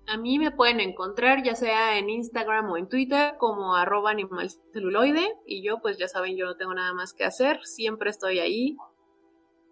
A 0.08 0.16
mí 0.18 0.38
me 0.38 0.52
pueden 0.52 0.80
encontrar 0.80 1.42
ya 1.42 1.56
sea 1.56 1.98
en 1.98 2.10
Instagram 2.10 2.70
o 2.70 2.76
en 2.76 2.88
Twitter 2.88 3.34
como 3.38 3.74
arroba 3.74 4.10
animalceluloide 4.10 5.34
y 5.46 5.64
yo 5.64 5.80
pues 5.80 5.98
ya 5.98 6.06
saben 6.06 6.36
yo 6.36 6.46
no 6.46 6.56
tengo 6.56 6.74
nada 6.74 6.92
más 6.92 7.12
que 7.12 7.24
hacer, 7.24 7.58
siempre 7.64 8.10
estoy 8.10 8.38
ahí 8.38 8.76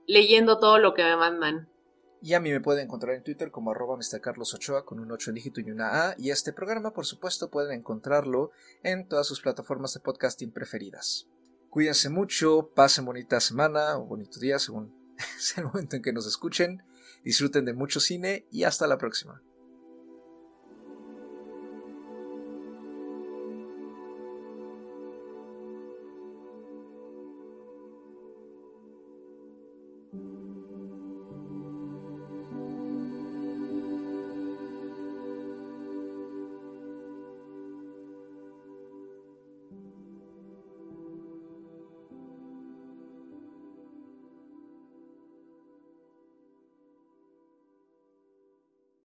leyendo 0.06 0.58
todo 0.58 0.78
lo 0.78 0.94
que 0.94 1.04
me 1.04 1.16
mandan. 1.16 1.68
Y 2.20 2.32
a 2.32 2.40
mí 2.40 2.50
me 2.50 2.60
pueden 2.60 2.84
encontrar 2.84 3.14
en 3.14 3.22
Twitter 3.22 3.50
como 3.50 3.70
arroba 3.70 3.98
Carlos 4.22 4.54
Ochoa 4.54 4.86
con 4.86 4.98
un 4.98 5.12
8 5.12 5.30
en 5.30 5.34
dígito 5.34 5.60
y 5.60 5.70
una 5.70 6.08
A. 6.08 6.14
Y 6.16 6.30
este 6.30 6.54
programa, 6.54 6.94
por 6.94 7.04
supuesto, 7.04 7.50
pueden 7.50 7.78
encontrarlo 7.78 8.50
en 8.82 9.06
todas 9.06 9.26
sus 9.26 9.42
plataformas 9.42 9.92
de 9.92 10.00
podcasting 10.00 10.50
preferidas. 10.50 11.28
Cuídense 11.74 12.08
mucho, 12.08 12.70
pasen 12.72 13.04
bonita 13.04 13.40
semana 13.40 13.98
o 13.98 14.06
bonito 14.06 14.38
día 14.38 14.60
según 14.60 14.94
sea 15.40 15.64
el 15.64 15.70
momento 15.70 15.96
en 15.96 16.02
que 16.02 16.12
nos 16.12 16.24
escuchen. 16.24 16.84
Disfruten 17.24 17.64
de 17.64 17.74
mucho 17.74 17.98
cine 17.98 18.46
y 18.52 18.62
hasta 18.62 18.86
la 18.86 18.96
próxima. 18.96 19.42